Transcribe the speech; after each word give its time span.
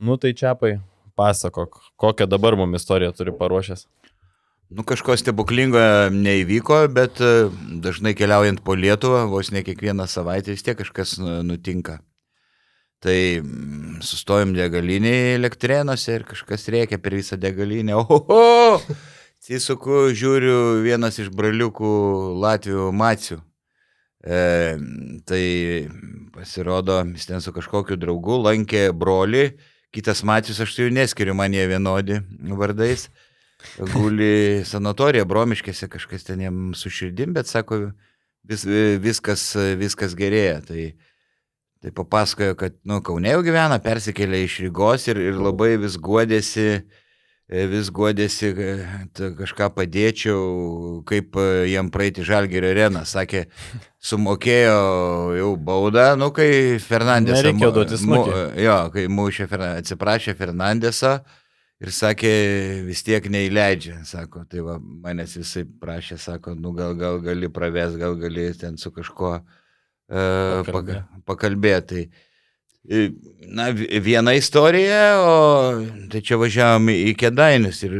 Nu 0.00 0.16
tai 0.16 0.32
čiapai, 0.32 0.78
pasakok, 1.14 1.76
kokią 2.00 2.26
dabar 2.26 2.56
mums 2.56 2.80
istoriją 2.80 3.12
turi 3.12 3.32
paruošęs. 3.36 3.84
Nu, 4.70 4.84
kažko 4.86 5.16
stebuklingo 5.18 5.80
neįvyko, 6.14 6.76
bet 6.94 7.18
e, 7.20 7.48
dažnai 7.84 8.14
keliaujant 8.14 8.62
po 8.64 8.76
Lietuvą, 8.78 9.24
vos 9.28 9.50
ne 9.50 9.64
kiekvieną 9.66 10.06
savaitę 10.08 10.54
vis 10.54 10.62
tiek 10.62 10.78
kažkas 10.78 11.16
nu- 11.18 11.40
nutinka. 11.42 11.98
Tai 13.02 13.16
mm, 13.42 13.98
sustojom 14.06 14.54
degalinėje 14.54 15.34
elektrėnuose 15.40 16.14
ir 16.20 16.24
kažkas 16.28 16.68
reikia 16.72 17.00
per 17.02 17.18
visą 17.18 17.36
degalinę. 17.40 17.98
Oho! 17.98 18.78
Atsisuku, 19.40 20.12
žiūriu, 20.16 20.56
vienas 20.84 21.18
iš 21.18 21.28
braliukų 21.34 21.90
Latvijų 22.40 22.88
macių. 22.92 23.40
E, 24.20 24.40
tai 25.26 25.44
pasirodo, 26.32 27.02
jis 27.16 27.26
ten 27.26 27.40
su 27.44 27.52
kažkokiu 27.56 27.96
draugu 28.00 28.36
lankė 28.44 28.90
brolį, 28.92 29.46
kitas 29.94 30.22
macius, 30.26 30.60
aš 30.62 30.74
su 30.74 30.86
jų 30.86 30.94
neskiriu, 30.94 31.34
man 31.36 31.54
jie 31.54 31.66
vienodi 31.70 32.20
vardais. 32.58 33.08
Guli 33.92 34.62
sanatorija, 34.64 35.26
bromiškėse 35.28 35.88
kažkas 35.92 36.24
ten 36.24 36.40
jam 36.46 36.70
su 36.78 36.88
širdim, 36.92 37.34
bet 37.36 37.50
sako, 37.50 37.90
vis, 38.48 38.64
viskas, 39.02 39.44
viskas 39.76 40.16
gerėja. 40.16 40.62
Tai, 40.64 40.86
tai 41.84 41.92
papasakojo, 41.96 42.56
kad, 42.60 42.78
nu, 42.88 43.02
Kaune 43.04 43.34
jau 43.34 43.42
gyvena, 43.44 43.76
persikėlė 43.84 44.44
iš 44.46 44.60
Rygos 44.64 45.08
ir, 45.12 45.20
ir 45.28 45.40
labai 45.40 45.74
vis 45.82 45.98
guodėsi, 46.00 46.82
vis 47.50 47.90
guodėsi, 47.90 48.52
kad 48.54 49.20
kažką 49.40 49.70
padėčiau, 49.74 51.02
kaip 51.08 51.34
jam 51.66 51.90
praeiti 51.90 52.22
Žalgerio 52.26 52.70
areną. 52.70 53.02
Sakė, 53.08 53.46
sumokėjo 53.98 54.78
jau 55.38 55.50
baudą, 55.58 56.12
nu, 56.20 56.30
kai 56.36 56.78
Fernandesą... 56.84 57.42
Nereikėjo 57.42 57.72
duoti 57.74 57.98
snukį. 58.00 58.38
Jo, 58.62 58.78
kai 58.94 59.06
Fernan- 59.50 59.80
atsiprašė 59.82 60.36
Fernandesą. 60.38 61.18
Ir 61.80 61.88
sakė, 61.96 62.30
vis 62.84 63.00
tiek 63.00 63.24
neįleidžia, 63.32 64.02
sako, 64.04 64.42
tai 64.44 64.60
va, 64.60 64.74
manęs 64.76 65.38
visai 65.38 65.62
prašė, 65.64 66.18
sako, 66.20 66.52
nu 66.52 66.74
gal, 66.76 66.92
gal 66.92 67.16
gali 67.24 67.48
pravės, 67.48 67.94
gal 67.96 68.18
gali 68.20 68.50
ten 68.60 68.76
su 68.76 68.92
kažkuo 68.92 69.30
uh, 69.40 70.60
Pakalbėt. 70.66 71.06
pakalbėti. 71.24 72.02
Na, 72.84 73.68
vi- 73.70 74.00
viena 74.00 74.32
istorija, 74.34 75.20
o 75.20 75.84
tai 76.10 76.22
čia 76.24 76.38
važiavom 76.40 76.88
į 76.88 77.12
Kedainius 77.20 77.82
ir, 77.84 77.96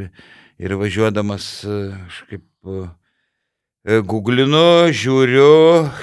ir 0.59 0.75
važiuodamas, 0.81 1.49
e, 1.69 1.81
aš 2.09 2.21
kaip 2.31 2.45
e, 3.85 4.01
googlinu, 4.01 4.89
žiūriu 4.89 5.51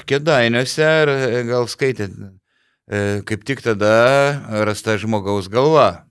Kedainiuose 0.06 0.86
e, 0.86 1.42
gal 1.50 1.66
skaitėt, 1.68 2.14
kaip 3.28 3.42
tik 3.44 3.60
tada 3.66 3.90
rasta 4.64 4.94
žmogaus 4.96 5.50
galva. 5.52 6.04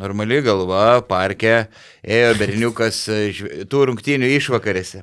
Normali 0.00 0.38
galva, 0.40 1.02
parke, 1.04 1.66
ėjo 2.00 2.30
berniukas 2.38 3.02
tų 3.68 3.82
rungtynių 3.90 4.30
išvakarėse. 4.38 5.02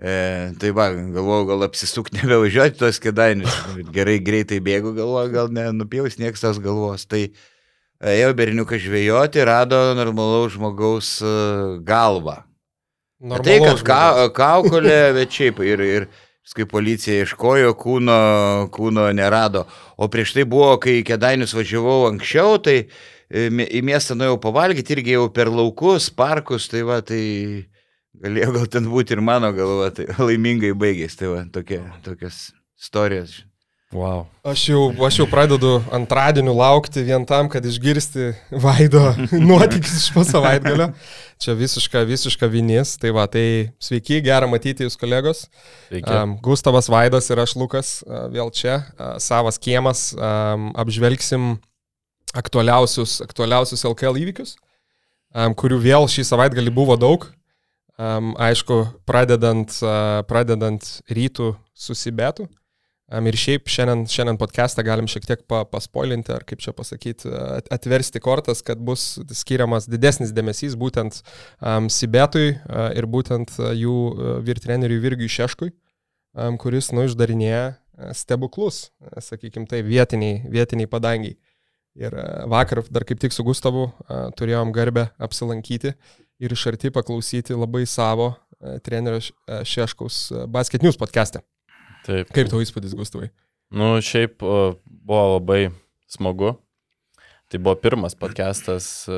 E, 0.00 0.52
tai 0.56 0.70
va, 0.72 0.86
galvojau, 0.96 1.44
gal 1.50 1.66
apsisuk 1.66 2.08
nebevažiuoti 2.16 2.78
tos 2.80 3.00
kedainius. 3.04 3.52
Gerai, 3.92 4.16
greitai 4.24 4.60
bėgu, 4.64 4.94
galvoju, 4.96 5.32
gal 5.34 5.50
nenupjaus 5.52 6.16
nieks 6.20 6.40
tos 6.40 6.60
galvos. 6.62 7.04
Tai 7.10 7.26
e, 7.26 7.32
ėjo 8.14 8.32
berniukas 8.38 8.80
žvejoti, 8.80 9.44
rado 9.44 9.82
normalaus 9.98 10.56
žmogaus 10.56 11.18
e, 11.20 11.34
galvą. 11.84 12.38
Bet 13.20 13.44
Tai, 13.44 13.58
kad 13.66 13.84
ka, 13.84 14.02
kaukolė, 14.32 15.12
bet 15.18 15.36
šiaip 15.36 15.60
ir, 15.68 15.84
ir 15.84 16.08
kai 16.56 16.64
policija 16.66 17.20
ieškojo, 17.20 17.74
kūno, 17.78 18.16
kūno 18.72 19.04
nerado. 19.14 19.66
O 20.00 20.08
prieš 20.10 20.32
tai 20.38 20.46
buvo, 20.48 20.72
kai 20.82 21.02
Kedainius 21.06 21.52
važiavau 21.54 22.08
anksčiau, 22.08 22.56
tai 22.64 22.78
e, 22.80 23.50
į 23.52 23.84
miestą 23.84 24.16
nuėjau 24.16 24.40
pavalgyti 24.40 24.96
irgi 24.96 25.18
jau 25.18 25.28
per 25.36 25.52
laukus, 25.52 26.08
parkus, 26.08 26.70
tai 26.72 26.80
va, 26.88 27.02
tai 27.04 27.20
galėjo 28.18 28.54
gal 28.56 28.66
ten 28.72 28.88
būti 28.90 29.16
ir 29.16 29.22
mano 29.24 29.52
galva, 29.54 29.90
tai 29.94 30.08
laimingai 30.18 30.72
baigėsi, 30.76 31.22
tai 31.22 31.30
va, 31.32 31.44
tokie, 31.52 31.82
tokios 32.06 32.50
istorijos. 32.80 33.40
Wow. 33.90 34.28
Aš 34.46 34.68
jau, 34.70 34.82
aš 35.02 35.16
jau 35.18 35.24
pradedu 35.26 35.80
antradienį 35.90 36.52
laukti 36.54 37.02
vien 37.02 37.24
tam, 37.26 37.48
kad 37.50 37.64
išgirsti 37.66 38.28
Vaido 38.62 39.00
nuotykis 39.48 39.96
iš 39.96 40.04
po 40.14 40.22
savaitgalio. 40.22 40.92
Čia 41.42 41.56
visiška, 41.58 42.04
visiška 42.06 42.46
vinys. 42.52 42.92
Tai 43.02 43.10
va, 43.16 43.24
tai 43.26 43.72
sveiki, 43.82 44.20
gera 44.22 44.46
matyti 44.46 44.86
jūs 44.86 44.94
kolegos. 45.00 45.48
Sveiki. 45.88 46.06
Um, 46.06 46.36
Gustavas 46.38 46.86
Vaidas 46.92 47.32
ir 47.34 47.42
aš 47.42 47.56
Lukas 47.58 47.90
uh, 48.06 48.28
vėl 48.30 48.54
čia, 48.54 48.78
uh, 48.94 49.16
savas 49.18 49.58
kiemas. 49.58 50.12
Um, 50.14 50.70
apžvelgsim 50.78 51.56
aktualiausius, 52.38 53.18
aktualiausius 53.26 53.82
LKL 53.90 54.22
įvykius, 54.22 54.54
um, 55.34 55.50
kurių 55.58 55.82
vėl 55.82 56.06
šį 56.06 56.28
savaitgalį 56.30 56.78
buvo 56.78 56.94
daug. 56.94 57.26
Um, 58.00 58.30
aišku, 58.40 59.04
pradedant, 59.04 59.74
uh, 59.84 60.22
pradedant 60.24 60.80
rytų 61.12 61.50
susibetų. 61.76 62.46
Um, 63.12 63.26
ir 63.28 63.36
šiaip 63.36 63.68
šiandien, 63.68 64.06
šiandien 64.08 64.38
podcastą 64.40 64.80
galim 64.86 65.08
šiek 65.10 65.26
tiek 65.28 65.42
pa, 65.50 65.66
paspoilinti, 65.68 66.32
ar 66.32 66.46
kaip 66.48 66.62
čia 66.64 66.72
pasakyti, 66.72 67.28
at- 67.28 67.68
atversti 67.76 68.22
kortas, 68.24 68.62
kad 68.64 68.80
bus 68.80 69.18
skiriamas 69.36 69.84
didesnis 69.90 70.32
dėmesys 70.32 70.78
būtent 70.80 71.18
um, 71.58 71.90
Sibetui 71.92 72.54
uh, 72.54 72.88
ir 72.96 73.04
būtent 73.10 73.52
uh, 73.58 73.74
jų 73.76 73.98
uh, 74.14 74.32
vyrtreneriui 74.48 75.02
Virgiui 75.04 75.28
Šeškui, 75.36 75.68
um, 76.40 76.56
kuris, 76.62 76.94
nu, 76.96 77.04
išdarinėja 77.04 77.66
uh, 77.74 78.14
stebuklus, 78.16 78.94
uh, 79.04 79.20
sakykime, 79.20 79.68
tai 79.68 79.82
vietiniai, 79.84 80.40
vietiniai 80.48 80.88
padangiai. 80.88 81.36
Ir 82.00 82.16
uh, 82.16 82.48
vakar 82.48 82.80
dar 82.88 83.04
kaip 83.04 83.20
tik 83.20 83.36
su 83.36 83.44
Gustavu 83.44 83.90
uh, 83.90 84.30
turėjom 84.40 84.72
garbę 84.72 85.10
apsilankyti 85.20 85.98
ir 86.40 86.56
iš 86.56 86.66
arti 86.72 86.90
paklausyti 86.94 87.56
labai 87.58 87.84
savo 87.86 88.32
uh, 88.32 88.78
trenerio 88.84 89.20
uh, 89.20 89.60
Šeškaus 89.66 90.22
uh, 90.32 90.48
Basket 90.50 90.82
News 90.82 90.98
podcast'e. 91.00 91.44
Taip. 92.06 92.32
Kaip 92.32 92.48
tau 92.48 92.62
įspūdis, 92.64 92.96
Gustavai? 92.96 93.28
Nu, 93.70 93.92
šiaip 94.02 94.40
buvo 94.40 95.22
labai 95.36 95.68
smagu. 96.10 96.56
Tai 97.50 97.58
buvo 97.58 97.74
pirmas 97.82 98.14
podcastas 98.14 99.08
e, 99.10 99.14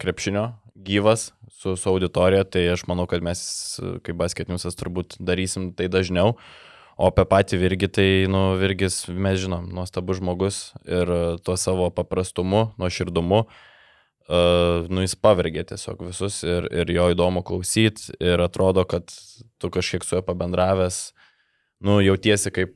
krepšinio 0.00 0.46
gyvas 0.76 1.30
su, 1.52 1.74
su 1.76 1.88
auditorija, 1.90 2.44
tai 2.44 2.62
aš 2.72 2.86
manau, 2.88 3.04
kad 3.08 3.20
mes 3.24 3.40
e, 3.76 3.98
kaip 4.04 4.16
basketniusas 4.16 4.78
turbūt 4.80 5.18
darysim 5.20 5.74
tai 5.76 5.90
dažniau. 5.92 6.38
O 6.96 7.10
apie 7.10 7.26
patį 7.28 7.58
Virgį, 7.60 7.90
tai, 7.92 8.08
nu, 8.32 8.54
Virgis, 8.56 9.02
mes 9.12 9.36
žinom, 9.42 9.68
nuostabus 9.76 10.22
žmogus 10.22 10.60
ir 10.88 11.04
e, 11.04 11.20
tuo 11.44 11.58
savo 11.60 11.90
paprastumu, 11.92 12.70
nuoširdumu, 12.80 13.42
uh, 14.28 14.86
nu, 14.90 15.02
jis 15.04 15.16
pavergė 15.18 15.64
tiesiog 15.70 16.02
visus 16.08 16.40
ir, 16.46 16.68
ir 16.74 16.90
jo 16.94 17.10
įdomu 17.14 17.44
klausyti 17.46 18.14
ir 18.22 18.42
atrodo, 18.44 18.86
kad 18.88 19.12
tu 19.62 19.70
kažkiek 19.72 20.04
su 20.04 20.18
juo 20.18 20.24
pabendravęs, 20.26 21.00
nu, 21.86 22.00
jautiesi 22.04 22.52
kaip, 22.54 22.74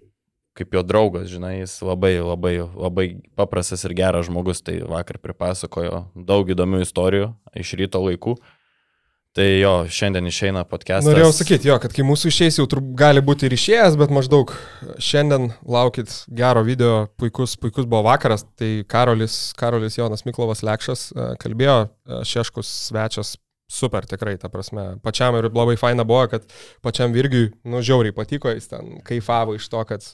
kaip 0.58 0.74
jo 0.76 0.84
draugas, 0.86 1.28
žinai, 1.32 1.60
jis 1.60 1.78
labai, 1.86 2.16
labai, 2.20 2.54
labai 2.74 3.06
paprastas 3.38 3.84
ir 3.88 3.96
geras 3.98 4.28
žmogus, 4.28 4.62
tai 4.66 4.80
vakar 4.84 5.20
pripasakojo 5.22 6.06
daug 6.14 6.50
įdomių 6.50 6.82
istorijų 6.84 7.32
iš 7.58 7.76
ryto 7.80 8.02
laikų. 8.04 8.36
Tai 9.38 9.44
jo, 9.46 9.72
šiandien 9.86 10.26
išeina 10.26 10.64
podcastas. 10.66 11.06
Norėjau 11.06 11.30
sakyti, 11.30 11.68
jo, 11.70 11.76
kad 11.78 11.92
kai 11.94 12.02
mūsų 12.02 12.32
išeis 12.32 12.56
jau 12.58 12.64
turbūt 12.70 12.96
gali 12.98 13.22
būti 13.22 13.46
ir 13.46 13.54
išėjęs, 13.54 13.94
bet 14.00 14.10
maždaug 14.10 14.50
šiandien 14.98 15.52
laukit 15.62 16.10
gero 16.34 16.64
video, 16.66 17.04
puikus, 17.20 17.54
puikus 17.60 17.86
buvo 17.86 18.02
vakaras, 18.08 18.42
tai 18.58 18.80
Karolis, 18.90 19.52
Karolis 19.60 20.00
Jonas 20.00 20.26
Miklovas 20.26 20.64
Lekšas 20.66 21.04
e, 21.14 21.28
kalbėjo, 21.44 21.76
e, 21.86 22.18
Šeškus 22.26 22.72
svečias, 22.88 23.36
super 23.70 24.06
tikrai, 24.08 24.34
ta 24.40 24.50
prasme, 24.50 24.84
pačiam 25.04 25.36
ir 25.38 25.46
labai 25.54 25.76
faina 25.78 26.04
buvo, 26.04 26.24
kad 26.32 26.46
pačiam 26.82 27.14
Virgiui, 27.14 27.52
nu, 27.70 27.82
žiauriai 27.86 28.14
patiko, 28.16 28.50
jis 28.50 28.66
ten 28.72 28.98
kaifavo 29.06 29.54
iš 29.54 29.68
to, 29.70 29.84
kad 29.86 30.06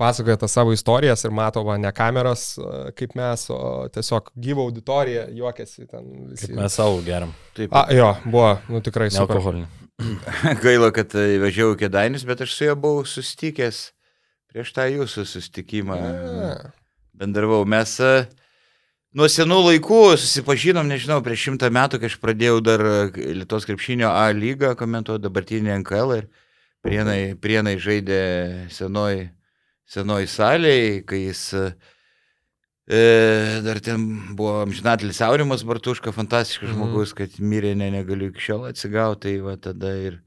pasakoja 0.00 0.40
tas 0.42 0.56
savo 0.58 0.74
istorijas 0.74 1.24
ir 1.24 1.34
mato, 1.34 1.62
va, 1.66 1.78
ne 1.78 1.92
kameras 1.94 2.46
e, 2.58 2.70
kaip 2.98 3.14
mes, 3.18 3.46
o 3.54 3.86
tiesiog 3.94 4.32
gyva 4.34 4.66
auditorija, 4.66 5.28
juokiasi 5.30 5.86
ten 5.86 6.12
visi. 6.32 6.48
Kaip 6.48 6.58
mes 6.58 6.78
savo 6.80 7.00
geriam. 7.06 7.34
Taip, 7.54 7.74
A, 7.74 7.86
jo, 7.94 8.10
buvo, 8.26 8.54
nu 8.68 8.82
tikrai 8.84 9.10
super. 9.14 9.38
Nealkoholinį. 9.38 9.66
gaila, 10.64 10.90
kad 10.94 11.14
važiavau 11.14 11.76
į 11.76 11.84
Kedainius, 11.84 12.26
bet 12.26 12.42
aš 12.42 12.56
su 12.56 12.66
juo 12.66 12.78
buvau 12.82 13.06
susitikęs 13.06 13.84
prieš 14.50 14.74
tą 14.74 14.88
jūsų 14.90 15.26
susitikimą. 15.26 15.98
A. 15.98 16.56
bendravau. 17.14 17.62
Mes 17.66 17.94
e, 18.02 18.26
nuo 19.14 19.28
senų 19.30 19.60
laikų 19.68 19.98
susipažinom, 20.18 20.88
nežinau, 20.90 21.20
prieš 21.24 21.48
šimtą 21.48 21.70
metų, 21.74 22.00
kai 22.02 22.10
aš 22.10 22.16
pradėjau 22.22 22.60
dar 22.66 22.82
e, 22.82 22.94
Lietuvos 23.40 23.66
krepšinio 23.68 24.10
A 24.10 24.28
lygą 24.34 24.74
komentuoti 24.78 25.22
dabartinį 25.26 25.76
NKL 25.82 26.16
ir 26.18 26.26
prienai, 26.84 27.20
prienai 27.40 27.76
žaidė 27.80 28.20
senoj, 28.74 29.28
senoj 29.86 30.26
salėje, 30.28 31.04
kai 31.08 31.20
jis 31.28 31.42
e, 31.54 31.64
dar 33.64 33.80
ten 33.80 34.02
buvo 34.36 34.58
amžinatelis 34.64 35.22
Aurimas 35.24 35.62
Bartuška, 35.64 36.12
fantastiškas 36.12 36.68
Mhm. 36.68 36.76
žmogus, 36.76 37.14
kad 37.16 37.30
mirė, 37.40 37.74
ne, 37.76 37.90
negaliu 37.94 38.28
iki 38.32 38.40
šiol 38.50 38.66
atsigauti, 38.68 39.20
tai 39.28 39.38
va 39.40 39.56
tada 39.56 39.94
ir, 39.96 40.18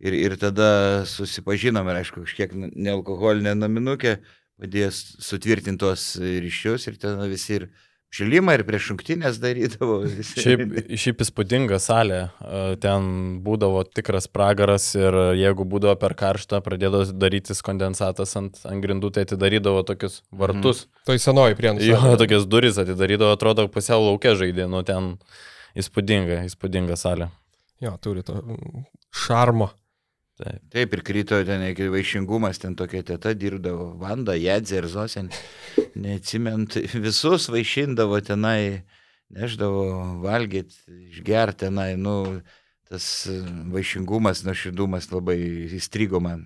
ir, 0.00 0.12
ir 0.14 0.36
tada 0.38 1.04
susipažinom 1.06 1.88
ir 1.90 2.02
aišku, 2.04 2.22
kažkiek 2.28 2.52
nealkoholinė 2.76 3.56
naminukė 3.58 4.18
padėjo 4.60 4.92
s- 4.92 5.16
sutvirtinti 5.22 5.78
tuos 5.80 6.16
ryšius 6.20 6.86
ir 6.90 6.96
ten 6.98 7.18
visi 7.30 7.54
ir 7.58 7.68
šilimą 8.14 8.54
ir 8.56 8.64
prieš 8.68 8.90
šimtinės 8.90 9.40
darydavo. 9.42 9.98
visi. 10.04 10.42
Šiaip, 10.44 10.62
šiaip 11.00 11.24
įspūdinga 11.24 11.78
salė, 11.82 12.20
e, 12.40 12.76
ten 12.82 13.08
būdavo 13.44 13.82
tikras 13.86 14.28
pragaras 14.32 14.90
ir 14.98 15.16
jeigu 15.38 15.66
būdavo 15.68 15.96
per 16.00 16.16
karštą, 16.18 16.62
pradėdavo 16.64 17.08
darytis 17.12 17.62
kondensatas 17.64 18.34
ant, 18.40 18.60
ant 18.68 18.84
grindų, 18.84 19.12
tai 19.14 19.26
atidarydavo 19.28 19.84
tokius 19.88 20.22
vartus. 20.32 20.86
Tai 21.08 21.18
senoji 21.20 21.58
prienų. 21.58 21.84
Jo, 21.88 22.00
tokias 22.20 22.48
duris 22.48 22.80
atidarydavo, 22.80 23.34
atrodo, 23.36 23.68
pusiau 23.72 24.00
laukia 24.06 24.36
žaidė, 24.38 24.68
nu 24.70 24.84
ten 24.88 25.16
įspūdinga, 25.78 26.42
įspūdinga 26.48 26.96
salė. 26.98 27.30
Jo, 27.84 27.94
turi 28.02 28.24
to 28.26 28.40
mm, 28.40 28.88
šarmo. 29.14 29.70
Taip. 30.38 30.58
Taip, 30.70 30.92
ir 30.94 31.00
krito 31.02 31.38
ten 31.42 31.64
iki 31.66 31.88
vaišingumas, 31.90 32.60
ten 32.62 32.76
tokia 32.78 33.02
teta 33.02 33.32
dirbdavo, 33.34 33.88
Vanda, 33.98 34.36
Jadzė 34.38 34.76
ir 34.78 34.86
Zosen, 34.92 35.32
neatsimint, 35.98 36.76
visus 37.06 37.48
vaišindavo 37.50 38.20
tenai, 38.22 38.84
neždavo 39.34 39.88
valgyti, 40.22 40.76
išgerti 41.10 41.64
tenai, 41.64 41.96
nu, 41.98 42.20
tas 42.86 43.08
e, 43.26 43.40
vaišingumas, 43.74 44.44
nuoširdumas 44.46 45.10
labai 45.10 45.40
įstrigo 45.74 46.20
man. 46.22 46.44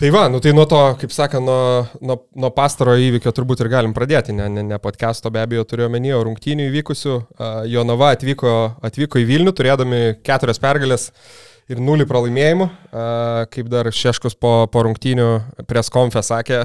Tai 0.00 0.10
va, 0.10 0.24
nu 0.32 0.40
tai 0.42 0.54
nuo 0.56 0.64
to, 0.66 0.80
kaip 0.98 1.12
sakant, 1.12 1.44
nuo, 1.44 1.84
nuo, 2.02 2.16
nuo 2.34 2.50
pastaro 2.56 2.96
įvykio 2.96 3.30
turbūt 3.36 3.62
ir 3.62 3.68
galim 3.70 3.92
pradėti, 3.94 4.32
ne, 4.34 4.48
ne, 4.48 4.64
ne 4.72 4.78
podcast'o 4.80 5.30
be 5.30 5.42
abejo 5.44 5.66
turiu 5.68 5.86
omenyje, 5.86 6.16
o 6.16 6.24
rungtynių 6.26 6.66
įvykusių. 6.70 7.14
Uh, 7.14 7.60
Jonava 7.68 8.10
atvyko, 8.16 8.54
atvyko 8.90 9.20
į 9.20 9.28
Vilnių, 9.28 9.54
turėdami 9.54 10.00
keturias 10.24 10.58
pergalės 10.62 11.10
ir 11.70 11.80
nulį 11.82 12.06
pralaimėjimų. 12.10 12.66
Kaip 13.54 13.70
dar 13.70 13.90
Šeškus 13.94 14.36
po, 14.38 14.66
po 14.72 14.82
rungtynių 14.86 15.28
pres 15.70 15.90
konfę 15.92 16.22
sakė, 16.26 16.64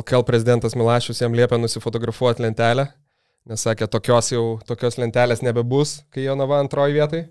LKL 0.00 0.26
prezidentas 0.26 0.76
Milašius 0.76 1.22
jam 1.22 1.34
liepė 1.36 1.58
nusifotografuoti 1.62 2.42
lentelę, 2.44 2.88
nes 3.48 3.64
sakė, 3.64 3.88
tokios 3.90 4.32
jau, 4.34 4.44
tokios 4.66 4.98
lentelės 4.98 5.44
nebebus, 5.46 6.00
kai 6.14 6.26
Jonava 6.26 6.58
antroji 6.64 6.96
vietai. 6.98 7.24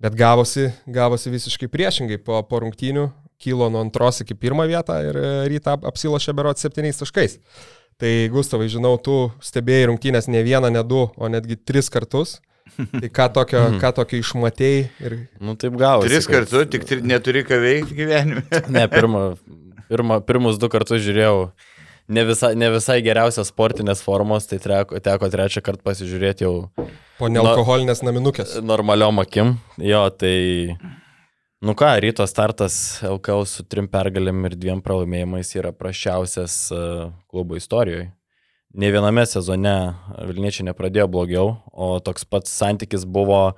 Bet 0.00 0.14
gavosi, 0.16 0.70
gavosi 0.88 1.28
visiškai 1.28 1.68
priešingai. 1.68 2.16
Po, 2.24 2.38
po 2.48 2.62
rungtynių 2.64 3.10
kilo 3.40 3.68
nuo 3.72 3.82
antros 3.84 4.22
iki 4.24 4.32
pirmą 4.36 4.64
vietą 4.68 4.96
ir 5.04 5.16
e, 5.20 5.32
rytą 5.52 5.74
ap- 5.76 5.84
apsilošė 5.90 6.32
berot 6.36 6.60
septyniais 6.60 7.00
taškais. 7.00 7.36
Tai 8.00 8.12
Gustavai, 8.32 8.70
žinau, 8.72 8.94
tu 8.96 9.26
stebėjai 9.44 9.90
rungtynės 9.90 10.30
ne 10.32 10.40
vieną, 10.44 10.70
ne 10.72 10.80
du, 10.88 11.02
o 11.04 11.28
netgi 11.28 11.58
tris 11.68 11.92
kartus. 11.92 12.38
Tai 12.76 13.10
ką 13.18 13.26
tokio, 13.34 13.64
ką 13.82 13.90
tokio 13.96 14.20
išmatėjai 14.22 14.84
ir 15.04 15.16
Nu 15.42 15.56
taip 15.60 15.74
gavosi. 15.80 16.08
Tris 16.08 16.28
kartus, 16.30 16.68
tik 16.72 16.86
tri, 16.88 17.00
neturi 17.04 17.42
ką 17.46 17.58
veikti 17.62 17.98
gyvenime. 17.98 18.44
Ne, 18.74 18.86
pirmą, 18.92 19.24
pirmą, 19.90 20.20
pirmus 20.26 20.60
du 20.60 20.70
kartus 20.72 21.02
žiūrėjau 21.04 21.50
ne 22.10 22.24
visai, 22.26 22.54
ne 22.58 22.70
visai 22.74 23.00
geriausios 23.06 23.50
sportinės 23.52 24.02
formos, 24.04 24.48
tai 24.50 24.58
teko, 24.62 24.98
teko 25.02 25.30
trečią 25.32 25.62
kartą 25.64 25.86
pasižiūrėti 25.86 26.46
jau 26.46 26.54
po 27.20 27.28
nealkoholinės 27.30 28.02
naminukės. 28.06 28.56
normaliom 28.64 29.22
akim. 29.22 29.58
Jo, 29.78 30.08
tai... 30.10 30.76
Nu 31.60 31.74
ką, 31.76 31.90
ryto 32.00 32.24
startas 32.24 33.02
LKL 33.04 33.44
su 33.44 33.66
trim 33.68 33.84
pergalėm 33.92 34.46
ir 34.48 34.54
dviem 34.56 34.78
pralaimėjimais 34.80 35.50
yra 35.60 35.74
prašiausias 35.76 36.54
uh, 36.72 37.10
klubo 37.28 37.58
istorijoje. 37.60 38.06
Ne 38.70 38.92
viename 38.94 39.24
sezone 39.26 39.74
Vilniečiai 40.28 40.68
nepradėjo 40.68 41.08
blogiau, 41.10 41.56
o 41.74 41.98
toks 41.98 42.22
pats 42.22 42.52
santykis 42.54 43.02
buvo 43.02 43.56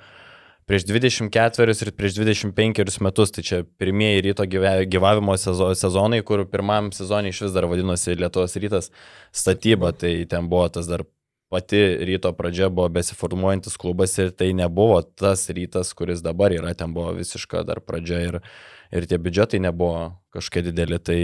prieš 0.65 0.87
24 0.89 1.75
ir 1.85 1.91
prieš 1.93 2.17
25 2.17 3.01
metus. 3.05 3.35
Tai 3.35 3.45
čia 3.45 3.59
pirmieji 3.79 4.23
ryto 4.29 4.47
gyvavimo 4.49 5.37
sezo- 5.37 5.75
sezonai, 5.77 6.23
kur 6.25 6.47
pirmam 6.49 6.89
sezonui 6.97 7.29
iš 7.29 7.43
vis 7.45 7.53
dar 7.53 7.69
vadinosi 7.69 8.17
Lietuvos 8.17 8.57
rytas 8.57 8.89
statyba. 9.33 9.93
Tai 9.93 10.15
ten 10.25 10.49
buvo 10.49 10.69
tas 10.73 10.89
dar 10.89 11.05
pati 11.53 11.77
ryto 12.09 12.33
pradžia 12.33 12.71
buvo 12.73 12.89
besiformuojantis 12.89 13.77
klubas 13.77 14.17
ir 14.17 14.31
tai 14.33 14.55
nebuvo 14.57 15.03
tas 15.03 15.45
rytas, 15.53 15.93
kuris 15.93 16.25
dabar 16.25 16.55
yra, 16.57 16.73
ten 16.73 16.95
buvo 16.97 17.13
visiška 17.13 17.67
dar 17.69 17.85
pradžia 17.85 18.21
ir, 18.25 18.41
ir 18.89 19.05
tie 19.05 19.19
biudžetai 19.21 19.61
nebuvo 19.61 20.15
kažkokie 20.33 20.71
dideli. 20.71 20.97
Tai 20.97 21.21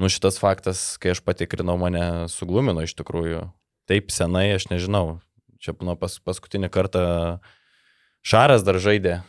nu, 0.00 0.10
šitas 0.10 0.40
faktas, 0.42 0.84
kai 1.02 1.14
aš 1.14 1.22
patikrinau, 1.24 1.76
mane 1.80 2.26
suglumino 2.32 2.84
iš 2.84 2.96
tikrųjų. 2.98 3.46
Taip 3.90 4.12
senai, 4.14 4.48
aš 4.56 4.68
nežinau. 4.72 5.20
Čia 5.62 5.76
nuo 5.84 5.96
pas, 5.96 6.16
paskutinį 6.24 6.68
kartą 6.72 7.04
Šaras 8.24 8.64
dar 8.64 8.80
žaidė 8.80 9.20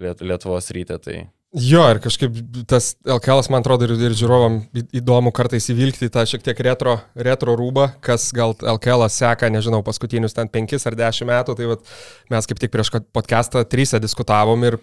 Liet, 0.00 0.22
Lietuvos 0.24 0.70
ryte, 0.74 0.96
tai 1.02 1.18
Jo, 1.50 1.82
ir 1.90 1.98
kažkaip 1.98 2.36
tas 2.70 2.92
LKL, 3.02 3.40
man 3.50 3.64
atrodo, 3.64 3.88
ir, 3.88 3.96
ir 4.06 4.12
žiūrovam 4.14 4.60
įdomu 4.94 5.32
kartais 5.34 5.64
įvilgti 5.72 6.06
tą 6.14 6.22
šiek 6.30 6.44
tiek 6.46 6.60
retro, 6.62 7.00
retro 7.18 7.56
rūbą, 7.58 7.88
kas 8.06 8.28
gal 8.36 8.54
LKL 8.54 9.08
seka, 9.10 9.48
nežinau, 9.50 9.80
paskutinius 9.82 10.36
ten 10.36 10.46
5 10.46 10.86
ar 10.86 10.98
10 11.00 11.26
metų, 11.26 11.56
tai 11.58 11.66
vat, 11.72 11.82
mes 12.30 12.46
kaip 12.46 12.62
tik 12.62 12.70
prieš 12.70 12.92
podcastą 13.10 13.64
trysia 13.66 13.98
diskutavom 13.98 14.62
ir 14.68 14.78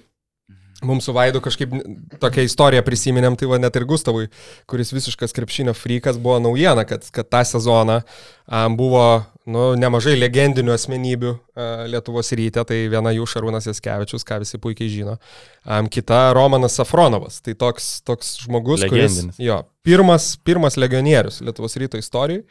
Mums 0.86 1.08
su 1.08 1.14
Vaidu 1.14 1.40
kažkaip 1.42 1.72
tokia 2.22 2.44
istorija 2.46 2.84
prisiminėm, 2.86 3.34
tai 3.34 3.48
va 3.50 3.58
net 3.58 3.74
ir 3.80 3.86
Gustavui, 3.90 4.28
kuris 4.70 4.94
visiškas 4.94 5.34
krepšinio 5.34 5.74
frikas 5.74 6.20
buvo 6.22 6.38
naujiena, 6.44 6.84
kad, 6.86 7.08
kad 7.16 7.26
tą 7.34 7.42
sezoną 7.50 7.96
um, 8.04 8.76
buvo 8.78 9.08
nu, 9.50 9.72
nemažai 9.80 10.14
legendinių 10.20 10.76
asmenybių 10.76 11.32
uh, 11.34 11.82
Lietuvos 11.90 12.30
ryte, 12.38 12.62
tai 12.70 12.84
viena 12.94 13.16
jų 13.16 13.26
Šarūnas 13.34 13.72
Jaskevičius, 13.72 14.28
ką 14.28 14.38
visi 14.46 14.62
puikiai 14.62 14.94
žino, 14.94 15.18
um, 15.66 15.90
kita 15.90 16.28
Romanas 16.38 16.78
Safronovas, 16.78 17.42
tai 17.42 17.58
toks, 17.58 17.96
toks 18.06 18.36
žmogus, 18.46 18.86
Legendinis. 18.86 19.32
kuris 19.34 19.44
jo, 19.50 19.64
pirmas, 19.82 20.36
pirmas 20.46 20.78
legionierius 20.78 21.42
Lietuvos 21.42 21.74
ryto 21.82 21.98
istorijoje. 21.98 22.46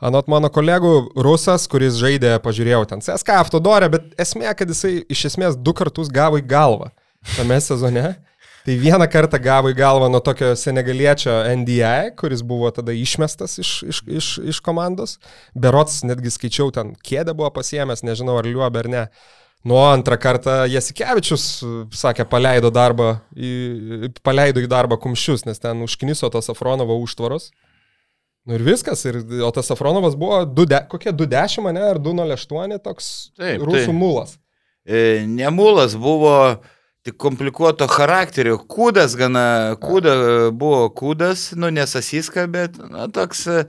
Anot 0.00 0.32
mano 0.32 0.48
kolegų, 0.52 1.10
rusas, 1.28 1.68
kuris 1.68 2.00
žaidė, 2.00 2.38
pažiūrėjau 2.40 2.86
ten 2.88 3.04
CSK, 3.04 3.36
Autodorė, 3.44 3.92
bet 3.92 4.14
esmė, 4.20 4.48
kad 4.56 4.72
jisai 4.72 5.02
iš 5.12 5.28
esmės 5.34 5.60
du 5.60 5.76
kartus 5.76 6.08
gavo 6.08 6.40
į 6.40 6.48
galvą 6.48 6.94
tame 7.34 7.58
sezone. 7.60 8.14
Tai 8.66 8.74
vieną 8.82 9.06
kartą 9.06 9.38
gavo 9.38 9.70
į 9.70 9.76
galvą 9.78 10.08
nuo 10.10 10.18
tokio 10.26 10.48
senegaliečio 10.58 11.36
NDI, 11.60 12.16
kuris 12.18 12.40
buvo 12.42 12.72
tada 12.74 12.90
išmestas 12.98 13.60
iš, 13.62 13.70
iš, 13.86 14.00
iš, 14.10 14.30
iš 14.54 14.58
komandos. 14.66 15.20
Berots 15.54 16.00
netgi 16.02 16.32
skaičiau, 16.34 16.72
ten 16.74 16.90
kėdę 17.06 17.36
buvo 17.38 17.52
pasiemęs, 17.54 18.02
nežinau 18.02 18.40
ar 18.40 18.48
liuobė 18.50 18.82
ar 18.82 18.88
ne. 18.90 19.04
Nuo 19.66 19.84
antrą 19.86 20.18
kartą 20.18 20.56
Jasikevičius, 20.70 21.44
sakė, 21.94 22.26
paleido, 22.30 22.72
darbą, 22.74 23.20
į, 23.38 24.10
paleido 24.26 24.62
į 24.62 24.68
darbą 24.70 24.98
kumščius, 25.02 25.46
nes 25.46 25.62
ten 25.62 25.86
užkniso 25.86 26.30
tas 26.34 26.50
Afronovo 26.50 26.98
užtvaros. 27.02 27.52
Nu 28.46 28.54
ir 28.54 28.62
viskas, 28.62 29.02
ir, 29.06 29.18
o 29.42 29.50
tas 29.54 29.70
Afronovas 29.74 30.14
buvo 30.18 30.44
de, 30.46 30.78
kokie 30.90 31.10
210, 31.10 31.66
ne, 31.74 31.82
ar 31.82 31.98
208, 32.02 32.78
toks 32.82 33.08
Taip, 33.34 33.62
rusų 33.66 33.88
taip. 33.88 33.98
mulas. 33.98 34.36
E, 34.86 35.24
Nemulas 35.26 35.96
buvo 35.98 36.34
tik 37.06 37.16
komplikuoto 37.22 37.86
charakterio, 37.90 38.56
kūdas 38.66 39.14
gana, 39.18 39.44
kūda 39.82 40.12
buvo 40.58 40.88
kūdas, 40.90 41.52
nu 41.56 41.70
nesasiska, 41.70 42.44
bet 42.50 42.76
na, 42.90 43.06
toks 43.14 43.44
e, 43.52 43.60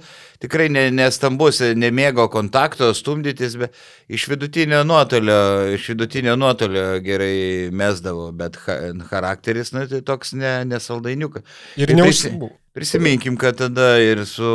tikrai 0.43 0.67
ne- 0.73 0.89
nestambus, 0.97 1.61
e, 1.61 1.71
nemėgo 1.77 2.25
kontakto, 2.33 2.89
stumdytis, 2.97 3.55
bet 3.61 3.77
iš 4.09 4.25
vidutinio 4.33 4.81
nuotolio, 4.89 5.37
iš 5.77 5.85
vidutinio 5.93 6.33
nuotolio 6.41 6.87
gerai 7.05 7.69
mesdavo, 7.71 8.31
bet 8.37 8.57
ha, 8.65 8.79
charakteris, 9.11 9.71
nu 9.77 9.85
tai 9.91 10.01
toks 10.05 10.33
ne, 10.37 10.55
nesaldainiukas. 10.73 11.45
Ir 11.77 11.93
Tai 11.93 12.01
neuž... 12.01 12.23
prisi- 12.25 12.53
Prisiminkim, 12.77 13.33
kad 13.41 13.55
tada 13.57 13.95
ir 13.97 14.19
su 14.29 14.45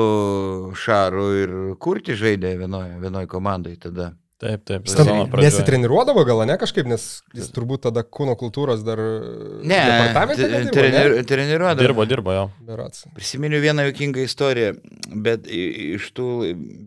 Šaru 0.79 1.25
ir 1.41 1.55
Kurti 1.83 2.15
žaidė 2.15 2.53
vienoje 2.61 3.01
vienoj 3.03 3.27
komandai 3.27 3.73
tada. 3.83 4.13
Taip, 4.43 4.65
taip. 4.69 4.91
Nesitreniruodavo 5.39 6.25
gal, 6.29 6.43
ne 6.49 6.59
kažkaip, 6.61 6.89
nes 6.91 7.07
jis 7.37 7.49
turbūt 7.55 7.87
tada 7.87 8.03
kūno 8.03 8.35
kultūros 8.41 8.83
dar... 8.87 9.01
Ne, 9.63 9.81
trenir, 10.75 11.17
ne? 11.17 11.25
treniruodavo. 11.29 11.81
Dirbo, 11.81 12.07
dirbo 12.11 12.37
jo. 12.37 12.45
Berods. 12.67 13.07
Prisiminiau 13.17 13.63
vieną 13.65 13.87
jokingą 13.89 14.27
istoriją, 14.27 14.75
bet 15.25 15.49
tų, 16.19 16.29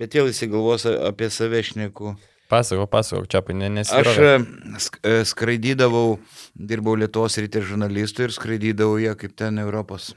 bet 0.01 0.19
jau 0.19 0.27
visi 0.27 0.51
galvos 0.51 0.88
apie 0.93 1.31
save 1.33 1.63
šneku. 1.71 2.17
Pasakok, 2.51 2.91
pasakok, 2.91 3.25
čia 3.31 3.41
ne, 3.57 3.71
Aš 3.71 3.74
nesirovė. 3.79 4.27
e, 4.35 4.83
e, 5.09 5.15
skraidydavau, 5.25 6.19
dirbau 6.53 6.93
Lietuvos 7.00 7.39
rytė 7.41 7.63
žurnalistų 7.65 8.27
ir 8.27 8.35
skraidydavau 8.35 9.00
jie 9.01 9.15
kaip 9.17 9.33
ten 9.33 9.57
Europos. 9.63 10.12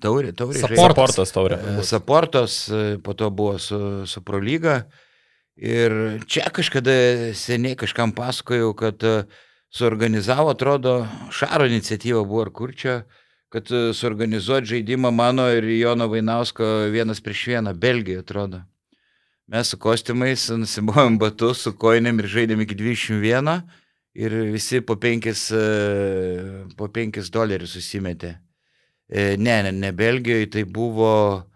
Taurė, 0.00 0.32
taurė. 0.36 0.60
Sportas 0.60 1.32
taurė. 1.34 1.58
E, 1.60 1.84
Saportos, 1.88 2.56
e, 2.68 2.98
po 3.04 3.14
to 3.16 3.30
buvo 3.32 3.58
su, 3.58 4.06
su 4.06 4.22
Prolyga. 4.24 4.84
Ir 5.60 5.92
čia 6.24 6.48
kažkada 6.48 6.92
seniai 7.36 7.76
kažkam 7.76 8.14
pasakojau, 8.16 8.72
kad 8.72 9.02
e, 9.04 9.24
suorganizavo, 9.68 10.54
atrodo, 10.54 11.04
Šaro 11.30 11.66
iniciatyva 11.68 12.22
buvo 12.24 12.46
ar 12.46 12.50
kur 12.56 12.72
čia, 12.72 13.02
kad 13.52 13.68
e, 13.68 13.90
suorganizuoti 13.92 14.70
žaidimą 14.70 15.10
mano 15.12 15.50
ir 15.52 15.68
Jono 15.68 16.08
Vainausko 16.08 16.64
vienas 16.88 17.20
prieš 17.20 17.44
vieną, 17.52 17.74
Belgija 17.76 18.24
atrodo. 18.24 18.62
Mes 19.52 19.68
su 19.68 19.76
kostiumais 19.76 20.46
nusimojom 20.48 21.18
batus, 21.20 21.66
su 21.66 21.74
koinėm 21.76 22.22
ir 22.22 22.30
žaidėm 22.32 22.64
iki 22.64 22.80
21 22.80 23.60
ir 24.16 24.38
visi 24.54 24.80
po 24.80 24.96
5, 24.96 25.28
po 26.78 26.88
5 26.88 27.28
dolerius 27.28 27.76
susimetė. 27.76 28.38
E, 29.12 29.36
Ne, 29.36 29.62
ne, 29.66 29.72
ne 29.76 29.92
Belgijoje, 29.92 30.48
tai 30.56 30.64
buvo 30.64 31.49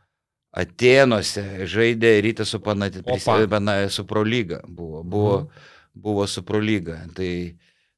Atenuose 0.55 1.65
žaidė 1.67 2.13
rytą 2.23 2.45
su, 2.47 2.61
panat, 2.63 2.95
su 3.91 4.05
Prolyga. 4.07 4.61
Buvo, 4.69 5.01
buvo, 5.03 5.39
buvo 5.95 6.27
su 6.31 6.45
Prolyga. 6.47 7.01
Tai, 7.17 7.31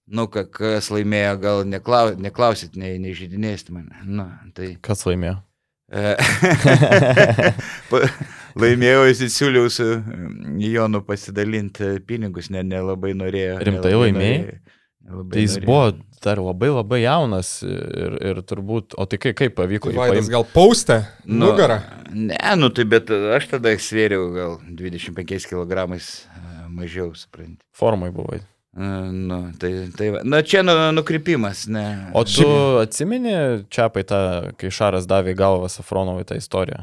nu, 0.08 0.25
ka- 0.32 0.46
kas 0.48 0.88
laimėjo, 0.94 1.34
gal 1.42 1.64
neklau, 1.68 2.14
neklausit, 2.16 2.78
nei, 2.80 2.96
nežydinėsit 3.02 3.68
mane. 3.75 4.00
Nu, 4.08 4.25
tai, 4.56 4.76
Kas 4.80 5.04
laimėjo? 5.08 5.36
e, 5.92 6.16
laimėjau, 8.62 9.04
įsisiūliau 9.12 9.68
su 9.72 9.86
Jonu 10.66 11.02
pasidalinti 11.06 11.92
pinigus, 12.08 12.48
ne, 12.54 12.64
nelabai 12.66 13.12
norėjo. 13.18 13.58
Rimtai 13.60 13.92
nelabai 13.92 14.06
laimėjai? 14.06 14.40
norėjo, 14.40 14.80
nelabai 15.06 15.32
Tai 15.36 15.44
jis 15.46 15.56
norėjo. 15.56 15.66
buvo 15.70 15.86
dar 16.26 16.40
labai 16.42 16.70
labai 16.75 16.98
jaunas 17.04 17.50
ir, 17.62 18.16
ir 18.32 18.40
turbūt, 18.42 18.96
o 18.98 19.04
tai 19.06 19.18
kaip, 19.22 19.36
kaip 19.38 19.54
pavyko 19.58 19.92
jį 19.92 19.98
Vaidas 20.00 20.16
paimti? 20.25 20.32
gal 20.34 20.46
paustė 20.54 20.96
Nu, 21.25 21.44
nugarą. 21.46 21.76
Ne, 22.12 22.40
nu 22.58 22.70
tai 22.75 22.84
bet 22.90 23.10
aš 23.10 23.46
tada 23.54 23.72
svėriau 23.78 24.26
gal 24.34 24.56
25 24.66 25.46
kg 25.52 25.86
mažiau, 26.76 27.12
supranti. 27.14 27.60
Formai 27.76 28.10
buvai. 28.10 28.40
Na, 28.76 29.06
nu, 29.08 29.38
tai, 29.56 29.70
tai. 29.96 30.10
Na, 30.28 30.42
čia 30.44 30.60
nu, 30.66 30.75
nukrypimas, 30.92 31.62
ne. 31.72 31.84
O 32.12 32.25
tu 32.28 32.44
atsimeni 32.82 33.64
čia 33.72 33.86
pai 33.88 34.02
tą, 34.04 34.18
kai 34.60 34.68
Šaras 34.68 35.06
davė 35.08 35.32
galvą 35.38 35.70
Safronovui 35.72 36.26
tą 36.28 36.36
istoriją? 36.36 36.82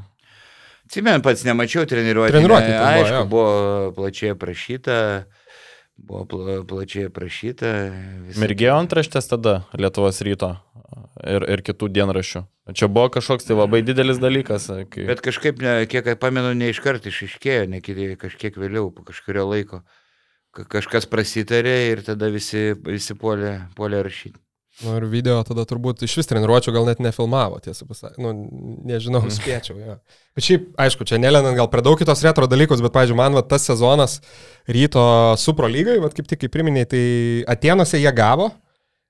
Atsimenu, 0.88 1.22
pats 1.26 1.44
nemačiau 1.46 1.86
treniruotę. 1.90 2.34
Treniruotė 2.34 2.72
ne, 2.72 2.80
tai 2.80 2.82
buvo, 2.82 3.04
Aišku, 3.04 3.20
jo. 3.20 3.28
buvo 3.30 3.92
plačiai 4.00 4.34
aprašyta. 4.34 4.98
Buvo 5.98 6.26
pla, 6.26 6.64
plačiai 6.68 7.08
aprašyta. 7.08 7.70
visa- 8.28 8.42
Mirgėjo 8.42 8.74
antraštės 8.82 9.28
tada 9.30 9.64
Lietuvos 9.78 10.20
ryto 10.26 10.50
ir, 11.24 11.46
ir 11.54 11.62
kitų 11.62 11.90
dienraščių. 11.94 12.42
Čia 12.74 12.88
buvo 12.90 13.10
kažkoks 13.14 13.46
tai 13.46 13.56
labai 13.60 13.84
didelis 13.86 14.18
dalykas. 14.20 14.66
Kai... 14.90 15.06
Bet 15.06 15.22
kažkaip, 15.22 15.62
ne, 15.62 15.86
kiek 15.86 16.10
pamenu, 16.20 16.54
ne 16.58 16.72
iškart 16.74 17.06
išiškėjo, 17.06 17.68
ne 17.70 17.82
kažkiek 18.20 18.58
vėliau, 18.58 18.90
po 18.96 19.04
kažkurio 19.06 19.46
laiko. 19.52 19.84
Ka- 20.54 20.66
Kažkas 20.70 21.06
prasitarė 21.10 21.76
ir 21.94 22.02
tada 22.06 22.30
visi, 22.34 22.74
visi 22.86 23.14
puolė, 23.18 23.70
puolė 23.78 24.02
rašyti. 24.06 24.40
Nu, 24.82 24.96
ir 24.98 25.06
video 25.06 25.36
tada 25.46 25.68
turbūt 25.70 26.02
iš 26.08 26.16
vis 26.18 26.30
treniruočio 26.30 26.72
gal 26.74 26.88
net 26.90 27.02
nefilmavo, 27.04 27.60
tiesą 27.62 27.86
pasakant. 27.86 28.18
Nu, 28.24 28.32
nežinau, 28.90 29.22
spėčiau. 29.30 29.78
Ja. 29.78 30.00
Bet 30.34 30.48
šiaip, 30.48 30.72
aišku, 30.82 31.06
čia 31.06 31.20
nelenant 31.22 31.54
gal 31.60 31.70
per 31.70 31.84
daug 31.86 32.00
kitos 32.02 32.24
retro 32.26 32.50
dalykus, 32.50 32.82
bet, 32.82 32.94
pavyzdžiui, 32.96 33.20
man 33.20 33.38
va, 33.38 33.44
tas 33.46 33.68
sezonas 33.70 34.18
ryto 34.66 35.04
Supro 35.38 35.70
lygai, 35.70 36.00
va, 36.02 36.10
kaip 36.10 36.26
tik 36.32 36.42
kaip 36.42 36.56
priminėjai, 36.56 36.90
tai 36.90 37.04
Atenuose 37.54 38.02
jie 38.02 38.16
gavo, 38.18 38.50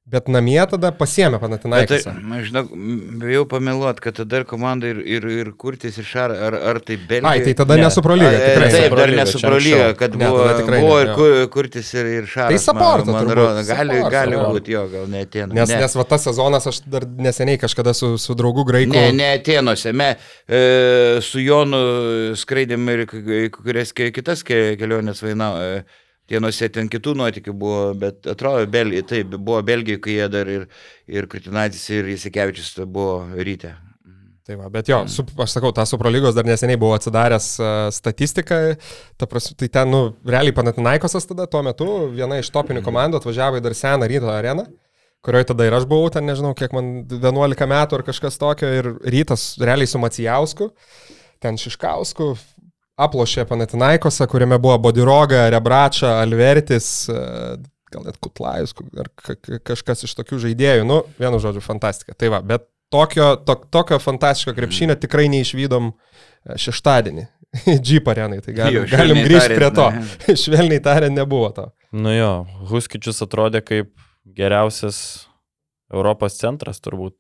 bet 0.05 0.27
namie 0.27 0.59
tada 0.67 0.89
pasiemė 0.91 1.37
Bet 1.39 1.41
tai, 1.41 1.57
Panatinaikis. 1.63 2.05
aš 2.07 2.47
žinau, 2.49 2.63
m, 2.75 3.19
bijau 3.21 3.45
pameluot, 3.49 4.01
kad 4.03 4.17
tada 4.19 4.41
ir 4.41 4.43
komanda 4.45 4.89
ir, 4.91 4.97
ir, 4.99 5.23
ir 5.31 5.51
kurtis 5.57 5.95
iš 6.01 6.09
ar, 6.19 6.33
ar, 6.35 6.57
ar 6.73 6.79
tai 6.83 6.97
Belgija. 6.99 7.29
Ai, 7.31 7.39
tai 7.45 7.53
tada 7.55 7.77
Ne. 7.79 7.85
ne 7.85 7.89
Supro 7.95 8.17
lyga, 8.19 8.27
A, 8.27 8.33
e, 8.35 8.49
tikrai. 8.51 8.69
Taip, 8.73 8.83
Supro 8.89 8.99
dar 8.99 9.09
lyga, 9.13 9.23
nesu 9.23 9.39
čia 9.39 9.47
prolyga, 9.47 9.79
anksčiau. 9.79 9.97
kad 10.01 10.15
Ne, 10.19 10.27
buvo, 10.27 10.49
tikrai 10.59 10.81
buvo 10.83 10.97
ne, 10.97 11.05
ir 11.05 11.13
kur, 11.15 11.35
kurtis 11.55 11.93
ir, 11.95 12.05
ir 12.19 12.27
šaras. 12.27 12.51
Tai 12.51 12.59
Saporta 12.65 13.11
man 13.15 13.23
turbūt, 13.23 13.39
rodo, 13.39 13.63
gali, 13.71 13.95
Saporta, 13.95 14.11
gali 14.17 14.35
būti, 14.43 14.75
jo, 14.75 14.83
gal 14.91 15.07
ne 15.15 15.23
atėnų. 15.25 15.53
Nes, 15.53 15.69
ne. 15.71 15.79
nes 15.85 15.95
va 15.95 16.03
tas 16.11 16.27
sezonas 16.27 16.67
aš 16.67 16.81
dar 16.85 17.07
neseniai 17.07 17.57
kažkada 17.63 17.95
su, 17.95 18.11
su 18.19 18.35
draugu 18.35 18.67
graiku. 18.67 18.91
Ne, 18.93 19.07
ne 19.15 19.31
Atenuose. 19.39 19.93
Me 19.95 20.11
e, 20.47 21.19
su 21.23 21.39
Jonu 21.39 21.79
skraidėm 22.35 22.89
ir 22.91 23.05
k- 23.07 23.23
k- 23.23 23.49
kurias 23.55 23.95
kitas 23.95 24.43
ke- 24.43 24.75
kelionės 24.77 25.23
vainavo. 25.23 25.63
E, 25.63 25.83
Atenuose 26.33 26.69
ten 26.73 26.89
kitų 26.89 27.13
nuotikių 27.19 27.53
buvo, 27.53 27.81
bet 27.99 28.25
atrodo, 28.29 28.65
Belgija, 28.73 29.05
taip, 29.13 29.35
buvo 29.37 29.61
Belgija, 29.65 30.01
kai 30.01 30.17
jie 30.17 30.27
dar 30.33 30.49
ir, 30.49 30.67
ir 31.05 31.29
Kritinatis, 31.29 31.85
ir 31.93 32.09
Jasikevičius 32.09 32.79
buvo 32.89 33.21
ryte. 33.37 33.75
Tai 34.43 34.57
va, 34.59 34.65
bet 34.67 34.89
jo, 34.91 34.97
su, 35.07 35.23
aš 35.39 35.53
sakau, 35.55 35.69
tą 35.71 35.85
Suprolygos 35.87 36.33
dar 36.35 36.43
neseniai 36.43 36.79
buvo 36.81 36.97
atsidaręs 36.97 37.45
uh, 37.61 37.67
statistiką, 37.95 38.57
ta 39.15 39.27
prasme, 39.29 39.55
tai 39.61 39.69
ten, 39.71 39.93
nu, 39.93 40.17
realiai 40.27 40.55
Panatinaikosas 40.57 41.29
tada 41.29 41.45
tuo 41.47 41.61
metu, 41.63 41.87
viena 42.11 42.41
iš 42.41 42.49
topinių 42.51 42.81
komandų 42.83 43.21
atvažiavo 43.21 43.61
į 43.61 43.63
dar 43.63 43.77
seną 43.79 44.09
ryto 44.11 44.27
areną, 44.33 44.65
kurioje 45.23 45.53
tada 45.53 45.69
ir 45.69 45.77
aš 45.77 45.87
buvau, 45.87 46.09
ten 46.11 46.27
nežinau, 46.27 46.51
kiek 46.59 46.75
man 46.75 46.91
11 47.13 47.69
metų 47.71 48.01
ar 48.01 48.03
kažkas 48.09 48.41
tokio, 48.41 48.73
ir 48.81 48.91
rytas 49.15 49.53
realiai 49.63 49.87
su 49.87 50.01
Macijausku, 50.03 50.73
ten 51.39 51.61
Šiškausku, 51.63 52.33
aplošė 52.99 53.45
Panatinaikosą, 53.49 54.27
kuriame 54.29 54.59
buvo 54.61 54.77
Bodiroga, 54.87 55.47
Rebrača, 55.53 56.19
Alvertis, 56.21 57.07
uh, 57.09 57.55
gal 57.93 58.05
net 58.07 58.17
Kutlajus 58.21 58.73
ar 58.97 59.09
ka- 59.15 59.35
ka- 59.37 59.59
kažkas 59.73 60.03
iš 60.07 60.13
tokių 60.17 60.39
žaidėjų, 60.47 60.85
nu, 60.89 61.01
vienu 61.21 61.39
žodžiu, 61.41 61.61
fantastika. 61.65 62.13
Tai 62.17 62.29
va, 62.35 62.41
bet 62.41 62.67
tokio, 62.93 63.35
to, 63.45 63.55
tokio 63.73 63.97
fantastiško 64.01 64.53
krepšinio 64.57 64.95
tikrai 65.01 65.27
neišvydom 65.33 65.91
e, 65.93 66.57
šeštadienį. 66.57 67.27
Jeep 67.85 68.07
arenai, 68.09 68.39
tai 68.41 68.53
galim, 68.57 68.81
Jo, 68.81 68.87
galim 68.89 69.19
grįžti 69.25 69.57
prie 69.59 69.69
to. 69.69 69.85
tariant, 69.89 70.25
Švelniai 70.43 70.81
tariant, 70.81 71.13
nebuvo 71.17 71.51
to. 71.53 71.67
Nu 71.93 72.09
jo, 72.13 72.31
Huskičius 72.71 73.21
atrodė 73.25 73.61
kaip 73.65 73.91
geriausias 74.25 75.27
Europos 75.93 76.37
centras 76.41 76.81
turbūt. 76.81 77.19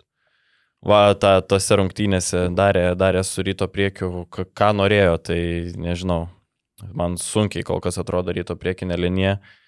Va, 0.83 1.13
ta, 1.15 1.37
tose 1.47 1.77
rungtynėse 1.79 2.49
darė, 2.55 2.89
darė 2.99 3.23
su 3.23 3.43
ryto 3.45 3.69
priekiu, 3.71 4.25
ką 4.29 4.71
norėjo, 4.75 5.17
tai 5.29 5.39
nežinau. 5.79 6.25
Man 6.91 7.15
sunkiai 7.21 7.63
kol 7.63 7.79
kas 7.79 7.99
atrodo 8.01 8.33
ryto 8.35 8.57
priekinė 8.59 8.97
linija. 8.99 9.37
Uh, 9.39 9.63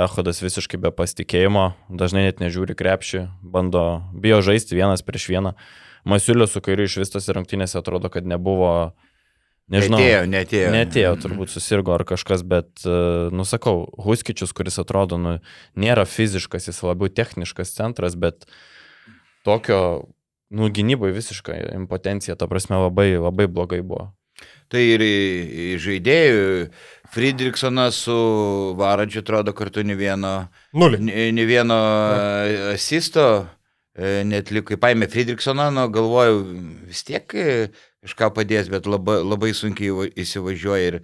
Ehodas 0.00 0.40
visiškai 0.40 0.78
be 0.80 0.88
pasitikėjimo, 0.96 1.74
dažnai 1.92 2.24
net 2.24 2.40
nežiūri 2.40 2.72
krepšį, 2.72 3.26
bando, 3.44 4.00
bijo 4.16 4.40
žaisti 4.40 4.78
vienas 4.78 5.04
prieš 5.04 5.28
vieną. 5.28 5.52
Masiulio 6.08 6.46
su 6.48 6.62
kairiu 6.64 6.86
iš 6.88 6.96
vis 7.02 7.12
tose 7.12 7.36
rungtynėse 7.36 7.76
atrodo, 7.76 8.08
kad 8.08 8.24
nebuvo, 8.24 8.94
nežinau. 9.68 10.00
Netėjo, 10.00 10.24
netėjo. 10.24 10.70
Netėjo, 10.72 11.12
turbūt 11.20 11.52
susirgo 11.52 11.92
ar 11.92 12.06
kažkas, 12.08 12.40
bet, 12.48 12.72
nusakau, 13.36 13.84
Huskičius, 14.00 14.56
kuris 14.56 14.80
atrodo, 14.80 15.20
nu, 15.20 15.36
nėra 15.76 16.08
fiziškas, 16.08 16.70
jis 16.72 16.80
labiau 16.88 17.12
techniškas 17.12 17.76
centras, 17.76 18.16
bet 18.16 18.48
tokio, 19.46 19.80
nu, 20.50 20.70
gynybai 20.74 21.12
visiškai 21.16 21.60
impotencija, 21.76 22.36
ta 22.38 22.48
prasme, 22.50 22.78
labai, 22.80 23.12
labai 23.18 23.48
blogai 23.50 23.82
buvo. 23.82 24.10
Tai 24.70 24.80
ir 24.80 25.02
žaidėjų, 25.82 26.42
Friedrichsonas 27.10 27.96
su 28.04 28.16
Varadžiu 28.78 29.24
atrodo 29.24 29.54
kartu 29.56 29.82
ne 29.82 29.96
vieno, 29.98 30.34
Nulį. 30.78 31.00
ne, 31.34 31.46
vieno 31.46 31.78
asisto, 32.70 33.24
e, 33.98 34.20
net 34.22 34.52
lik, 34.54 34.68
kai 34.68 34.78
paėmė 34.78 35.08
Friedrichsoną, 35.10 35.72
nu, 35.74 35.88
galvojau, 35.90 36.44
vis 36.86 37.02
tiek 37.08 37.34
e, 37.34 37.48
kažką 38.06 38.30
padės, 38.36 38.70
bet 38.70 38.86
labai, 38.86 39.18
labai 39.26 39.50
sunkiai 39.58 40.12
įsivažiuoja 40.22 40.92
ir, 40.92 41.00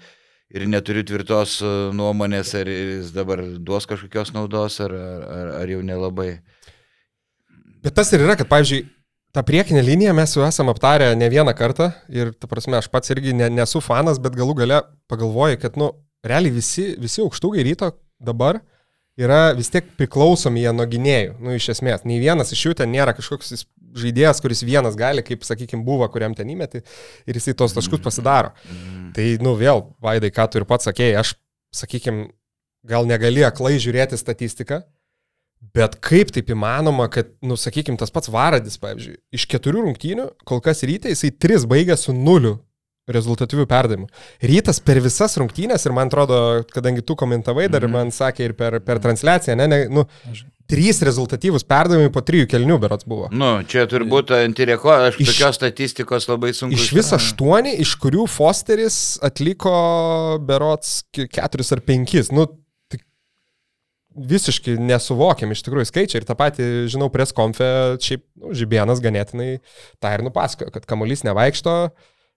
ir 0.54 0.68
neturiu 0.70 1.02
tvirtos 1.10 1.58
e, 1.58 1.72
nuomonės, 1.98 2.54
ar 2.54 2.70
jis 2.70 3.10
dabar 3.16 3.42
duos 3.58 3.90
kažkokios 3.90 4.30
naudos, 4.36 4.78
ar, 4.86 4.94
ar, 4.94 5.52
ar 5.64 5.74
jau 5.74 5.82
nelabai. 5.82 6.36
Bet 7.84 7.96
tas 7.98 8.12
ir 8.14 8.24
yra, 8.24 8.36
kad, 8.38 8.48
pavyzdžiui, 8.50 8.84
tą 9.36 9.42
priekinę 9.46 9.82
liniją 9.84 10.14
mes 10.16 10.32
jau 10.36 10.46
esame 10.46 10.72
aptarę 10.72 11.10
ne 11.18 11.28
vieną 11.32 11.52
kartą 11.56 11.90
ir, 12.08 12.32
ta 12.40 12.48
prasme, 12.50 12.78
aš 12.80 12.88
pats 12.92 13.12
irgi 13.12 13.34
ne, 13.36 13.50
nesu 13.52 13.82
fanas, 13.84 14.20
bet 14.22 14.36
galų 14.38 14.56
gale 14.62 14.80
pagalvoju, 15.10 15.60
kad, 15.62 15.76
nu, 15.80 15.92
realiai 16.26 16.54
visi, 16.56 16.94
visi 17.00 17.22
aukštūgai 17.24 17.64
ryto 17.66 17.92
dabar 18.22 18.62
yra 19.16 19.52
vis 19.56 19.70
tiek 19.72 19.86
priklausomi 19.96 20.64
jie 20.64 20.72
nuo 20.76 20.86
gynėjų, 20.88 21.36
nu, 21.40 21.56
iš 21.56 21.70
esmės. 21.76 22.04
Nei 22.08 22.20
vienas 22.20 22.52
iš 22.52 22.66
jų 22.66 22.74
ten 22.80 22.92
nėra 22.92 23.14
kažkoks 23.16 23.66
žaidėjas, 23.96 24.42
kuris 24.44 24.64
vienas 24.66 24.96
gali, 24.98 25.24
kaip, 25.24 25.44
sakykime, 25.46 25.84
buvo, 25.86 26.08
kuriam 26.12 26.34
ten 26.36 26.50
įmeti 26.52 26.82
ir 27.28 27.38
jisai 27.38 27.56
tos 27.56 27.76
taškus 27.76 28.02
pasidaro. 28.04 28.52
Tai, 29.16 29.28
nu, 29.44 29.54
vėl, 29.56 29.86
Vaidai, 30.04 30.32
ką 30.34 30.48
tu 30.50 30.60
ir 30.60 30.66
pats 30.68 30.88
sakėjai, 30.88 31.22
aš, 31.22 31.32
sakykime, 31.76 32.28
gal 32.86 33.08
negali 33.08 33.44
aklai 33.46 33.76
žiūrėti 33.82 34.18
statistiką, 34.20 34.82
Bet 35.74 35.98
kaip 36.04 36.30
taip 36.34 36.50
įmanoma, 36.54 37.08
kad, 37.12 37.32
nu, 37.42 37.56
sakykime, 37.58 37.98
tas 38.00 38.12
pats 38.14 38.28
Varadis, 38.32 38.78
pavyzdžiui, 38.82 39.16
iš 39.36 39.46
keturių 39.50 39.86
rungtynių, 39.88 40.28
kol 40.48 40.60
kas 40.64 40.82
ryte 40.86 41.10
jisai 41.12 41.32
tris 41.32 41.64
baigė 41.68 41.96
su 42.00 42.14
nuliu 42.16 42.58
rezultatyvių 43.06 43.66
perdavimų. 43.70 44.08
Rytas 44.42 44.80
per 44.82 44.98
visas 45.04 45.36
rungtynės 45.38 45.84
ir 45.86 45.92
man 45.94 46.08
atrodo, 46.10 46.64
kadangi 46.74 47.04
tu 47.06 47.14
komentavai 47.14 47.68
dar 47.70 47.84
ir 47.86 47.92
man 47.92 48.10
sakė 48.10 48.48
ir 48.48 48.54
per, 48.58 48.80
per 48.82 48.98
transliaciją, 49.04 49.54
ne, 49.60 49.68
ne, 49.70 49.78
nu, 49.94 50.02
trys 50.66 50.98
rezultatyvus 51.06 51.62
perdavimai 51.70 52.10
po 52.10 52.18
trijų 52.26 52.48
kelnių 52.50 52.80
berots 52.82 53.06
buvo. 53.06 53.28
Nu, 53.30 53.52
čia 53.70 53.84
turbūt 53.86 54.32
antireko, 54.34 54.90
aš 55.06 55.20
Iš- 55.22 55.30
tokios 55.30 55.60
statistikos 55.60 56.26
labai 56.26 56.50
sunku. 56.58 56.74
Iš 56.74 56.88
viso 56.98 57.14
aštuoni, 57.20 57.76
iš 57.84 57.92
kurių 58.02 58.26
Fosteris 58.26 58.98
atliko 59.22 59.76
berots 60.42 61.04
ke- 61.14 61.28
keturis 61.30 61.70
ar 61.76 61.84
penkis. 61.86 62.32
Nu, 62.34 62.48
visiškai 64.16 64.76
nesuvokiam 64.80 65.52
iš 65.52 65.62
tikrųjų 65.66 65.88
skaičiai. 65.90 66.22
Ir 66.22 66.28
tą 66.28 66.36
patį, 66.38 66.66
žinau, 66.92 67.08
pres 67.12 67.34
konfe, 67.36 67.68
šiaip 68.02 68.24
nu, 68.40 68.52
Žibienas 68.56 69.02
ganėtinai 69.04 69.56
tą 70.02 70.12
ir 70.16 70.24
nupasakojo, 70.26 70.72
kad 70.74 70.88
kamuolys 70.88 71.24
nevaikšto, 71.26 71.76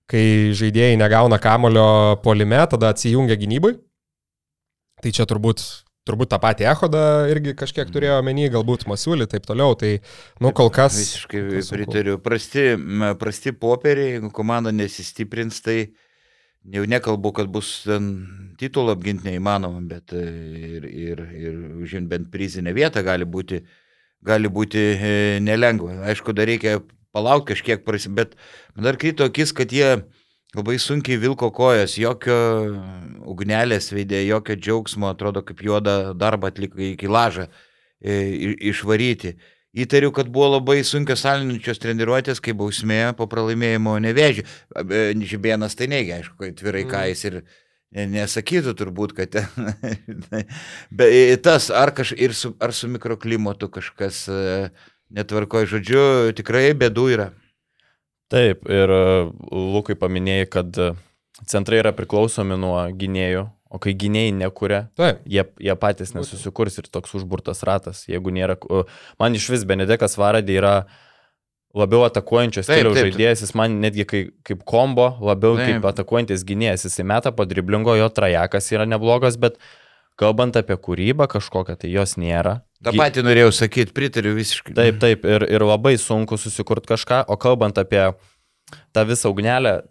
kai 0.09 0.25
žaidėjai 0.57 0.97
negauna 0.99 1.39
kamulio 1.41 2.17
polime, 2.23 2.61
tada 2.71 2.93
atsijungia 2.93 3.39
gynybai. 3.39 3.77
Tai 4.99 5.13
čia 5.15 5.27
turbūt 5.29 5.63
turbūt 6.09 6.31
tą 6.31 6.39
patį 6.41 6.67
Ehodą 6.71 7.03
irgi 7.29 7.53
kažkiek 7.57 7.89
turėjo 7.93 8.19
omeny, 8.23 8.47
galbūt 8.51 8.87
Masiulį, 8.89 9.27
taip 9.29 9.45
toliau. 9.45 9.75
Tai, 9.79 9.91
nu, 10.41 10.51
kol 10.57 10.71
kas. 10.73 10.97
Visiškai 10.97 11.43
pritariu. 11.69 12.17
Prasti, 12.23 12.71
prasti 13.21 13.53
popieriai, 13.53 14.15
jeigu 14.17 14.31
komanda 14.33 14.73
nesistiprins, 14.75 15.61
tai 15.65 15.79
jau 16.65 16.85
nekalbu, 16.85 17.33
kad 17.33 17.51
bus 17.51 17.83
ten 17.87 18.11
titulą 18.59 18.97
apginti 18.97 19.29
neįmanoma, 19.29 19.81
bet 19.87 20.13
e, 20.13 20.23
ir, 20.75 20.87
ir, 20.87 21.25
ir 21.39 21.59
užimti 21.79 22.11
bent 22.11 22.31
prizinę 22.33 22.73
vietą 22.75 23.03
gali 23.05 23.25
būti, 23.25 23.61
gali 24.25 24.51
būti 24.51 24.85
e, 24.93 25.13
nelengva. 25.43 26.01
Aišku, 26.11 26.35
dar 26.35 26.49
reikia 26.49 26.81
palaukti 27.15 27.53
kažkiek, 27.53 27.85
bet 28.15 28.35
man 28.75 28.89
dar 28.89 28.99
kryto 28.99 29.29
akis, 29.29 29.55
kad 29.55 29.71
jie 29.73 29.97
Labai 30.57 30.79
sunkiai 30.81 31.19
vilko 31.21 31.51
kojas, 31.53 31.93
jokio 32.01 32.35
ugnelės 33.29 33.91
veidė, 33.93 34.23
jokio 34.25 34.55
džiaugsmo, 34.57 35.11
atrodo 35.13 35.43
kaip 35.45 35.59
juoda 35.61 36.15
darbą 36.17 36.49
atliko 36.49 36.81
iki 36.81 37.05
lažą 37.05 37.45
e, 38.01 38.15
išvaryti. 38.71 39.35
Įtariu, 39.77 40.09
kad 40.09 40.31
buvo 40.33 40.55
labai 40.55 40.79
sunkios 40.81 41.21
salinančios 41.21 41.77
treniruotės, 41.81 42.39
kai 42.41 42.55
bausmė 42.57 43.03
po 43.17 43.27
pralaimėjimo 43.29 43.99
nevežė. 44.01 44.45
Žibėnas 45.29 45.77
tai 45.77 45.85
neigia, 45.91 46.17
aišku, 46.23 46.39
kad 46.39 46.55
tvirai 46.57 46.87
mm. 46.87 46.89
ką 46.89 47.03
jis 47.11 47.25
ir 47.29 47.35
nesakytų 48.09 48.73
turbūt, 48.77 49.13
kad 49.17 49.37
Bet 51.01 51.43
tas, 51.45 51.69
ar, 51.69 51.93
kaž, 51.93 52.15
su, 52.33 52.53
ar 52.57 52.73
su 52.73 52.89
mikroklimatu 52.89 53.69
kažkas 53.73 54.23
e, 54.29 54.39
netvarkoja, 55.13 55.69
žodžiu, 55.75 56.01
tikrai 56.37 56.71
bėdų 56.77 57.05
yra. 57.13 57.29
Taip, 58.29 58.65
ir 58.69 58.93
e, 58.93 59.05
Lukai 59.53 59.97
paminėjai, 59.97 60.49
kad 60.53 60.81
e, 60.81 60.91
centrai 61.49 61.81
yra 61.81 61.93
priklausomi 61.97 62.57
nuo 62.57 62.77
gynėjų, 62.97 63.47
o 63.69 63.79
kai 63.81 63.93
gynėjai 63.97 64.33
nekuria, 64.33 64.87
Taip. 64.97 65.21
jie, 65.29 65.43
jie 65.61 65.75
patys 65.77 66.15
nesusikurs 66.15 66.79
ir 66.81 66.89
toks 66.89 67.13
užburtas 67.19 67.61
ratas. 67.67 68.03
Jeigu 68.09 68.33
nėra, 68.33 68.57
man 69.21 69.37
iš 69.37 69.49
vis 69.53 69.65
Benedekas 69.69 70.17
Varadė 70.17 70.57
yra 70.57 70.73
labiau 71.77 72.01
atakuojančio 72.07 72.63
stiliaus 72.65 72.97
žaidėjas, 72.97 73.43
jis 73.45 73.53
man 73.57 73.77
netgi 73.83 74.07
kaip, 74.09 74.31
kaip 74.47 74.63
kombo, 74.67 75.11
labiau 75.21 75.59
taip. 75.59 75.75
kaip 75.75 75.85
atakuojantis 75.91 76.45
gynėjas, 76.49 76.87
jis 76.87 77.03
įmeta 77.03 77.33
po 77.35 77.45
driblingo, 77.45 77.93
jo 77.99 78.09
trajekas 78.09 78.71
yra 78.73 78.89
neblogas, 78.89 79.37
bet 79.37 79.61
kalbant 80.19 80.57
apie 80.59 80.75
kūrybą 80.75 81.29
kažkokią, 81.31 81.77
tai 81.79 81.93
jos 81.93 82.17
nėra. 82.19 82.59
Ta 82.83 82.95
pati 82.95 83.21
norėjau 83.23 83.53
sakyti, 83.53 83.93
pritariu 83.95 84.33
visiškai. 84.37 84.73
Taip, 84.75 84.97
taip, 85.03 85.29
ir, 85.29 85.45
ir 85.45 85.63
labai 85.67 85.93
sunku 86.01 86.39
susikurti 86.41 86.89
kažką, 86.89 87.21
o 87.29 87.37
kalbant 87.39 87.77
apie 87.77 88.01
tą 88.95 89.05
visą 89.05 89.29
ugnelę, 89.29 89.81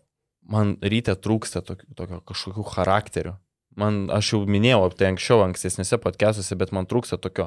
man 0.50 0.75
ryte 0.82 1.14
trūksta 1.14 1.62
tokio, 1.62 1.87
tokio 1.94 2.25
kažkokių 2.26 2.66
charakterių. 2.75 3.38
Man, 3.78 4.06
aš 4.11 4.32
jau 4.35 4.40
minėjau 4.50 4.80
apie 4.88 5.02
tai 5.02 5.12
anksčiau, 5.12 5.44
ankstesnėse 5.44 6.00
podcastuose, 6.02 6.56
bet 6.58 6.73
man 6.75 6.88
trūksta 6.90 7.20
tokio, 7.23 7.47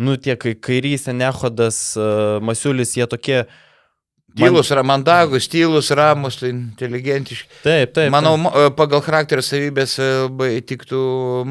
nu, 0.00 0.16
tie 0.16 0.38
kairys, 0.38 1.10
Nehodas, 1.12 1.82
Masiulis, 2.40 2.96
jie 2.96 3.04
tokie, 3.10 3.42
uh, 3.44 3.71
Tylus, 4.36 4.70
man... 4.70 4.86
mandagus, 4.88 5.46
tylus, 5.52 5.90
ramus, 5.96 6.38
tai 6.40 6.50
inteligentiški. 6.54 7.48
Taip, 7.64 7.92
taip. 7.96 8.08
Manau, 8.14 8.34
taip. 8.46 8.76
pagal 8.78 9.02
charakterio 9.04 9.44
savybės 9.44 9.98
e, 10.00 10.08
labai 10.24 10.50
tiktų 10.64 11.00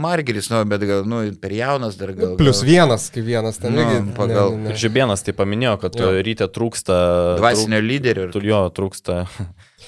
Margeris, 0.01 0.49
nu, 0.53 0.63
bet 0.69 0.85
gal, 0.89 1.05
nu, 1.09 1.21
per 1.41 1.53
jaunas 1.55 1.99
dar 1.99 2.15
gal. 2.17 2.33
Plius 2.39 2.63
gal. 2.63 2.71
vienas, 2.71 3.09
kaip 3.13 3.27
vienas 3.27 3.61
ten. 3.61 3.75
Nu, 3.75 3.83
lygiai, 3.83 4.03
pagal. 4.17 4.55
Ne, 4.55 4.65
ne. 4.65 4.73
Ir 4.73 4.81
Žibienas 4.81 5.25
tai 5.27 5.35
paminėjo, 5.37 5.75
kad 5.85 5.99
jo. 6.01 6.13
ryte 6.25 6.49
trūksta. 6.49 6.97
Dvasinio 7.41 7.77
trūk, 7.77 7.89
lyderio. 7.91 8.29
Ir... 8.31 8.49
Jo, 8.49 8.63
trūksta. 8.73 9.25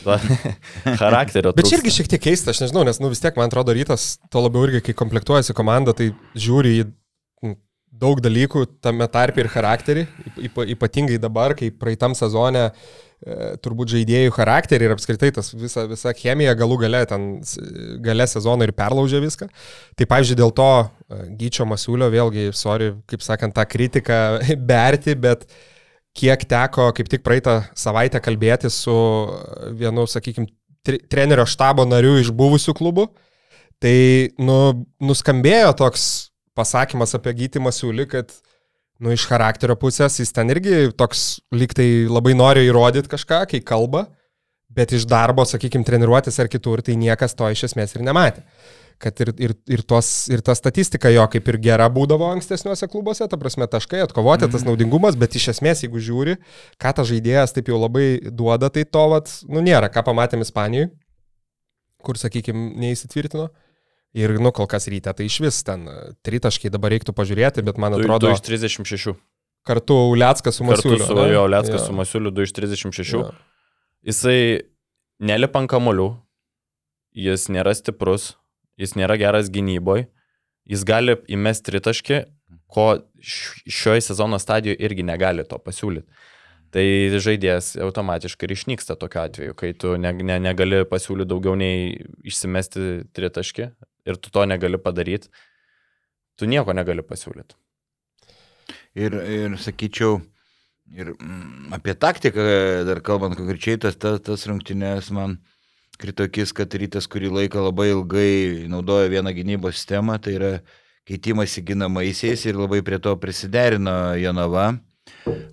charakterio. 1.02 1.54
Bet 1.56 1.70
čia 1.70 1.80
irgi 1.80 1.94
šiek 1.98 2.10
tiek 2.14 2.24
keista, 2.30 2.54
aš 2.54 2.64
nežinau, 2.66 2.84
nes, 2.88 3.00
nu, 3.02 3.12
vis 3.14 3.22
tiek, 3.24 3.36
man 3.40 3.50
atrodo, 3.50 3.76
rytas, 3.76 4.18
to 4.34 4.42
labiau 4.44 4.68
irgi, 4.68 4.84
kai 4.90 4.98
komplektuojasi 4.98 5.56
komanda, 5.58 5.96
tai 5.98 6.12
žiūri 6.38 6.78
į 6.82 6.88
daug 8.02 8.20
dalykų 8.24 8.66
tame 8.84 9.08
tarpe 9.12 9.44
ir 9.44 9.50
charakterį, 9.52 10.06
ypatingai 10.74 11.20
dabar, 11.22 11.54
kai 11.58 11.70
praeitam 11.70 12.16
sezone 12.18 12.64
e, 12.66 12.72
turbūt 13.64 13.94
žaidėjų 13.94 14.34
charakterį 14.36 14.88
ir 14.88 14.96
apskritai 14.96 15.30
tas 15.36 15.52
visa, 15.54 15.86
visa 15.90 16.14
chemija 16.18 16.56
galų 16.58 16.80
gale 16.86 17.04
ten 17.10 17.28
gale 18.04 18.28
sezono 18.30 18.66
ir 18.66 18.74
perlaužė 18.76 19.22
viską. 19.24 19.50
Tai 20.00 20.10
pavyzdžiui, 20.16 20.40
dėl 20.42 20.56
to 20.58 20.72
e, 20.82 21.22
Gyčio 21.40 21.68
Masiulio 21.70 22.10
vėlgi, 22.14 22.50
sorry, 22.58 22.94
kaip 23.10 23.26
sakant, 23.26 23.56
tą 23.58 23.68
kritiką 23.70 24.20
berti, 24.74 25.16
bet 25.20 25.48
kiek 26.18 26.44
teko 26.50 26.92
kaip 26.98 27.10
tik 27.10 27.24
praeitą 27.26 27.62
savaitę 27.78 28.22
kalbėti 28.22 28.70
su 28.74 28.98
vienu, 29.78 30.06
sakykime, 30.10 30.50
trenerio 30.84 31.46
štabo 31.48 31.86
nariu 31.88 32.18
iš 32.20 32.34
buvusių 32.36 32.76
klubų, 32.76 33.08
tai 33.82 33.96
nu, 34.42 34.86
nuskambėjo 35.04 35.72
toks 35.80 36.33
pasakymas 36.58 37.16
apie 37.18 37.34
Gytį 37.44 37.62
Masiulį, 37.64 38.08
kad 38.12 38.34
nu, 39.04 39.14
iš 39.14 39.26
charakterio 39.30 39.76
pusės 39.80 40.20
jis 40.22 40.34
ten 40.36 40.52
irgi 40.54 40.92
toks 40.98 41.42
liktai 41.54 42.06
labai 42.10 42.36
nori 42.38 42.68
įrodyti 42.68 43.12
kažką, 43.12 43.44
kai 43.52 43.64
kalba, 43.66 44.08
bet 44.74 44.94
iš 44.96 45.08
darbo, 45.10 45.46
sakykime, 45.46 45.86
treniruotis 45.88 46.40
ar 46.42 46.50
kitur, 46.52 46.82
tai 46.86 46.96
niekas 47.00 47.36
to 47.38 47.50
iš 47.54 47.68
esmės 47.70 47.94
ir 47.96 48.06
nematė. 48.06 48.46
Kad 49.02 49.18
ir, 49.20 49.32
ir, 49.42 49.54
ir, 49.74 49.82
tos, 49.90 50.08
ir 50.32 50.44
ta 50.46 50.54
statistika 50.56 51.10
jo 51.12 51.26
kaip 51.34 51.48
ir 51.50 51.58
gera 51.60 51.90
būdavo 51.92 52.30
ankstesniuose 52.32 52.88
klubuose, 52.88 53.26
ta 53.28 53.40
prasme 53.42 53.68
taškai, 53.68 54.04
atkovoti, 54.06 54.48
tas 54.48 54.62
mhm. 54.62 54.70
naudingumas, 54.70 55.18
bet 55.20 55.36
iš 55.36 55.50
esmės, 55.56 55.84
jeigu 55.84 56.02
žiūri, 56.02 56.38
ką 56.82 56.94
tas 56.96 57.10
žaidėjas 57.10 57.58
taip 57.58 57.74
jau 57.74 57.82
labai 57.82 58.22
duoda, 58.30 58.70
tai 58.74 58.86
to, 58.86 59.04
vat, 59.12 59.34
nu, 59.50 59.66
nėra, 59.66 59.90
ką 59.92 60.06
pamatėm 60.08 60.46
Ispanijoje, 60.46 60.94
kur, 62.06 62.20
sakykime, 62.22 62.70
neįsitvirtino. 62.84 63.50
Ir, 64.14 64.36
nu, 64.38 64.52
kol 64.54 64.68
kas 64.70 64.86
ryte, 64.92 65.10
tai 65.18 65.26
iš 65.26 65.40
vis 65.42 65.64
ten 65.66 65.88
e, 65.90 65.94
tritaškai 66.26 66.70
dabar 66.74 66.94
reiktų 66.94 67.16
pažiūrėti, 67.18 67.64
bet 67.66 67.80
man 67.82 67.96
atrodo... 67.98 68.30
2 68.30 68.38
iš 68.38 68.44
36. 68.46 69.16
Kartu 69.66 69.96
Uliackas 70.12 70.60
su 70.60 70.66
Masiuliu. 70.68 71.00
Kartu 71.00 71.16
su 71.18 71.32
jo 71.32 71.46
Uliackas 71.48 71.80
ja. 71.80 71.86
su 71.88 71.96
Masiuliu 71.98 72.32
2 72.36 72.46
iš 72.46 72.52
36. 72.54 73.16
Ja. 73.18 73.32
Jisai 74.06 74.38
nelipa 75.24 75.64
ant 75.64 75.72
kamolių, 75.72 76.12
jis 77.18 77.48
nėra 77.54 77.74
stiprus, 77.74 78.36
jis 78.78 78.94
nėra 79.00 79.18
geras 79.18 79.50
gynyboje, 79.54 80.06
jis 80.70 80.84
gali 80.86 81.16
įmesti 81.34 81.72
tritaškį, 81.72 82.20
ko 82.74 82.86
šioje 83.24 84.04
sezono 84.12 84.38
stadijoje 84.42 84.78
irgi 84.84 85.06
negali 85.08 85.46
to 85.48 85.58
pasiūlyti. 85.58 86.30
Tai 86.74 86.84
žaidėjas 87.22 87.76
automatiškai 87.86 88.46
ir 88.46 88.54
išnyksta 88.56 88.98
tokiu 88.98 89.24
atveju, 89.24 89.58
kai 89.58 89.72
tu 89.78 89.94
ne, 90.02 90.14
ne, 90.26 90.38
negali 90.42 90.82
pasiūlyti 90.90 91.30
daugiau 91.30 91.58
nei 91.58 91.98
išsimesti 92.26 93.10
tritaškį 93.14 93.68
ir 94.06 94.20
tu 94.20 94.32
to 94.34 94.46
negali 94.50 94.80
padaryti, 94.82 95.32
tu 96.38 96.50
nieko 96.50 96.76
negali 96.76 97.06
pasiūlyti. 97.06 97.58
Ir, 99.00 99.16
ir 99.16 99.58
sakyčiau, 99.60 100.20
ir 100.94 101.14
mm, 101.16 101.74
apie 101.78 101.96
taktiką, 101.98 102.46
dar 102.88 103.02
kalbant 103.06 103.36
konkrečiai, 103.38 103.80
tas, 103.82 103.98
tas, 104.00 104.22
tas 104.24 104.46
rungtynės 104.50 105.10
man 105.16 105.40
kritokis, 106.02 106.54
kad 106.56 106.74
rytas 106.78 107.08
kurį 107.10 107.32
laiką 107.34 107.64
labai 107.64 107.92
ilgai 107.92 108.68
naudojo 108.72 109.12
vieną 109.14 109.34
gynybos 109.36 109.78
sistemą, 109.78 110.18
tai 110.22 110.38
yra 110.38 110.54
keitimas 111.10 111.58
į 111.60 111.66
ginamaisiais 111.74 112.46
ir 112.48 112.58
labai 112.60 112.82
prie 112.86 113.00
to 113.04 113.14
prisiderino 113.20 114.16
Jonava. 114.20 114.74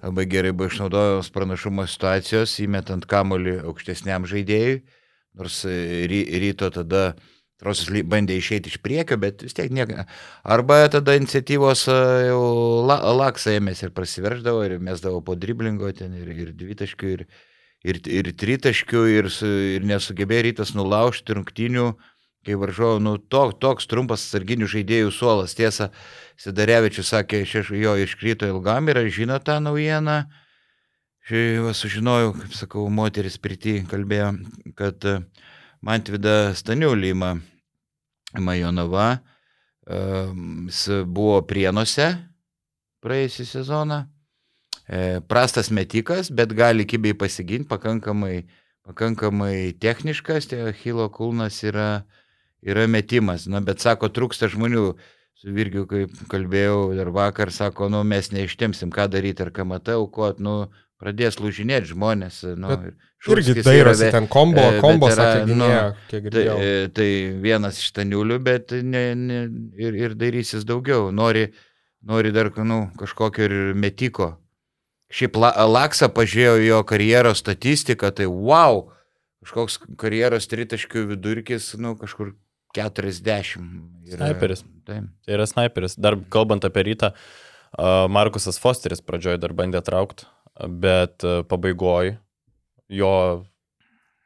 Labai 0.01 0.25
gerai 0.31 0.53
buvo 0.55 0.71
išnaudojamos 0.71 1.29
pranašumo 1.35 1.85
situacijos, 1.91 2.55
įmetant 2.63 3.05
kamolį 3.11 3.59
aukštesniam 3.69 4.27
žaidėjui, 4.29 4.81
nors 5.39 5.63
ry, 5.67 6.23
ryto 6.43 6.71
tada 6.75 7.15
Trosas 7.61 7.91
bandė 8.09 8.39
išeiti 8.41 8.73
iš 8.73 8.79
priekio, 8.81 9.19
bet 9.21 9.45
vis 9.45 9.57
tiek 9.57 9.69
nieko. 9.75 10.07
Arba 10.49 10.81
tada 10.93 11.13
iniciatyvos 11.19 11.85
jau 11.91 12.45
la, 12.89 12.97
laksą 13.19 13.59
ėmėsi 13.59 13.85
ir 13.87 13.93
prasiverždavo 13.97 14.63
ir 14.65 14.79
mesdavo 14.81 15.21
po 15.25 15.37
driblingo 15.37 15.91
ten 15.97 16.15
ir, 16.17 16.31
ir 16.33 16.55
dvitaškių, 16.57 17.11
ir, 17.17 17.27
ir, 17.85 18.01
ir 18.09 18.33
tritaškių, 18.41 19.05
ir, 19.19 19.29
ir 19.77 19.85
nesugebėjo 19.93 20.47
rytas 20.49 20.73
nulaužti 20.79 21.37
rungtinių, 21.37 21.91
kai 22.49 22.57
varžovo, 22.57 22.97
nu, 23.05 23.15
to, 23.21 23.45
toks 23.61 23.91
trumpas 23.91 24.25
sarginių 24.33 24.71
žaidėjų 24.73 25.13
suolas. 25.13 25.53
Tiesa, 25.59 25.91
Sidarevičius 26.41 27.13
sakė, 27.13 27.43
šeš, 27.45 27.75
jo 27.77 27.99
iškrito 28.01 28.49
ilgam 28.49 28.89
ir 28.89 29.03
aš 29.03 29.13
žino 29.21 29.37
tą 29.45 29.59
naujieną. 29.61 30.23
Šiandien 31.29 31.77
sužinojau, 31.77 32.33
kaip 32.41 32.55
sakau, 32.57 32.89
moteris 32.89 33.37
pirti 33.39 33.83
kalbėjo, 33.87 34.33
kad 34.81 35.05
Mantvida 35.81 36.53
Staniulį 36.53 37.15
ima 37.15 37.35
Majonova. 38.37 39.21
Jis 39.91 40.81
buvo 41.09 41.41
prienuose 41.49 42.13
praėjusią 43.01 43.47
sezoną. 43.49 44.03
Prastas 45.31 45.71
metikas, 45.73 46.29
bet 46.35 46.53
gali 46.59 46.85
kibiai 46.85 47.17
pasiginti, 47.17 47.69
pakankamai, 47.71 48.43
pakankamai 48.85 49.73
techniškas, 49.81 50.51
tai 50.51 50.75
Hilo 50.83 51.07
kulnas 51.15 51.63
yra, 51.65 52.05
yra 52.61 52.85
metimas. 52.91 53.47
Na, 53.49 53.63
bet 53.65 53.81
sako, 53.81 54.11
trūksta 54.13 54.51
žmonių. 54.53 54.93
Su 55.41 55.55
Virgiu, 55.57 55.87
kaip 55.89 56.13
kalbėjau 56.29 56.91
dar 56.99 57.09
vakar, 57.17 57.49
sako, 57.49 57.87
nu 57.89 58.03
mes 58.05 58.27
neištemsim, 58.29 58.91
ką 58.93 59.07
daryti, 59.09 59.41
ar 59.41 59.49
KMT 59.57 59.95
aukot, 59.97 60.43
nu 60.45 60.67
pradės 61.01 61.39
lūžinėti 61.41 61.91
žmonės. 61.95 62.43
Nu, 62.61 62.69
Bet 62.77 62.93
ir 63.29 63.41
Irgi 63.41 63.63
dairosi 63.67 64.05
yra 64.05 64.07
ve- 64.07 64.11
ten 64.15 64.27
kombo, 64.29 64.61
e, 64.61 64.81
kombo 64.81 65.09
sakė, 65.13 65.47
nu, 65.49 65.67
kiek 65.67 66.11
Tai, 66.11 66.21
girdėjau. 66.27 66.59
e, 66.61 66.89
tai 66.97 67.09
vienas 67.43 67.81
iš 67.81 67.91
taniulių, 67.97 68.39
bet 68.45 68.73
ne, 68.85 69.15
ne, 69.15 69.41
ir, 69.81 69.95
ir 69.95 70.15
darysis 70.15 70.65
daugiau. 70.69 71.11
Nori, 71.13 71.49
nori 72.05 72.33
dar 72.33 72.51
nu, 72.65 72.91
kažkokio 73.01 73.45
ir 73.49 73.57
metiko. 73.75 74.37
Šiaip 75.13 75.37
La- 75.37 75.67
Laksa 75.67 76.09
pažiūrėjo 76.09 76.65
jo 76.69 76.83
karjeros 76.85 77.43
statistiką, 77.43 78.13
tai 78.15 78.27
wow, 78.31 78.87
kažkoks 79.45 79.81
karjeros 79.99 80.47
tritaškių 80.47 81.09
vidurkis, 81.17 81.73
nu, 81.81 81.97
kažkur 81.97 82.35
40. 82.77 83.59
yra. 84.07 84.17
Snaiperis. 84.17 84.63
Taip. 84.87 85.09
Tai 85.27 85.35
yra 85.35 85.47
sniperis. 85.51 85.97
Dar 85.99 86.15
kalbant 86.31 86.65
apie 86.65 86.85
rytą, 86.87 87.13
a, 87.77 88.07
Markusas 88.09 88.59
Fosteris 88.63 89.03
pradžioje 89.03 89.41
dar 89.43 89.51
bandė 89.57 89.83
traukti, 89.83 90.25
bet 90.69 91.23
pabaigoje 91.49 92.19
jo 92.89 93.13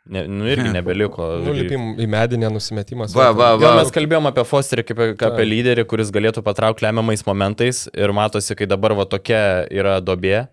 ne, 0.06 0.26
nu, 0.28 0.44
irgi 0.48 0.72
nebeliko. 0.78 1.26
Nulipim 1.44 1.94
į 2.00 2.06
medinę 2.10 2.50
nusimetimas. 2.52 3.14
Va, 3.16 3.30
va, 3.36 3.52
Jo, 3.54 3.62
va. 3.62 3.74
mes 3.80 3.92
kalbėjom 3.94 4.28
apie 4.30 4.44
Fosterį 4.48 4.84
kaip 4.88 4.98
apie 5.04 5.16
Taip. 5.20 5.44
lyderį, 5.48 5.84
kuris 5.88 6.10
galėtų 6.12 6.42
patraukti 6.44 6.84
lemiamais 6.86 7.24
momentais 7.26 7.86
ir 7.94 8.12
matosi, 8.12 8.56
kai 8.56 8.66
dabar 8.66 8.94
va 8.98 9.04
tokia 9.06 9.64
yra 9.70 10.00
dobė. 10.04 10.46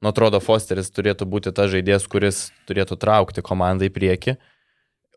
Nu, 0.00 0.08
atrodo, 0.14 0.40
Fosteris 0.40 0.88
turėtų 0.90 1.26
būti 1.28 1.52
tas 1.52 1.68
žaidėjas, 1.72 2.06
kuris 2.08 2.46
turėtų 2.68 2.96
traukti 2.96 3.42
komandą 3.44 3.84
į 3.84 3.92
priekį. 3.92 4.36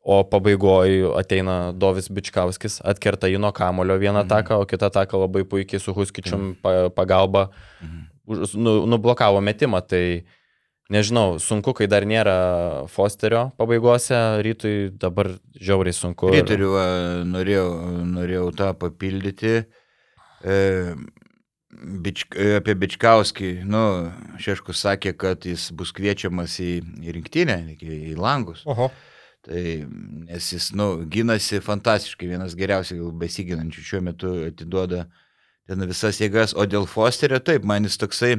O 0.04 0.18
pabaigoje 0.28 1.06
ateina 1.16 1.72
Dovis 1.72 2.10
Bičkauskis, 2.12 2.82
atkerta 2.84 3.30
jį 3.32 3.38
nuo 3.40 3.54
kamulio 3.56 3.96
vieną 3.96 4.20
Mhm. 4.20 4.28
ataką, 4.28 4.58
o 4.60 4.66
kitą 4.68 4.90
ataką 4.92 5.22
labai 5.22 5.46
puikiai 5.48 5.80
su 5.80 5.94
Huskičium 5.96 6.58
pa- 6.62 6.90
pagalba 6.92 7.50
Mhm. 7.82 8.02
Nu, 8.28 8.76
nublokavo 8.90 9.42
metimą. 9.44 9.82
Tai 9.88 10.04
nežinau, 10.94 11.40
sunku, 11.42 11.74
kai 11.78 11.88
dar 11.92 12.06
nėra 12.08 12.36
Fosterio 12.92 13.48
pabaigose, 13.60 14.20
rytui 14.46 14.92
dabar 15.00 15.34
žiauriai 15.60 15.96
sunku. 15.96 16.32
va, 16.76 16.88
norėjau, 17.28 17.68
norėjau 18.14 18.48
tą 18.60 18.72
papildyti. 18.80 19.56
E, 20.44 20.58
bič, 22.04 22.26
apie 22.60 22.76
Bičkauskį, 22.80 23.54
nu, 23.70 23.86
Šeškus 24.44 24.84
sakė, 24.86 25.16
kad 25.18 25.48
jis 25.48 25.70
bus 25.76 25.94
kviečiamas 25.96 26.60
į, 26.64 26.76
į 27.04 27.18
rinktinę, 27.18 27.58
į, 27.78 27.98
į 28.14 28.16
langus. 28.20 28.64
Oho. 28.70 28.92
Tai, 29.44 29.62
nes 30.30 30.54
jis, 30.54 30.70
nu, 30.78 31.04
gynasi 31.12 31.60
fantastiškai, 31.64 32.30
vienas 32.32 32.56
geriausiai 32.56 33.04
besiginančių 33.20 33.82
šiuo 33.84 34.04
metu 34.06 34.32
atiduoda 34.48 35.08
ten 35.68 35.84
visas 35.88 36.20
jėgas, 36.22 36.54
o 36.56 36.66
dėl 36.70 36.88
Fosterio, 36.90 37.40
taip, 37.40 37.64
man 37.68 37.88
jis 37.88 37.98
toksai 38.02 38.34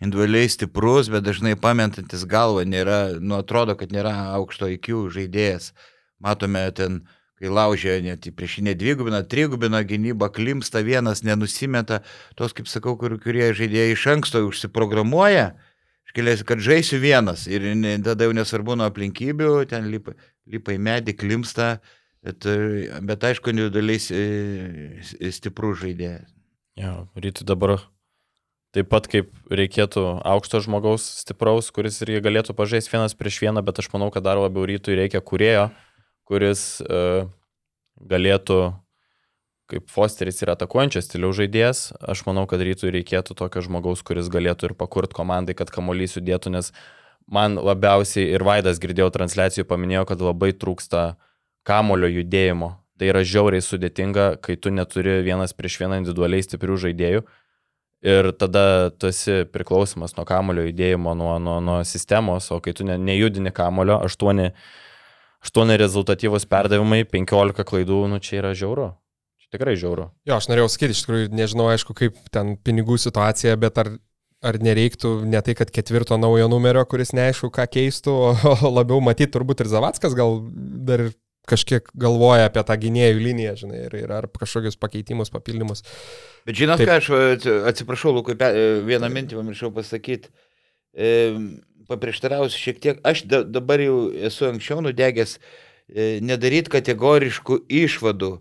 individualiai 0.00 0.48
stiprus, 0.48 1.10
bet 1.12 1.24
dažnai 1.26 1.56
pamentantis 1.60 2.24
galvą, 2.28 2.64
nėra, 2.64 3.18
nu, 3.20 3.36
atrodo, 3.40 3.74
kad 3.76 3.92
nėra 3.92 4.14
aukšto 4.38 4.70
IQ 4.76 5.08
žaidėjas. 5.12 5.72
Matome 6.22 6.62
ten, 6.76 7.02
kai 7.40 7.50
laužė 7.52 7.98
net 8.04 8.26
į 8.28 8.34
priešinę 8.36 8.74
dvigubina, 8.78 9.22
trigubina 9.24 9.82
gynybą, 9.84 10.28
klimsta 10.36 10.82
vienas, 10.84 11.24
nenusimeta, 11.24 12.02
tos, 12.36 12.54
kaip 12.56 12.68
sakau, 12.68 12.96
kur, 13.00 13.16
kurie 13.20 13.50
žaidėjai 13.56 13.94
iš 13.96 14.06
anksto 14.14 14.42
užsiprogramuoja, 14.48 15.50
iškeliasi, 16.08 16.46
kad 16.48 16.60
žaisiu 16.64 17.00
vienas 17.02 17.46
ir 17.48 17.64
ne, 17.76 17.96
tada 18.04 18.28
jau 18.28 18.34
nesvarbu 18.36 18.76
nuo 18.76 18.88
aplinkybių, 18.90 19.54
ten 19.70 19.88
lipa, 19.92 20.16
lipa 20.50 20.76
į 20.76 20.80
medį, 20.86 21.16
klimsta, 21.20 21.70
bet, 22.24 22.44
e, 22.44 23.00
bet 23.08 23.24
aišku, 23.30 23.52
individualiai 23.52 24.00
s- 24.00 25.16
stiprus 25.40 25.80
žaidėjas. 25.84 26.28
Jo, 26.80 26.94
rytui 27.18 27.44
dabar 27.44 27.76
taip 28.72 28.88
pat 28.88 29.08
kaip 29.10 29.32
reikėtų 29.52 30.04
aukšto 30.24 30.62
žmogaus 30.64 31.04
stipraus, 31.20 31.68
kuris 31.74 31.98
irgi 32.04 32.22
galėtų 32.24 32.54
pažaisti 32.56 32.94
vienas 32.94 33.16
prieš 33.18 33.40
vieną, 33.42 33.60
bet 33.66 33.82
aš 33.82 33.90
manau, 33.92 34.08
kad 34.14 34.24
dar 34.24 34.40
labiau 34.40 34.64
rytui 34.70 34.96
reikia 34.96 35.20
kurėjo, 35.20 35.66
kuris 36.30 36.62
uh, 36.86 37.26
galėtų, 38.00 38.60
kaip 39.70 39.90
Fosteris 39.90 40.40
yra 40.42 40.56
atakuojančios 40.56 41.06
stiliaus 41.10 41.36
žaidėjas, 41.38 41.82
aš 42.00 42.24
manau, 42.26 42.46
kad 42.50 42.62
rytui 42.64 42.94
reikėtų 42.94 43.36
tokio 43.38 43.62
žmogaus, 43.66 44.04
kuris 44.06 44.30
galėtų 44.32 44.70
ir 44.70 44.76
pakurt 44.78 45.12
komandai, 45.16 45.58
kad 45.58 45.70
kamuolys 45.74 46.16
judėtų, 46.16 46.54
nes 46.56 46.72
man 47.30 47.58
labiausiai 47.60 48.30
ir 48.32 48.46
Vaidas 48.46 48.80
girdėjau 48.82 49.10
transliacijų 49.18 49.66
paminėjo, 49.68 50.06
kad 50.08 50.22
labai 50.24 50.54
trūksta 50.56 51.10
kamulio 51.66 52.08
judėjimo. 52.10 52.78
Tai 53.00 53.08
yra 53.08 53.22
žiauriai 53.24 53.64
sudėtinga, 53.64 54.34
kai 54.44 54.58
tu 54.60 54.68
neturi 54.68 55.22
vienas 55.24 55.54
prieš 55.56 55.78
vieną 55.80 56.02
individualiai 56.02 56.44
stiprių 56.44 56.74
žaidėjų. 56.82 57.22
Ir 58.04 58.28
tada 58.36 58.90
tu 58.92 59.08
esi 59.08 59.46
priklausomas 59.48 60.12
nuo 60.18 60.26
kamulio 60.28 60.66
judėjimo, 60.66 61.14
nuo, 61.16 61.34
nuo, 61.40 61.58
nuo 61.64 61.78
sistemos, 61.88 62.50
o 62.52 62.58
kai 62.60 62.74
tu 62.76 62.84
ne, 62.84 62.98
nejudini 63.00 63.52
kamulio, 63.56 63.96
8, 64.04 64.50
8 65.48 65.72
rezultatyvus 65.80 66.44
perdavimai, 66.48 67.06
15 67.08 67.64
klaidų, 67.72 68.02
nu 68.12 68.20
čia 68.20 68.42
yra 68.42 68.52
žiauru. 68.56 68.90
Čia 69.40 69.56
tikrai 69.56 69.78
žiauru. 69.80 70.10
Jo, 70.28 70.36
aš 70.36 70.48
norėjau 70.52 70.68
sakyti, 70.72 70.96
iš 70.96 71.02
tikrųjų, 71.06 71.32
nežinau, 71.40 71.70
aišku, 71.72 71.96
kaip 71.96 72.20
ten 72.32 72.54
pinigų 72.60 73.00
situacija, 73.00 73.56
bet 73.60 73.80
ar, 73.80 73.94
ar 74.44 74.60
nereiktų 74.60 75.18
ne 75.28 75.40
tai, 75.44 75.56
kad 75.56 75.72
ketvirto 75.72 76.20
naujo 76.20 76.48
numerio, 76.52 76.84
kuris 76.88 77.16
neaišku, 77.16 77.52
ką 77.56 77.68
keistų, 77.80 78.16
o, 78.28 78.56
labiau 78.80 79.00
matyti 79.04 79.32
turbūt 79.36 79.64
ir 79.64 79.72
Zavackas 79.72 80.16
gal 80.16 80.40
dar 80.88 81.10
kažkiek 81.48 81.88
galvoja 81.98 82.50
apie 82.50 82.62
tą 82.66 82.76
gynėjų 82.80 83.22
liniją, 83.22 83.54
žinai, 83.62 83.80
ir, 83.88 83.96
ir 84.02 84.12
ar 84.14 84.28
kažkokius 84.28 84.78
pakeitimus, 84.80 85.32
papildymus. 85.32 85.82
Bet 86.48 86.58
žinot, 86.60 86.80
Taip. 86.80 86.90
ką 86.90 86.98
aš 87.00 87.48
atsiprašau, 87.72 88.14
Lukai, 88.16 88.36
vieną 88.86 89.10
mintį 89.12 89.40
pamiršau 89.40 89.72
pasakyti. 89.74 90.30
E, 90.94 91.10
paprieštarausiu 91.90 92.58
šiek 92.58 92.80
tiek. 92.82 93.02
Aš 93.06 93.24
da, 93.30 93.42
dabar 93.46 93.82
jau 93.82 94.08
esu 94.10 94.48
anksčiau 94.50 94.82
nudegęs 94.84 95.36
e, 95.38 96.18
nedaryti 96.24 96.72
kategoriškų 96.72 97.64
išvadų. 97.82 98.36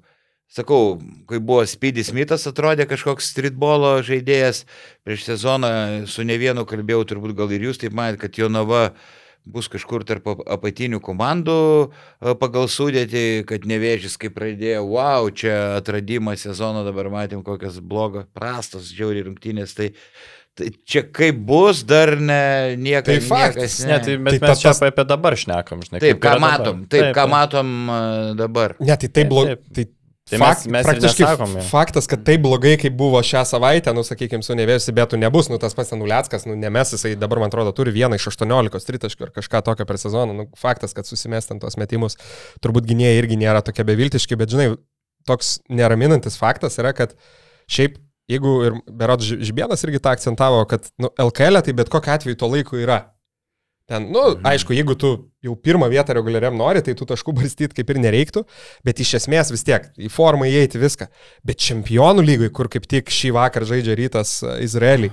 Sakau, 0.49 0.97
kai 1.29 1.37
buvo 1.37 1.61
Speedy 1.69 2.01
Smithas, 2.01 2.47
atrodė 2.49 2.87
kažkoks 2.89 3.27
streetbolo 3.29 3.99
žaidėjas. 4.05 4.63
Prieš 5.05 5.27
sezoną 5.27 5.71
su 6.09 6.25
ne 6.25 6.39
vienu 6.41 6.65
kalbėjau, 6.69 7.03
turbūt 7.11 7.35
gal 7.37 7.53
ir 7.53 7.67
jūs 7.67 7.81
taip 7.81 7.93
manėt, 7.93 8.17
kad 8.21 8.37
Jonava 8.37 8.87
bus 9.45 9.67
kažkur 9.71 10.03
tarp 10.05 10.27
ap- 10.29 10.43
apatinių 10.57 10.99
komandų 11.01 11.55
e, 11.87 12.33
pagal 12.39 12.67
sudėtį, 12.69 13.23
kad 13.49 13.63
nevėžys 13.69 14.17
kaip 14.21 14.35
pradėjo, 14.37 14.83
wow, 14.91 15.29
čia 15.33 15.77
atradimas 15.79 16.43
sezono, 16.45 16.83
dabar 16.87 17.09
matėm 17.13 17.43
kokias 17.43 17.79
blogas, 17.81 18.27
prastas, 18.35 18.91
žiauriai 18.93 19.25
rungtynės, 19.29 19.73
tai, 19.77 19.91
tai 20.59 20.69
čia 20.85 21.05
kaip 21.07 21.39
bus, 21.49 21.83
dar 21.87 22.13
ne, 22.19 22.75
nieka, 22.77 23.07
Tai 23.09 23.19
faktas, 23.25 23.79
niekas 23.79 23.85
Ne, 23.87 23.99
tai, 24.05 24.17
bet 24.17 24.39
Tai 24.39 24.49
mes 24.49 24.59
čia 24.65 24.73
tas- 24.73 24.83
apie 24.85 25.05
dabar 25.07 25.37
šnekam, 25.39 25.81
žinai. 25.87 26.01
Taip, 26.03 26.19
kaip 26.19 26.25
ką 26.27 26.35
matom, 26.43 26.83
taip, 26.91 27.09
ką 27.15 27.27
matom 27.31 27.73
a, 27.89 28.01
dabar. 28.37 28.75
Ne, 28.79 28.93
tai 28.97 29.07
taip 29.07 29.15
Taip, 29.23 29.29
blogai. 29.33 29.89
Tai, 30.29 30.37
fakt, 30.37 30.65
mes- 30.65 30.71
mes 30.71 30.85
praktiškai 30.85 31.25
nesakom, 31.25 31.53
faktas, 31.71 32.05
kad 32.09 32.21
taip 32.25 32.43
blogai, 32.45 32.75
kaip 32.81 32.93
buvo 32.97 33.17
šią 33.25 33.41
savaitę, 33.49 33.93
nu, 33.97 34.03
sakykime, 34.05 34.45
su 34.45 34.53
Nevėsi, 34.57 34.93
bet 34.93 35.15
nebus, 35.17 35.49
nu, 35.49 35.57
tas 35.61 35.73
pats 35.73 35.91
Nuliackas, 35.97 36.45
nu, 36.45 36.57
nemes, 36.59 36.93
jisai 36.93 37.15
dabar, 37.17 37.41
man 37.41 37.49
atrodo, 37.49 37.73
turi 37.73 37.93
vieną 37.95 38.19
iš 38.19 38.27
18 38.35 38.85
tritaškių 38.89 39.25
ar 39.27 39.31
kažką 39.39 39.63
tokio 39.65 39.87
per 39.89 39.97
sezoną, 39.97 40.35
nu, 40.37 40.47
faktas, 40.57 40.93
kad 40.93 41.09
susimestant 41.09 41.61
tos 41.65 41.79
metimus, 41.81 42.17
turbūt 42.61 42.85
gynėjai 42.89 43.23
irgi 43.23 43.39
nėra 43.41 43.63
tokie 43.65 43.83
beviltiški, 43.89 44.37
bet, 44.37 44.53
žinai, 44.53 44.75
toks 45.25 45.59
neraminantis 45.69 46.37
faktas 46.37 46.77
yra, 46.81 46.93
kad 46.93 47.17
šiaip, 47.69 47.97
jeigu 48.29 48.53
ir 48.67 48.77
Berot 48.85 49.25
Žibienas 49.25 49.81
irgi 49.87 49.99
tą 50.05 50.13
akcentavo, 50.13 50.61
kad, 50.69 50.91
nu, 51.01 51.09
LKL 51.17 51.63
tai 51.65 51.73
bet 51.73 51.89
kokiu 51.89 52.13
atveju 52.13 52.37
to 52.37 52.49
laiko 52.53 52.77
yra. 52.77 53.07
Ten, 53.89 54.05
nu, 54.13 54.21
Mhm. 54.35 54.45
aišku, 54.45 54.75
jeigu 54.77 54.93
tu 54.93 55.09
jau 55.41 55.55
pirmą 55.57 55.87
vietą 55.89 56.13
reguliariam 56.13 56.53
nori, 56.53 56.83
tai 56.85 56.93
tų 56.93 57.07
taškų 57.09 57.33
barstyti 57.33 57.73
kaip 57.73 57.89
ir 57.89 57.97
nereiktų, 58.03 58.43
bet 58.85 58.99
iš 59.01 59.15
esmės 59.17 59.49
vis 59.49 59.63
tiek 59.65 59.89
į 59.97 60.11
formą 60.13 60.45
įeiti 60.45 60.77
viską. 60.77 61.07
Bet 61.43 61.57
čempionų 61.57 62.21
lygai, 62.21 62.51
kur 62.53 62.69
kaip 62.69 62.85
tik 62.85 63.09
šį 63.09 63.31
vakarą 63.33 63.65
žaidžia 63.65 63.95
rytas 63.97 64.43
e, 64.43 64.59
Izraelį, 64.67 65.09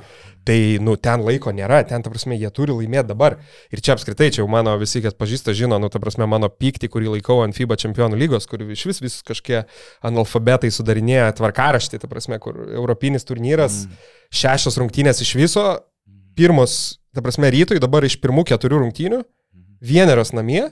tai, 0.47 0.59
nu, 0.79 0.95
ten 1.01 1.25
laiko 1.25 1.51
nėra, 1.51 1.81
ten, 1.89 2.05
ta 2.05 2.11
prasme, 2.13 2.37
jie 2.39 2.51
turi 2.55 2.71
laimėti 2.77 3.09
dabar. 3.09 3.39
Ir 3.73 3.81
čia 3.81 3.97
apskritai, 3.97 4.29
čia 4.31 4.45
jau 4.45 4.49
mano 4.49 4.77
visi, 4.79 5.01
kas 5.03 5.17
pažįsta, 5.17 5.55
žino, 5.57 5.81
nu, 5.81 5.89
ta 5.89 5.99
prasme, 5.99 6.29
mano 6.31 6.47
pyktį, 6.53 6.91
kurį 6.93 7.17
laikau 7.17 7.41
ant 7.43 7.57
FIBA 7.57 7.75
čempionų 7.81 8.15
lygos, 8.21 8.47
kur 8.47 8.61
iš 8.61 8.85
vis 8.87 9.01
vis 9.03 9.17
kažkokie 9.27 9.65
analfabetai 10.07 10.71
sudarinėja 10.71 11.33
tvarkaraštį, 11.41 11.99
ta 11.99 12.07
prasme, 12.13 12.39
kur 12.39 12.61
europinis 12.77 13.25
turnyras, 13.27 13.87
šešios 14.31 14.79
rungtynės 14.79 15.25
iš 15.25 15.35
viso, 15.35 15.67
pirmos, 16.37 16.99
ta 17.17 17.25
prasme, 17.25 17.51
rytoj 17.53 17.81
dabar 17.83 18.05
iš 18.07 18.19
pirmų 18.23 18.45
keturių 18.53 18.85
rungtynių, 18.85 19.23
vienerios 19.85 20.33
namie, 20.37 20.69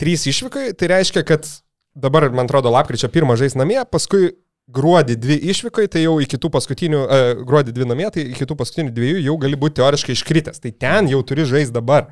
trys 0.00 0.26
išvykai, 0.30 0.70
tai 0.78 0.92
reiškia, 0.92 1.24
kad 1.26 1.48
dabar, 1.94 2.28
man 2.32 2.48
atrodo, 2.48 2.72
lapkričio 2.72 3.10
pirmą 3.12 3.36
žais 3.40 3.56
namie, 3.58 3.80
paskui 3.88 4.32
gruodį 4.72 5.16
dvi 5.18 5.36
išvykai, 5.52 5.88
tai 5.90 6.04
jau 6.04 6.14
iki 6.22 6.38
tų 6.40 6.50
paskutinių, 6.54 7.00
uh, 7.02 7.42
gruodį 7.46 7.74
dvi 7.76 7.88
namie, 7.88 8.06
tai 8.14 8.24
iki 8.30 8.46
tų 8.48 8.56
paskutinių 8.60 8.94
dviejų 8.94 9.24
jau 9.26 9.36
gali 9.42 9.58
būti 9.58 9.80
teoriškai 9.80 10.14
iškritęs. 10.16 10.62
Tai 10.62 10.72
ten 10.84 11.10
jau 11.10 11.20
turi 11.26 11.46
žaisti 11.48 11.74
dabar. 11.74 12.08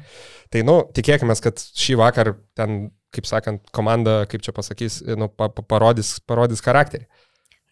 Tai, 0.51 0.65
nu, 0.67 0.81
tikėkime, 0.97 1.37
kad 1.45 1.63
šį 1.63 2.01
vakar 2.03 2.35
ten, 2.59 2.91
kaip 3.15 3.29
sakant, 3.31 3.63
komanda, 3.75 4.25
kaip 4.31 4.43
čia 4.45 4.55
pasakys, 4.57 5.01
nu, 5.19 5.31
pa 5.31 5.49
pa 5.55 5.63
parodys, 5.63 6.17
parodys 6.27 6.63
charakterį. 6.65 7.07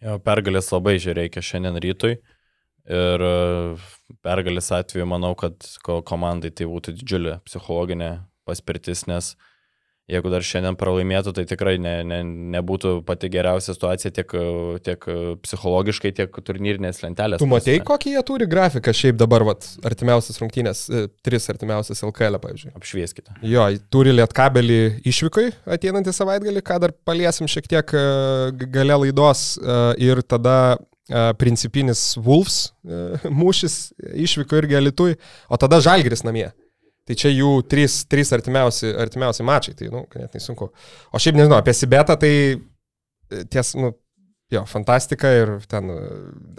Jo, 0.06 0.18
pergalės 0.22 0.70
labai 0.70 0.94
žiūrėkia 1.02 1.42
šiandien 1.42 1.78
rytui. 1.82 2.20
Ir 2.88 3.24
e, 3.26 3.32
pergalės 4.25 4.73
atveju 4.75 5.07
manau, 5.09 5.35
kad 5.38 5.55
ko- 5.85 6.01
komandai 6.07 6.51
tai 6.51 6.68
būtų 6.71 6.97
didžiulė 7.01 7.38
psichologinė 7.49 8.12
paspirtis, 8.49 9.07
nes 9.11 9.35
jeigu 10.09 10.31
dar 10.33 10.44
šiandien 10.44 10.77
pralaimėtų, 10.81 11.35
tai 11.37 11.44
tikrai 11.49 11.75
ne, 11.85 11.99
ne, 12.09 12.23
nebūtų 12.57 12.94
pati 13.09 13.29
geriausia 13.33 13.75
situacija 13.77 14.12
tiek, 14.16 14.33
tiek 14.87 15.05
psichologiškai, 15.44 16.14
tiek 16.16 16.38
turnyrinės 16.47 17.03
lentelės. 17.05 17.42
Tu 17.42 17.49
matei, 17.51 17.77
kokį 17.85 18.14
jie 18.14 18.23
turi 18.31 18.49
grafiką 18.49 18.94
šiaip 18.97 19.18
dabar, 19.21 19.44
vat, 19.51 19.68
artimiausias 19.85 20.40
rungtynės, 20.40 20.87
e, 20.88 21.05
tris 21.25 21.51
artimiausias 21.53 22.01
LKL, 22.09 22.40
pavyzdžiui. 22.40 22.73
Apšvieskite. 22.81 23.37
Jo, 23.53 23.68
turi 23.92 24.16
lietkabelį 24.16 24.81
išvykoj 25.12 25.53
ateinantį 25.77 26.16
savaitgalį, 26.16 26.64
ką 26.64 26.81
dar 26.87 26.97
paliesim 27.05 27.51
šiek 27.51 27.68
tiek 27.68 27.92
e, 27.92 28.07
gale 28.64 29.03
laidos 29.05 29.51
e, 29.61 29.81
ir 30.09 30.25
tada 30.25 30.79
principinis 31.40 32.03
Wolves 32.21 32.73
mūšis 33.40 33.77
išvyko 34.27 34.59
irgi 34.61 34.79
alitui, 34.79 35.14
o 35.49 35.61
tada 35.61 35.81
Žalgris 35.85 36.25
namie. 36.27 36.51
Tai 37.09 37.16
čia 37.16 37.31
jų 37.33 37.62
trys, 37.64 38.03
trys 38.05 38.35
artimiausi, 38.37 38.90
artimiausi 39.01 39.47
mačai, 39.47 39.73
tai, 39.79 39.88
nu, 39.88 40.03
ganėtinai 40.12 40.44
sunku. 40.44 40.68
O 41.09 41.21
šiaip 41.23 41.38
nežinau, 41.38 41.57
apie 41.62 41.73
Sibetą 41.73 42.18
tai 42.21 42.33
ties, 43.49 43.73
nu, 43.81 43.94
jo, 44.53 44.64
fantastika 44.68 45.33
ir 45.33 45.55
ten, 45.71 45.88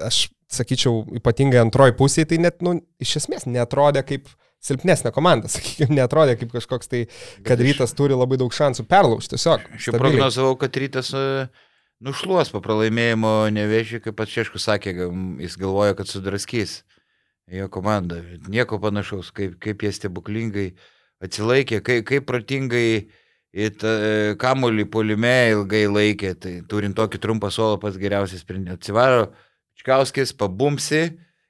aš 0.06 0.28
sakyčiau, 0.50 1.04
ypatingai 1.20 1.62
antroji 1.62 1.94
pusė, 2.00 2.26
tai 2.30 2.40
net, 2.42 2.64
nu, 2.66 2.80
iš 3.02 3.20
esmės 3.22 3.46
netrodė 3.46 4.02
kaip 4.08 4.30
silpnesnė 4.66 5.14
komanda, 5.16 5.52
sakykime, 5.52 5.94
netrodė 6.02 6.36
kaip 6.40 6.52
kažkoks 6.58 6.92
tai, 6.92 7.06
kad 7.46 7.62
rytas 7.64 7.94
turi 7.98 8.18
labai 8.18 8.40
daug 8.42 8.54
šansų 8.54 8.88
perlaužti, 8.90 9.36
tiesiog. 9.38 9.70
Aš 9.78 9.90
jau 9.90 10.00
prognozavau, 10.00 10.58
kad 10.60 10.82
rytas 10.82 11.14
e, 11.14 11.28
nušluos 12.04 12.52
po 12.54 12.62
pralaimėjimo 12.64 13.50
nevėžį, 13.54 14.02
kaip 14.06 14.18
pats 14.20 14.36
Šeškus 14.36 14.68
sakė, 14.70 14.96
jis 15.44 15.58
galvoja, 15.60 15.96
kad 15.98 16.10
sudraskys 16.10 16.82
jo 17.52 17.70
komandą. 17.72 18.22
Nieko 18.50 18.80
panašaus, 18.82 19.34
kaip, 19.36 19.58
kaip 19.64 19.84
jie 19.84 19.92
stebuklingai 19.96 20.68
atsilaikė, 21.24 21.82
kaip, 21.86 22.06
kaip 22.08 22.28
protingai 22.30 22.88
e, 22.96 23.70
kamuolį 24.40 24.86
polime 24.94 25.36
ilgai 25.56 25.86
laikė, 25.90 26.34
tai 26.40 26.54
turint 26.70 26.96
tokį 26.98 27.22
trumpą 27.24 27.52
suolą 27.54 27.80
pats 27.82 28.00
geriausias 28.00 28.46
sprendimas. 28.46 28.80
Atsivaro 28.80 29.30
Čkauskis, 29.80 30.34
pabumsi, 30.36 31.08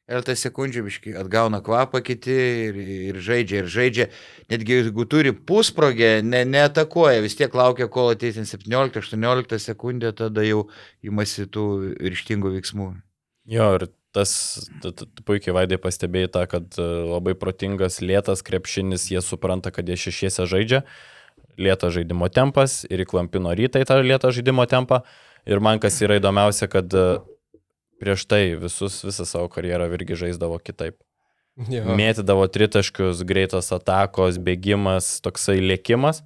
keletą 0.09 0.35
sekundžių, 0.37 0.83
biškai, 0.87 1.13
atgauna 1.21 1.59
kvapą 1.65 2.01
kiti 2.05 2.35
ir, 2.69 2.79
ir 3.09 3.19
žaidžia, 3.21 3.61
ir 3.61 3.69
žaidžia. 3.69 4.07
Netgi 4.49 4.79
jeigu 4.79 5.05
turi 5.09 5.33
pusprogę, 5.33 6.19
ne, 6.25 6.41
neatakuoja, 6.49 7.21
vis 7.25 7.37
tiek 7.37 7.53
laukia, 7.53 7.89
kol 7.91 8.15
ateis 8.15 8.39
ten 8.39 8.49
17-18 8.49 9.61
sekundė, 9.61 10.11
tada 10.17 10.45
jau 10.47 10.65
imasi 11.05 11.45
tų 11.51 11.67
ryštingų 12.01 12.55
veiksmų. 12.57 12.89
Jo, 13.49 13.69
ir 13.77 13.89
tas, 14.15 14.33
tu, 14.81 14.91
tu, 14.91 15.05
tu 15.05 15.25
puikiai 15.25 15.53
vaidai 15.55 15.77
pastebėjai 15.81 16.33
tą, 16.33 16.45
kad 16.49 16.81
e, 16.81 16.89
labai 17.13 17.35
protingas, 17.37 18.01
lėtas 18.01 18.41
krepšinis, 18.45 19.11
jie 19.13 19.21
supranta, 19.25 19.73
kad 19.73 19.89
jie 19.89 19.97
šešiese 20.07 20.49
žaidžia, 20.49 20.83
lėtas 21.59 21.93
žaidimo 21.97 22.29
tempas 22.33 22.81
ir 22.89 23.05
įklampino 23.05 23.53
rytai 23.57 23.85
tą 23.85 23.99
lėtą 24.01 24.33
žaidimo 24.33 24.65
tempą. 24.69 25.03
Ir 25.49 25.61
man 25.63 25.79
kas 25.81 25.95
yra 26.03 26.17
įdomiausia, 26.19 26.67
kad 26.71 26.93
e, 26.93 27.05
prieš 27.99 28.25
tai 28.29 28.55
visus, 28.59 29.01
visą 29.05 29.25
savo 29.27 29.49
karjerą 29.51 29.89
irgi 29.95 30.15
žaisdavo 30.25 30.59
kitaip. 30.63 30.97
Jo. 31.69 31.83
Mėtydavo 31.99 32.45
tritaškius, 32.47 33.25
greitos 33.27 33.67
atakos, 33.75 34.37
bėgimas, 34.39 35.17
toksai 35.25 35.57
lėkimas. 35.59 36.21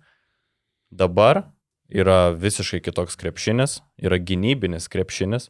Dabar 0.94 1.48
yra 1.90 2.32
visiškai 2.38 2.82
kitoks 2.86 3.18
krepšinis, 3.20 3.80
yra 4.02 4.20
gynybinis 4.22 4.86
krepšinis. 4.94 5.50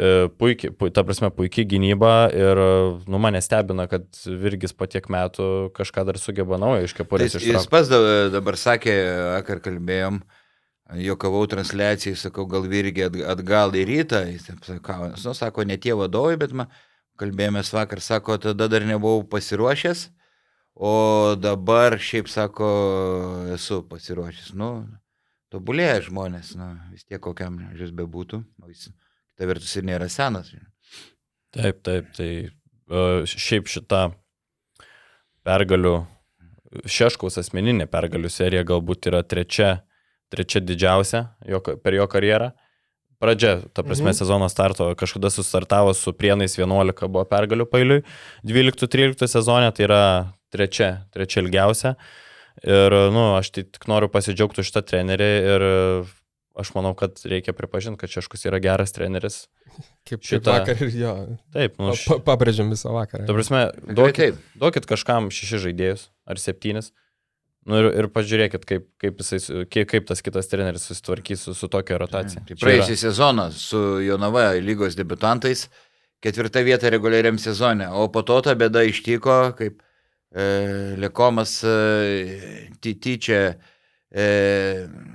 E, 0.00 0.28
Puikiai, 0.38 0.70
pu, 0.76 0.88
ta 0.94 1.02
prasme, 1.04 1.28
puikiai 1.34 1.66
gynyba 1.68 2.12
ir, 2.32 2.60
nu, 3.10 3.18
mane 3.20 3.40
stebina, 3.44 3.88
kad 3.90 4.04
Virgis 4.28 4.72
po 4.76 4.86
tiek 4.88 5.08
metų 5.12 5.70
kažką 5.76 6.04
dar 6.08 6.20
sugeba 6.20 6.60
naujo 6.60 6.86
iš 6.86 6.94
Tai 6.94 7.02
kepurės 7.02 7.34
jis, 7.34 7.40
jis 7.42 7.48
ištraukti. 7.50 7.72
pats 7.72 7.90
da- 7.90 8.28
dabar 8.36 8.56
sakė, 8.60 8.94
vakar 9.40 9.60
kalbėjom, 9.64 10.20
jokavau 10.98 11.46
transliacijai, 11.46 12.16
sakau, 12.16 12.46
gal 12.50 12.66
virgi 12.68 13.04
at- 13.06 13.18
atgal 13.34 13.74
į 13.76 13.84
rytą, 13.88 14.24
jis 14.30 14.48
sako, 14.66 15.10
nu, 15.14 15.34
sako, 15.34 15.64
ne 15.64 15.76
tie 15.76 15.94
vadovai, 15.94 16.36
bet 16.40 16.52
man 16.52 16.70
kalbėjomės 17.20 17.72
vakar, 17.74 18.00
sako, 18.00 18.38
tada 18.38 18.68
dar 18.68 18.86
nebuvau 18.88 19.22
pasiruošęs, 19.28 20.08
o 20.74 21.36
dabar 21.36 21.98
šiaip 21.98 22.28
sako, 22.28 22.70
esu 23.54 23.82
pasiruošęs. 23.88 24.54
Nu, 24.54 24.86
tobulėja 25.52 26.00
žmonės, 26.08 26.54
nu, 26.56 26.72
vis 26.94 27.04
tiek 27.04 27.20
kokiam 27.20 27.58
žis 27.76 27.92
bebūtų, 27.92 28.42
jis, 28.70 28.88
kita 29.34 29.50
vertus, 29.50 29.76
ir 29.76 29.84
nėra 29.84 30.08
senas. 30.08 30.54
Taip, 31.52 31.82
taip, 31.82 32.08
tai 32.16 32.30
šiaip 33.26 33.68
šita 33.70 34.08
pergalių, 35.46 35.98
Šeškaus 36.86 37.34
asmeninė 37.40 37.88
pergalių 37.90 38.28
serija 38.30 38.62
galbūt 38.62 39.08
yra 39.10 39.24
trečia, 39.26 39.80
trečia 40.30 40.60
didžiausia 40.62 41.24
jo, 41.48 41.60
per 41.60 41.94
jo 41.98 42.06
karjerą. 42.10 42.52
Pradžia, 43.20 43.58
ta 43.76 43.82
prasme, 43.84 44.14
Mhm. 44.14 44.16
sezono 44.16 44.48
starto 44.48 44.94
kažkada 44.96 45.28
sustartavo 45.28 45.92
su 45.94 46.12
Prienais 46.16 46.56
11 46.56 47.04
buvo 47.08 47.24
pergalių 47.28 47.66
pailiui, 47.68 48.02
12-13 48.46 49.28
sezone 49.28 49.68
tai 49.76 49.84
yra 49.84 50.02
trečia, 50.50 51.04
trečia 51.12 51.42
ilgiausia. 51.44 51.96
Ir, 52.64 52.90
na, 52.90 53.10
nu, 53.12 53.24
aš 53.36 53.50
tai 53.52 53.62
tik 53.64 53.84
noriu 53.88 54.08
pasidžiaugti 54.08 54.64
šitą 54.64 54.82
trenerį 54.82 55.28
ir 55.52 55.62
aš 56.60 56.72
manau, 56.74 56.94
kad 56.98 57.14
reikia 57.24 57.52
pripažinti, 57.56 57.96
kad 58.00 58.10
Šeškus 58.10 58.42
yra 58.48 58.58
geras 58.60 58.92
treneris. 58.92 59.46
Kaip 60.08 60.20
šitą- 60.24 60.40
šitą 60.40 60.56
vakar 60.58 60.82
ir 60.82 60.96
jo. 60.98 61.12
Taip, 61.54 61.76
nu, 61.78 61.92
Pa, 61.92 61.96
š- 61.96 62.18
pa, 62.24 62.34
pabrėžiam 62.36 62.72
visą 62.72 62.90
vakarą. 62.92 63.26
Ta 63.28 63.36
prasme, 63.36 63.60
duokit, 63.96 64.40
duokit 64.58 64.88
kažkam 64.88 65.28
šešis 65.30 65.62
žaidėjus 65.68 66.08
ar 66.26 66.36
septynis. 66.42 66.90
Nu 67.68 67.76
ir, 67.76 67.90
ir 68.00 68.06
pažiūrėkit, 68.08 68.62
kaip, 68.64 68.86
kaip, 69.02 69.18
jisai, 69.20 69.66
kaip, 69.68 69.88
kaip 69.90 70.06
tas 70.08 70.22
kitas 70.24 70.48
treneris 70.48 70.86
susitvarkys 70.88 71.42
su, 71.44 71.52
su 71.54 71.68
tokia 71.68 71.98
rotacija. 72.00 72.40
Tai 72.48 72.56
praėjusią 72.56 72.96
sezoną 73.02 73.50
su 73.52 73.80
Jonava 74.06 74.46
lygos 74.64 74.96
debutantais 74.96 75.66
ketvirta 76.20 76.62
vieta 76.64 76.90
reguliariam 76.92 77.38
sezone, 77.40 77.88
o 77.88 78.08
po 78.12 78.22
to 78.26 78.40
ta 78.44 78.54
bėda 78.58 78.82
ištiko, 78.88 79.36
kaip 79.58 79.80
e, 80.32 80.96
Lekomas 81.00 81.58
e, 81.64 81.76
ty- 82.80 82.96
tyčia 83.00 83.40
e, 84.12 84.26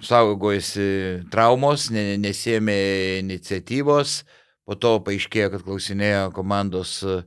saugojasi 0.05 0.87
traumos, 1.33 1.89
ne, 1.93 2.15
nesėmė 2.21 2.77
iniciatyvos, 3.21 4.19
po 4.65 4.77
to 4.81 4.95
paaiškėjo, 5.05 5.51
kad 5.53 5.65
klausinėjo 5.67 6.29
komandos 6.35 6.97
e, 7.05 7.19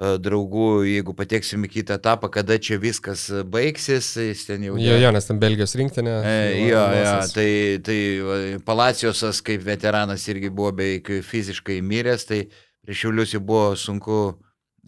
draugų, 0.00 0.66
jeigu 0.88 1.12
pateksim 1.16 1.66
į 1.66 1.70
kitą 1.74 1.98
etapą, 2.00 2.30
kada 2.32 2.56
čia 2.58 2.78
viskas 2.80 3.26
baigsis, 3.52 4.06
jis 4.16 4.46
ten 4.48 4.62
jau... 4.64 4.78
Jo, 4.80 4.94
jo, 5.02 5.10
nes 5.12 5.28
ten 5.28 5.40
Belgijos 5.42 5.74
rinktinė. 5.76 6.14
E, 6.24 6.36
jo, 6.70 6.80
jo, 6.96 7.12
tai, 7.34 7.48
tai 7.84 7.98
va, 8.24 8.38
Palacijosas 8.64 9.42
kaip 9.44 9.60
veteranas 9.66 10.24
irgi 10.32 10.48
buvo 10.48 10.72
beveik 10.80 11.12
fiziškai 11.28 11.80
miręs, 11.84 12.24
tai 12.30 12.40
prieš 12.80 13.02
Šiaulius 13.04 13.34
jau 13.36 13.42
buvo 13.44 13.74
sunku 13.76 14.20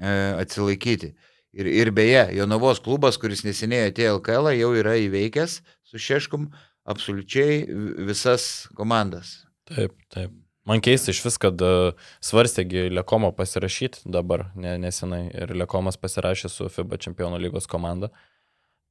e, 0.00 0.16
atsilaikyti. 0.40 1.12
Ir, 1.52 1.68
ir 1.68 1.90
beje, 1.92 2.30
Jonavos 2.38 2.80
klubas, 2.80 3.18
kuris 3.20 3.44
neseniai 3.44 3.90
atėjo 3.90 4.16
LKL, 4.22 4.54
jau 4.56 4.70
yra 4.80 4.96
įveikęs 5.04 5.58
su 5.84 6.00
Šeškum 6.00 6.48
absoliučiai 6.88 7.58
vi- 7.68 8.06
visas 8.08 8.46
komandas. 8.78 9.42
Taip, 9.68 9.92
taip. 10.08 10.32
Man 10.68 10.82
keista 10.84 11.10
iš 11.10 11.24
vis, 11.24 11.38
kad 11.42 11.58
uh, 11.64 11.96
svarstėgi 12.22 12.86
Lekomo 12.94 13.32
pasirašyti 13.34 14.04
dabar, 14.14 14.46
ne, 14.54 14.76
nesenai, 14.78 15.24
ir 15.34 15.54
Lekomas 15.58 15.98
pasirašė 15.98 16.50
su 16.52 16.68
FIBA 16.70 17.00
čempionų 17.02 17.40
lygos 17.42 17.66
komanda. 17.70 18.12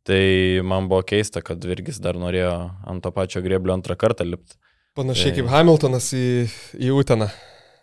Tai 0.07 0.23
man 0.65 0.89
buvo 0.89 1.03
keista, 1.05 1.43
kad 1.45 1.63
Virgis 1.63 2.01
dar 2.01 2.17
norėjo 2.19 2.55
ant 2.89 3.03
to 3.05 3.11
pačio 3.15 3.43
grėblio 3.45 3.75
antrą 3.77 3.95
kartą 3.95 4.25
lipti. 4.27 4.57
Panašiai 4.97 5.31
Tai- 5.31 5.37
kaip 5.39 5.51
Hamiltonas 5.53 6.09
į, 6.17 6.27
į 6.75 6.91
Uteną. 6.97 7.29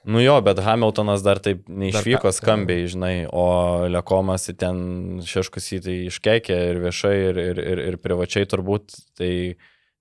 Nu 0.09 0.21
jo, 0.21 0.37
bet 0.45 0.61
Hamiltonas 0.65 1.23
dar 1.25 1.41
taip 1.43 1.65
neišvyko 1.69 2.31
skambiai, 2.33 2.87
žinai, 2.91 3.15
o 3.29 3.89
Lekomas 3.91 4.47
į 4.53 4.55
ten 4.61 4.79
šeškus 5.27 5.73
į 5.77 5.81
tai 5.85 5.97
iškeikė 6.09 6.59
ir 6.71 6.83
viešai, 6.85 7.17
ir, 7.31 7.41
ir, 7.43 7.63
ir, 7.73 7.83
ir 7.93 7.99
privačiai 8.03 8.49
turbūt. 8.49 8.95
Tai 9.19 9.33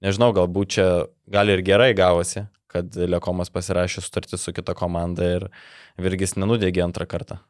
nežinau, 0.05 0.29
galbūt 0.37 0.75
čia 0.77 0.87
gal 1.33 1.51
ir 1.51 1.63
gerai 1.65 1.93
gavosi, 1.97 2.45
kad 2.77 2.97
Lekomas 3.09 3.51
pasirašė 3.53 4.05
sutartį 4.05 4.39
su 4.39 4.53
kita 4.55 4.77
komanda 4.77 5.27
ir 5.37 5.49
Virgis 5.99 6.37
nenudegė 6.37 6.85
antrą 6.85 7.09
kartą. 7.09 7.41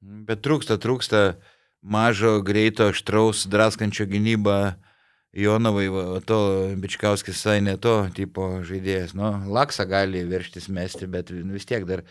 Bet 0.00 0.44
trūksta, 0.44 0.78
trūksta 0.80 1.24
mažo, 1.80 2.38
greito, 2.44 2.90
aštraus, 2.92 3.46
draskančio 3.50 4.08
gynybą. 4.10 4.60
Jonavai, 5.36 5.86
va, 5.92 6.04
o 6.16 6.20
to 6.26 6.38
Bičkauskis 6.80 7.36
visai 7.36 7.60
ne 7.62 7.76
to 7.78 7.94
tipo 8.16 8.48
žaidėjas. 8.66 9.12
Nu, 9.14 9.30
Laksa 9.54 9.86
gali 9.86 10.24
verštis 10.26 10.66
mesti, 10.72 11.06
bet 11.06 11.30
vis 11.30 11.68
tiek 11.68 11.86
dar 11.86 12.02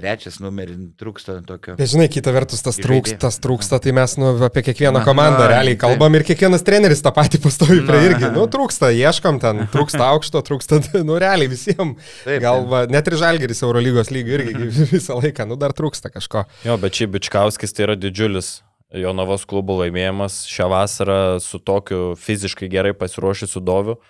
trečias 0.00 0.38
numeris, 0.42 0.78
trūksta 1.00 1.36
tokio. 1.46 1.76
Bet 1.78 1.92
žinai, 1.92 2.08
kita 2.12 2.32
vertus, 2.34 2.62
tas 2.64 2.80
trūksta, 2.80 3.18
tas 3.26 3.36
trūksta, 3.42 3.80
tai 3.84 3.94
mes 3.96 4.16
nu, 4.20 4.32
apie 4.46 4.64
kiekvieną 4.70 5.04
komandą 5.06 5.46
realiai 5.50 5.76
taip. 5.76 5.82
kalbam 5.84 6.16
ir 6.18 6.24
kiekvienas 6.28 6.64
treneris 6.66 7.04
tą 7.04 7.12
patį 7.16 7.42
pastovi 7.44 7.80
prie 7.84 8.00
Na. 8.00 8.06
irgi. 8.08 8.30
Nu, 8.36 8.46
trūksta, 8.50 8.92
ieškam 8.96 9.40
ten, 9.42 9.66
trūksta 9.74 10.06
aukšto, 10.14 10.42
trūksta, 10.46 10.80
nu, 11.08 11.18
realiai 11.20 11.50
visiems. 11.52 12.00
Taip, 12.24 12.40
Gal 12.44 12.64
va, 12.70 12.86
net 12.90 13.10
ir 13.10 13.18
Žalgeris 13.20 13.62
Eurolygos 13.66 14.12
lygių 14.14 14.36
irgi 14.38 14.72
visą 14.96 15.20
laiką, 15.20 15.48
nu, 15.50 15.60
dar 15.60 15.76
trūksta 15.76 16.12
kažko. 16.14 16.46
Jo, 16.66 16.80
bet 16.80 16.96
šiaip 16.96 17.14
Bičkauskis 17.18 17.76
tai 17.76 17.90
yra 17.90 17.98
didžiulis 18.00 18.60
Jonavos 18.90 19.44
klubo 19.46 19.76
laimėjimas 19.78 20.42
šią 20.50 20.66
vasarą 20.72 21.20
su 21.42 21.60
tokiu 21.62 22.16
fiziškai 22.18 22.70
gerai 22.72 22.94
pasiruošusiu 22.98 23.62
Doviu. 23.62 24.00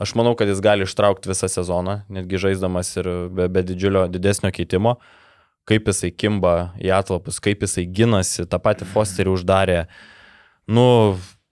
Aš 0.00 0.14
manau, 0.16 0.32
kad 0.34 0.48
jis 0.48 0.62
gali 0.64 0.86
ištraukti 0.86 1.28
visą 1.30 1.50
sezoną, 1.52 1.98
netgi 2.10 2.40
žaisdamas 2.40 2.94
ir 2.96 3.08
be, 3.28 3.48
be 3.52 3.62
didžiulio, 3.66 4.06
didesnio 4.10 4.50
keitimo. 4.54 4.96
Kaip 5.68 5.86
jisai 5.90 6.10
kimba 6.10 6.72
į 6.82 6.90
atlapus, 6.96 7.38
kaip 7.42 7.62
jisai 7.62 7.84
ginasi, 7.86 8.48
tą 8.50 8.58
patį 8.62 8.88
Fosterį 8.90 9.36
uždarė. 9.36 9.84
Nu, 10.66 10.86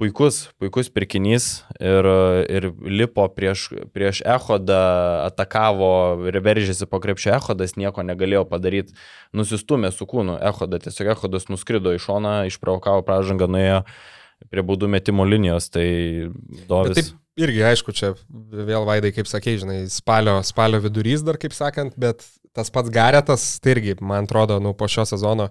puikus, 0.00 0.48
puikus 0.58 0.88
pirkinys 0.90 1.46
ir, 1.76 2.08
ir 2.48 2.68
lipo 2.88 3.26
prieš, 3.36 3.68
prieš 3.94 4.22
Ehodą, 4.24 4.80
atakavo 5.28 5.90
ir 6.30 6.40
veržėsi 6.42 6.88
po 6.90 7.02
krepšio 7.04 7.34
Ehodas, 7.36 7.76
nieko 7.78 8.04
negalėjo 8.06 8.46
padaryti, 8.48 8.96
nusistumė 9.36 9.92
su 9.94 10.08
kūnu 10.08 10.38
Ehodą, 10.40 10.80
tiesiog 10.82 11.12
Ehodas 11.16 11.50
nuskrido 11.52 11.92
į 11.94 12.00
šoną, 12.02 12.34
išprovokavo 12.50 13.04
pražangą, 13.06 13.50
nuėjo 13.50 13.82
prie 14.50 14.64
baudų 14.64 14.88
metimo 14.88 15.26
linijos, 15.28 15.68
tai 15.68 15.86
Bet 16.32 16.66
Dovis. 16.70 16.96
taip 16.96 17.16
irgi, 17.46 17.62
aišku, 17.70 17.92
čia 17.96 18.12
vėl 18.70 18.84
vaidai, 18.88 19.10
kaip 19.16 19.28
sakei, 19.30 19.56
žinai, 19.60 19.80
spalio, 19.92 20.38
spalio 20.46 20.80
vidurys 20.84 21.24
dar, 21.26 21.38
kaip 21.40 21.54
sakant, 21.56 21.96
bet 22.00 22.24
tas 22.56 22.70
pats 22.74 22.90
Garetas, 22.92 23.44
tai 23.62 23.76
irgi, 23.76 23.96
man 24.02 24.26
atrodo, 24.28 24.58
nu, 24.62 24.72
po 24.74 24.88
šio 24.90 25.04
sezono 25.08 25.48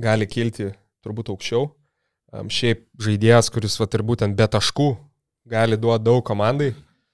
gali 0.00 0.26
kilti 0.28 0.70
turbūt 1.04 1.32
aukščiau. 1.32 1.70
Šiaip 2.48 2.86
žaidėjas, 3.04 3.50
kuris, 3.52 3.74
va, 3.80 3.86
ir 3.92 4.02
būtent 4.08 4.36
be 4.38 4.46
taškų 4.48 4.86
gali 5.52 5.76
duoti 5.76 6.04
daug 6.06 6.22
komandai. 6.24 6.70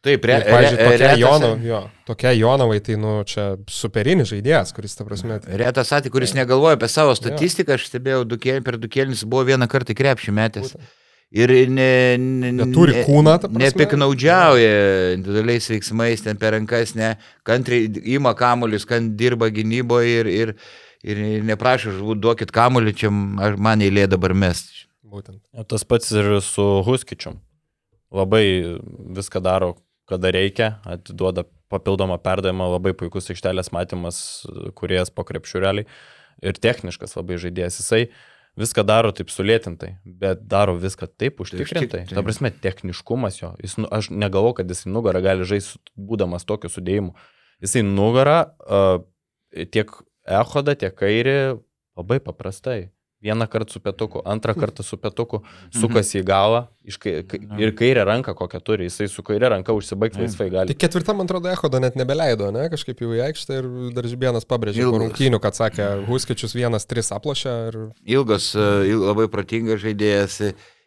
Taip, 0.06 0.22
Ir, 0.30 0.44
pavyzdžiui, 0.46 0.78
tokia 0.78 0.98
retas- 1.02 1.18
Jono, 1.18 1.48
jo, 1.66 1.78
tokia 2.06 2.30
Jonovai, 2.38 2.76
tai, 2.86 2.94
nu, 3.02 3.16
čia 3.26 3.48
superinis 3.66 4.30
žaidėjas, 4.30 4.70
kuris, 4.76 4.94
ta 4.94 5.02
prasme, 5.08 5.40
Retas 5.42 5.90
atveju, 5.96 6.12
kuris 6.14 6.36
negalvoja 6.38 6.76
apie 6.78 6.86
savo 6.88 7.16
statistiką, 7.18 7.74
aš 7.74 7.88
stebėjau 7.90 8.22
du 8.30 8.38
kėlį, 8.38 8.62
per 8.62 8.78
du 8.78 8.86
kėlinis 8.86 9.24
buvo 9.26 9.42
vieną 9.50 9.66
kartą 9.66 9.96
krepšį 9.98 10.34
metęs. 10.38 10.70
būtent. 10.76 10.94
Ir 11.28 11.50
ne, 11.68 12.16
ne, 12.16 12.50
Bet 12.56 12.70
turi 12.72 13.02
kūną, 13.04 13.34
nepiknaudžiauja 13.52 14.68
individualiais 15.12 15.66
veiksmais, 15.68 16.22
ten 16.24 16.38
per 16.40 16.54
rankas, 16.56 16.94
ne, 16.96 17.16
kantriai 17.44 17.90
ima 18.14 18.32
kamuolius, 18.36 18.86
kan 18.88 19.10
dirba 19.20 19.50
gynyboje 19.52 20.22
ir, 20.22 20.30
ir, 20.32 20.54
ir 21.04 21.44
neprašo 21.44 21.92
žuvų, 21.98 22.16
duokit 22.24 22.54
kamuolį, 22.54 22.94
čia 22.96 23.12
man 23.12 23.84
eilė 23.84 24.06
dabar 24.08 24.32
mest. 24.32 24.72
būtent. 25.04 25.42
Tas 25.68 25.84
pats 25.84 26.08
ir 26.16 26.38
su 26.44 26.64
Huskičium. 26.86 27.36
Labai 28.08 28.44
viską 29.18 29.44
daro, 29.44 29.74
kada 30.08 30.32
reikia, 30.32 30.78
atiduoda 30.88 31.44
papildomą 31.68 32.16
perdavimą, 32.24 32.70
labai 32.78 32.94
puikus 32.96 33.28
aikštelės 33.28 33.68
matymas, 33.76 34.46
kuriejas 34.80 35.12
po 35.12 35.28
krepšių 35.28 35.60
realiai. 35.60 35.88
Ir 36.40 36.56
techniškas 36.56 37.16
labai 37.18 37.36
žaidėjas. 37.42 37.80
Jisai 37.82 38.06
viską 38.58 38.84
daro 38.86 39.12
taip 39.14 39.30
sulėtintai, 39.32 39.92
bet 40.04 40.42
daro 40.50 40.74
viską 40.78 41.06
taip 41.20 41.40
užtikrintai. 41.44 42.04
Ta 42.10 42.24
prasme, 42.26 42.50
techniškumas 42.50 43.40
jo. 43.40 43.52
Jis, 43.62 43.76
nu- 43.78 43.90
aš 43.94 44.10
negalvoju, 44.10 44.58
kad 44.60 44.70
jisai 44.74 44.92
nugarą 44.92 45.22
gali 45.24 45.46
žaisti, 45.48 45.78
būdamas 45.96 46.46
tokiu 46.48 46.70
sudėjimu. 46.72 47.14
Jisai 47.64 47.82
nugarą 47.86 48.38
uh, 48.66 49.00
tiek 49.72 49.90
ehodą, 50.28 50.74
tiek 50.78 50.94
kairį 50.94 51.38
labai 51.98 52.20
paprastai. 52.22 52.90
Vieną 53.18 53.48
kartą 53.50 53.72
su 53.74 53.80
pietuku, 53.82 54.20
antrą 54.30 54.54
kartą 54.54 54.84
su 54.86 54.94
pietuku, 54.96 55.40
sukasi 55.74 56.20
į 56.20 56.24
galą 56.28 56.60
iš 56.86 56.98
kai, 57.02 57.16
kai, 57.26 57.40
ir 57.58 57.72
kairę 57.74 58.04
ranką 58.06 58.30
kokią 58.38 58.60
turi, 58.62 58.86
jisai 58.86 59.08
su 59.10 59.24
kairė 59.26 59.48
ranka 59.50 59.74
užsibaigti 59.74 60.20
laisvai 60.22 60.46
gali. 60.54 60.76
ketvirtam, 60.78 61.16
man 61.18 61.26
atrodo, 61.26 61.50
Ehodo 61.50 61.80
net 61.82 61.96
nebeleido, 61.98 62.52
ne, 62.54 62.68
kažkaip 62.70 63.02
jau 63.02 63.10
į 63.16 63.24
aikštę 63.26 63.58
ir 63.58 63.66
dar 63.96 64.06
Žibienas 64.06 64.46
pabrėžė 64.46 64.86
rungtynių, 65.02 65.40
kad 65.42 65.58
sakė, 65.58 65.88
Huskičius 66.06 66.54
vienas, 66.54 66.86
tris 66.86 67.10
aplošė 67.10 67.56
ir 67.72 67.80
Ilgas, 68.06 68.52
e, 68.54 68.68
il- 68.92 69.02
labai 69.10 69.26
protingas 69.28 69.82
žaidėjas 69.82 70.38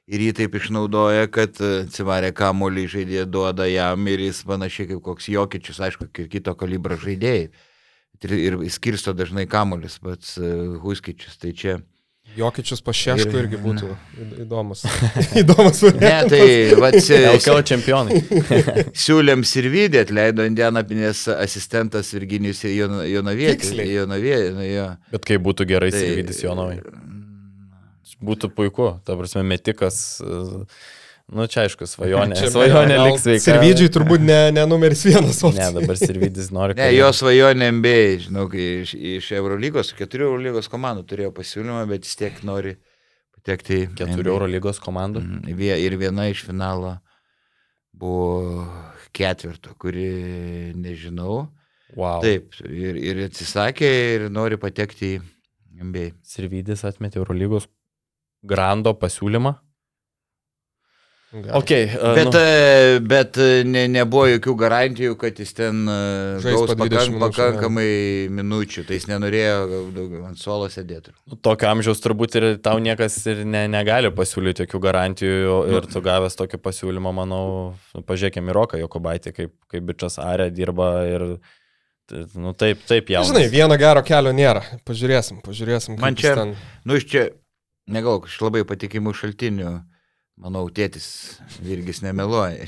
ir 0.07 0.19
jį 0.29 0.31
taip 0.39 0.55
išnaudoja, 0.55 1.27
kad 1.27 1.59
e, 1.59 1.83
atsivarė 1.83 2.31
kamuolį 2.31 2.87
žaidėją 2.95 3.27
duoda 3.27 3.67
jam 3.67 4.07
ir 4.07 4.19
jis 4.29 4.39
panašiai 4.47 4.87
kaip 4.95 5.03
koks 5.03 5.27
jokičius, 5.35 5.83
aišku, 5.83 6.07
ki- 6.15 6.29
kito 6.31 6.55
kalibro 6.55 6.95
žaidėjai. 6.95 7.49
Ir, 8.23 8.31
ir 8.39 8.55
skirsto 8.69 9.11
dažnai 9.17 9.47
kamuolis 9.51 9.99
pats 9.99 10.37
e, 10.39 10.55
Huskičius. 10.79 11.35
Tai 11.41 11.51
čia. 11.51 11.81
Jokičius 12.37 12.79
Ir- 13.27 13.39
irgi 13.43 13.57
būtų 13.59 13.89
į- 13.91 14.27
įdomus. 14.45 14.83
įdomus 15.41 15.81
Ne, 15.83 15.91
variantas. 15.91 16.31
tai 16.31 16.79
vat, 16.79 16.95
e, 16.95 17.19
LKL 17.35 17.61
čempionai. 17.71 18.21
siūlėm 19.03 19.43
Sirvidį, 19.47 19.99
atleido 20.05 20.45
Indianapinės 20.47 21.25
asistentas 21.35 22.13
Virginijus 22.15 22.63
Jon- 22.69 23.01
Jonavietis. 23.09 23.73
Jo. 24.63 24.87
Bet 25.11 25.27
kaip 25.27 25.43
būtų 25.49 25.67
gerai 25.73 25.91
Tai- 25.91 25.99
Sirvidis 26.05 26.39
Jonovai. 26.45 26.79
Būtų 28.21 28.51
puiku, 28.53 28.91
ta 29.05 29.15
prasme, 29.17 29.41
metikas. 29.49 30.21
e, 30.21 30.65
Nu, 31.31 31.45
čia 31.51 31.65
aišku, 31.67 31.87
svajonė. 31.87 32.35
Čia 32.39 32.49
Svajonė 32.53 32.97
gal 32.97 33.09
liks 33.09 33.25
sveika. 33.25 33.43
Sirvidžiui 33.45 33.91
turbūt 33.93 34.23
ne, 34.25 34.39
ne 34.55 34.65
numeris 34.67 35.03
vienas. 35.07 35.39
Ne, 35.43 35.51
opcija. 35.51 35.69
dabar 35.77 35.99
Sirvidis 35.99 36.49
nori. 36.55 36.75
Ne, 36.79 36.89
jo 36.95 37.11
svajonė 37.15 37.69
MBA, 37.77 38.01
žinau, 38.25 38.47
kai 38.51 38.65
iš, 38.81 38.95
iš 38.95 39.29
Eurolygos, 39.37 39.93
keturių 39.97 40.27
Eurolygos 40.31 40.71
komandų 40.71 41.05
turėjo 41.11 41.31
pasiūlymą, 41.37 41.85
bet 41.91 42.07
vis 42.07 42.19
tiek 42.19 42.41
nori 42.47 42.75
patekti 43.37 43.83
į 43.85 43.87
Keturių 43.95 44.27
NBA. 44.27 44.33
Euro 44.35 44.49
lygos 44.51 44.81
komandų. 44.83 45.23
Mhm, 45.23 45.63
Ir 45.81 45.97
viena 46.01 46.27
iš 46.29 46.43
finalo 46.49 46.97
buvo 47.91 48.67
ketvirto, 49.15 49.75
kuri 49.79 50.73
nežinau. 50.75 51.47
Wow. 51.95 52.21
Taip, 52.23 52.55
ir, 52.63 52.95
ir 52.95 53.25
atsisakė 53.25 53.89
ir 54.15 54.29
nori 54.31 54.59
patekti 54.59 55.17
į 55.17 55.21
MBA. 55.83 56.13
Sirvidis 56.23 56.85
atmetė 56.87 57.19
Euro 57.19 57.35
lygos 57.35 57.67
Grando 58.41 58.93
pasiūlymą. 58.97 59.57
Gal. 61.31 61.53
Okay, 61.61 61.85
uh, 61.95 62.11
Bet, 62.17 62.27
nu, 62.27 62.39
e, 62.43 62.99
bet 63.07 63.37
e, 63.39 63.63
ne, 63.63 63.85
nebuvo 63.87 64.25
jokių 64.27 64.51
garantijų, 64.59 65.13
kad 65.15 65.37
jis 65.39 65.53
ten 65.55 65.77
e, 65.87 65.93
Žais 66.43 66.57
gaus 66.57 66.73
po 66.73 66.75
20 66.75 66.89
pakank, 66.91 67.13
minučių, 67.13 67.21
pakankamai 67.23 67.85
minučių, 68.35 68.83
tai 68.89 68.97
jis 68.97 69.05
nenorėjo 69.07 69.53
daugiau 69.95 70.25
ant 70.27 70.41
suolo 70.41 70.67
sėdėti. 70.73 71.13
nu, 71.31 71.37
tokio 71.39 71.69
amžiaus 71.71 72.03
turbūt 72.03 72.35
ir 72.35 72.47
tau 72.59 72.81
niekas 72.83 73.15
ir 73.31 73.45
ne, 73.47 73.61
negali 73.71 74.11
pasiūlyti 74.11 74.65
jokių 74.65 74.81
garantijų 74.83 75.55
ir 75.77 75.87
tu 75.93 76.01
gavęs 76.03 76.35
tokį 76.35 76.59
pasiūlymą, 76.67 77.13
manau, 77.21 77.45
nu, 77.95 78.03
pažiūrėkime 78.11 78.51
į 78.51 78.57
Roką 78.59 78.81
Jokubaitį, 78.83 79.31
kaip, 79.39 79.53
kaip 79.71 79.87
bičias 79.87 80.19
Arė 80.19 80.49
dirba 80.51 80.89
ir, 81.07 81.25
nu, 82.35 82.51
taip, 82.59 82.83
taip, 82.91 83.07
jau. 83.15 83.23
Žinai, 83.29 83.45
vieno 83.53 83.77
gero 83.79 84.03
kelio 84.03 84.35
nėra. 84.35 84.65
Pažiūrėsim, 84.83 85.39
pažiūrėsim. 85.47 85.95
kaip 85.95 86.03
Man 86.09 86.19
čia- 86.19 86.35
ten- 86.35 86.53
Nu, 86.83 86.99
iš 86.99 87.07
čia, 87.07 87.29
negalvoju, 87.87 88.27
iš 88.27 88.41
labai 88.43 88.65
patikimų 88.67 89.15
šaltinių, 89.15 89.71
manau, 90.41 90.65
tėtis 90.73 91.07
Virgis 91.61 92.01
nemeluoja. 92.05 92.65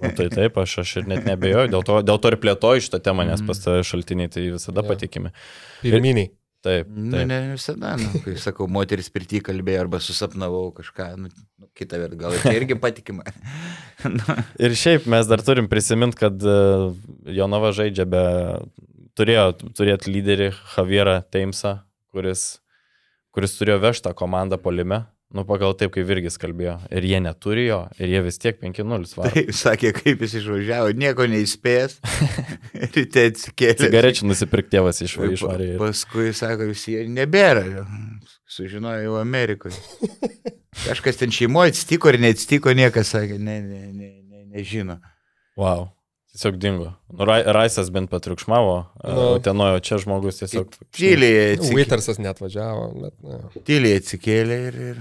Nu, 0.00 0.10
tai 0.16 0.28
taip, 0.32 0.56
aš, 0.62 0.78
aš 0.84 0.96
ir 1.02 1.08
net 1.10 1.26
nebejoju, 1.28 1.70
dėl 1.74 1.84
to, 1.86 2.00
dėl 2.08 2.20
to 2.24 2.32
ir 2.32 2.38
plėtoju 2.42 2.86
šitą 2.88 3.00
temą, 3.04 3.26
nes 3.28 3.40
Mhm. 3.42 3.46
pas 3.50 3.60
tave 3.64 3.82
šaltiniai 3.86 4.30
tai 4.32 4.46
visada 4.54 4.82
Jo. 4.84 4.88
patikimi. 4.88 5.32
Pirminiai. 5.84 6.30
Taip, 6.60 6.90
Nu, 6.92 7.14
taip. 7.14 7.26
ne 7.30 7.36
visada, 7.54 7.94
nu, 7.96 8.18
kai 8.20 8.34
sakau, 8.36 8.66
moteris 8.68 9.06
pirti 9.08 9.38
kalbėjo 9.40 9.80
arba 9.86 9.96
susapnavau 10.04 10.66
kažką, 10.76 11.06
nu, 11.16 11.30
nu, 11.56 11.68
kitą 11.72 11.96
vertą, 12.02 12.18
gal 12.20 12.34
čia 12.36 12.52
irgi 12.58 12.76
patikima. 12.76 13.24
nu, 14.18 14.34
Ir 14.60 14.74
šiaip 14.76 15.06
mes 15.08 15.24
dar 15.30 15.40
turim 15.40 15.70
prisiminti, 15.72 16.18
kad 16.20 16.36
e, 16.44 16.58
Jonava 17.32 17.72
žaidžia 17.72 18.04
be... 18.04 18.24
Turėjo 19.16 19.46
turėti 19.76 20.12
lyderį 20.12 20.50
Javierą 20.76 21.16
Teimsą, 21.32 21.78
kuris, 22.12 22.60
kuris 23.34 23.56
turėjo 23.58 23.80
vežti 23.82 24.04
tą 24.06 24.12
komandą 24.16 24.56
polime. 24.60 25.00
Nu, 25.30 25.44
pagal 25.46 25.76
taip, 25.78 25.92
kaip 25.94 26.08
Virgis 26.08 26.34
kalbėjo. 26.42 26.72
Ir 26.90 27.04
jie 27.06 27.20
neturi 27.22 27.68
jo, 27.68 27.84
ir 28.02 28.10
jie 28.10 28.22
vis 28.26 28.38
tiek 28.42 28.56
5-0 28.58 29.12
varo. 29.14 29.30
Taip, 29.30 29.52
sakė, 29.54 29.92
kaip 29.94 30.24
jis 30.26 30.34
išvažiavo, 30.40 30.90
nieko 30.98 31.26
neįspėjęs. 31.30 32.00
Ryte 32.96 33.26
atsikėlė. 33.30 33.76
Cigarečių 33.84 34.26
nusipirkti 34.26 34.74
tėvas 34.74 34.98
išvarė. 35.06 35.68
ir- 35.76 35.78
Paskui 35.78 36.32
sako, 36.34 36.66
visi 36.72 36.96
jie 36.96 37.04
nebėra. 37.14 37.62
jo. 37.76 37.84
Sužinojo 38.50 39.04
jau 39.06 39.14
Amerikoje. 39.20 39.78
Kažkas 40.88 41.18
ten 41.22 41.30
šeimoje 41.34 41.76
atsitiko 41.76 42.10
ir 42.10 42.18
neatsitiko, 42.26 42.74
niekas 42.74 43.14
sakė, 43.14 43.38
ne, 43.38 43.60
ne, 43.62 43.80
ne, 43.94 44.10
ne, 44.26 44.44
nežino. 44.56 44.98
Wow. 45.58 45.92
Tiesiog 46.30 46.58
dingo. 46.62 46.92
Nu, 47.10 47.26
Rai- 47.26 47.42
Raisas 47.54 47.88
bent 47.90 48.10
patriukšmavo, 48.10 48.74
Nu. 49.02 49.14
no. 49.14 49.24
Tenojo 49.42 49.78
čia 49.82 49.98
žmogus 50.02 50.38
tiesiog... 50.42 50.74
Tyliai 50.94 51.56
atsikėlė, 51.56 51.74
Waitersas 51.78 52.20
net 52.22 52.38
važiavo, 52.42 52.84
bet 53.02 53.16
na. 53.26 53.40
tyliai 53.66 53.98
atsikėlė 53.98 54.58
ir, 54.68 54.78
ir 54.92 55.00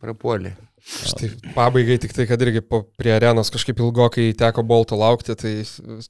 prapuolė. 0.00 0.54
Štai 0.88 1.32
pabaigai 1.56 1.98
tik 2.00 2.14
tai, 2.16 2.28
kad 2.30 2.42
irgi 2.44 2.62
prie 2.68 3.12
arenos 3.12 3.50
kažkaip 3.52 3.80
ilgokai 3.82 4.30
teko 4.38 4.62
bolto 4.66 4.96
laukti, 4.98 5.34
tai 5.38 5.54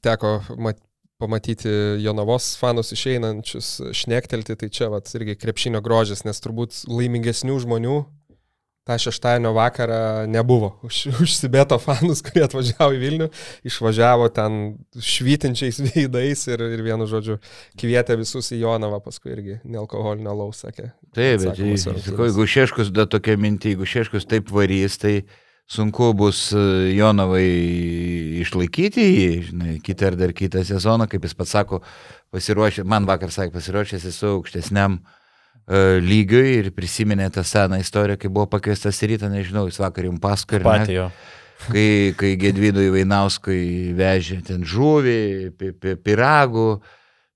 teko 0.05 0.39
mat, 0.61 0.79
pamatyti 1.19 1.71
Jonavos 2.03 2.53
fanus 2.59 2.93
išeinančius 2.95 3.71
šnektelti, 3.97 4.55
tai 4.55 4.69
čia 4.71 4.87
vat, 4.93 5.09
irgi 5.17 5.35
krepšinio 5.39 5.81
grožis, 5.83 6.23
nes 6.27 6.39
turbūt 6.45 6.85
laimingesnių 6.87 7.57
žmonių 7.65 7.97
tą 8.89 8.97
šeštadienio 8.97 9.53
vakarą 9.53 10.25
nebuvo. 10.27 10.71
Už, 10.83 11.21
užsibeto 11.21 11.77
fanus, 11.81 12.23
kurie 12.25 12.41
atvažiavo 12.47 12.95
į 12.95 13.01
Vilnių, 13.03 13.27
išvažiavo 13.69 14.29
ten 14.33 14.55
švytinčiais 14.97 15.81
veidais 15.89 16.47
ir, 16.49 16.63
ir 16.73 16.81
vienu 16.85 17.05
žodžiu 17.09 17.37
kvietė 17.79 18.17
visus 18.19 18.49
į 18.55 18.63
Jonavą, 18.63 19.01
paskui 19.05 19.35
irgi 19.35 19.59
nealkoholinio 19.69 20.33
laus 20.41 20.63
sakė. 20.65 20.89
Taip, 21.13 21.45
bet 21.45 21.61
jeigu 21.61 22.49
Šeškus, 22.49 22.89
da 22.95 23.05
tokia 23.09 23.37
minti, 23.37 23.75
jeigu 23.75 23.85
Šeškus 23.89 24.25
taip 24.29 24.49
varys, 24.53 24.97
tai 25.01 25.13
sunku 25.69 26.09
bus 26.17 26.47
e, 26.57 26.65
Jonavai 26.97 27.45
išlaikyti 28.41 29.05
jį, 29.05 29.29
žinai, 29.51 29.77
kitą 29.85 30.09
ar 30.09 30.17
dar 30.17 30.33
kitą 30.33 30.65
sezoną, 30.65 31.05
kaip 31.11 31.29
jis 31.29 31.37
pats 31.37 31.53
sako, 31.53 31.83
pasiruošęs, 32.33 32.89
man 32.89 33.05
vakar 33.09 33.29
sakė, 33.33 33.53
pasiruošęs 33.59 34.09
esu 34.09 34.33
aukštesniam 34.39 34.97
e, 34.97 35.18
lygiui 36.01 36.59
ir 36.59 36.69
prisiminė 36.75 37.29
tą 37.33 37.43
seną 37.45 37.79
istoriją, 37.81 38.17
kai 38.21 38.31
buvo 38.31 38.47
pakviestas 38.49 39.01
rytą, 39.05 39.29
nežinau, 39.31 39.67
jis 39.69 39.79
vakar 39.81 40.07
jums 40.07 40.21
pasakojo. 40.23 40.63
Patį 40.65 40.95
jo. 40.95 41.09
kai, 41.67 41.89
kai 42.19 42.31
Gedvidui 42.41 42.89
Vainauskui 42.93 43.91
vežė 43.97 44.39
ten 44.47 44.63
žuvį, 44.67 45.19
pi, 45.59 45.73
pi, 45.75 45.95
piragų, 45.99 46.69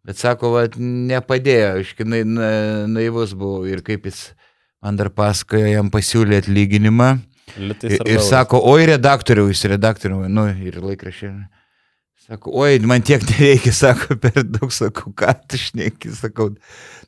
bet 0.07 0.21
sako, 0.21 0.53
va, 0.55 0.65
nepadėjo, 0.77 1.75
iškinai 1.83 2.23
na, 2.27 2.53
naivus 2.89 3.35
buvau 3.37 3.67
ir 3.69 3.83
kaip 3.85 4.07
jis 4.09 4.31
man 4.83 4.97
dar 4.99 5.11
pasakojo, 5.13 5.67
jam 5.69 5.91
pasiūlė 5.93 6.41
atlyginimą 6.43 7.11
ir, 7.57 7.99
ir 8.07 8.23
sako, 8.23 8.59
oi 8.73 8.87
redaktoriau, 8.89 9.51
jis 9.51 9.67
redaktoriau, 9.75 10.25
nu 10.31 10.49
ir 10.51 10.81
laikrašė. 10.83 11.33
Sako, 12.23 12.53
oi, 12.63 12.77
man 12.87 13.03
tiek 13.03 13.23
nereikia, 13.27 13.73
sako, 13.83 14.15
per 14.23 14.37
daug, 14.47 14.69
sakau, 14.71 15.11
ką 15.17 15.33
tu 15.51 15.59
šneki, 15.59 16.13
sakau, 16.15 16.53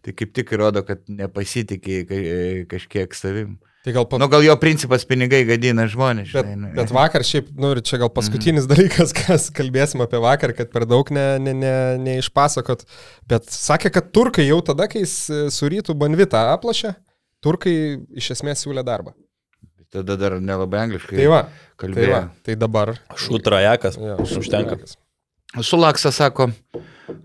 tai 0.03 0.11
kaip 0.17 0.33
tik 0.35 0.51
rodo, 0.59 0.83
kad 0.87 1.05
nepasitikė 1.07 2.01
ka- 2.09 2.25
kažkiek 2.73 3.15
savim. 3.15 3.55
Tai 3.85 3.93
gal 3.93 4.07
po... 4.09 4.17
Nu, 4.17 4.25
gal 4.33 4.41
jo 4.41 4.55
principas 4.57 5.03
pinigai 5.05 5.43
gadina 5.45 5.83
žmonės. 5.85 6.31
Bet, 6.33 6.47
žinai, 6.49 6.57
nu. 6.57 6.69
bet 6.73 6.89
vakar 6.91 7.21
šiaip, 7.23 7.51
nu 7.61 7.69
ir 7.75 7.83
čia 7.85 7.99
gal 8.01 8.09
paskutinis 8.09 8.65
dalykas, 8.71 9.13
kas 9.13 9.45
kalbėsim 9.55 10.01
apie 10.03 10.17
vakar, 10.23 10.55
kad 10.57 10.71
per 10.73 10.87
daug 10.89 11.11
ne, 11.13 11.25
ne, 11.39 11.53
ne, 11.53 11.73
neišpasakot, 12.01 12.81
bet 13.29 13.45
sakė, 13.53 13.93
kad 13.93 14.09
turkai 14.15 14.47
jau 14.49 14.57
tada, 14.65 14.89
kai 14.89 15.05
jis 15.05 15.13
e, 15.29 15.43
su 15.53 15.69
rytų 15.69 15.93
banvitą 16.01 16.41
aplašė, 16.57 16.95
turkai 17.45 17.75
iš 18.17 18.31
esmės 18.39 18.65
siūlė 18.65 18.81
darbą. 18.89 19.13
Tada 19.93 20.17
dar 20.19 20.39
nelabai 20.41 20.81
angliškai 20.89 21.21
Tai 21.21 21.27
va, 21.31 21.43
tai, 21.45 21.77
kalbėjo. 21.85 22.11
va, 22.11 22.21
tai 22.43 22.55
dabar. 22.59 22.95
Šutrajakas. 23.21 24.01
Jo, 24.01 24.17
Užtenka. 24.41 24.81
Sulaksa 25.63 26.11
sako, 26.11 26.49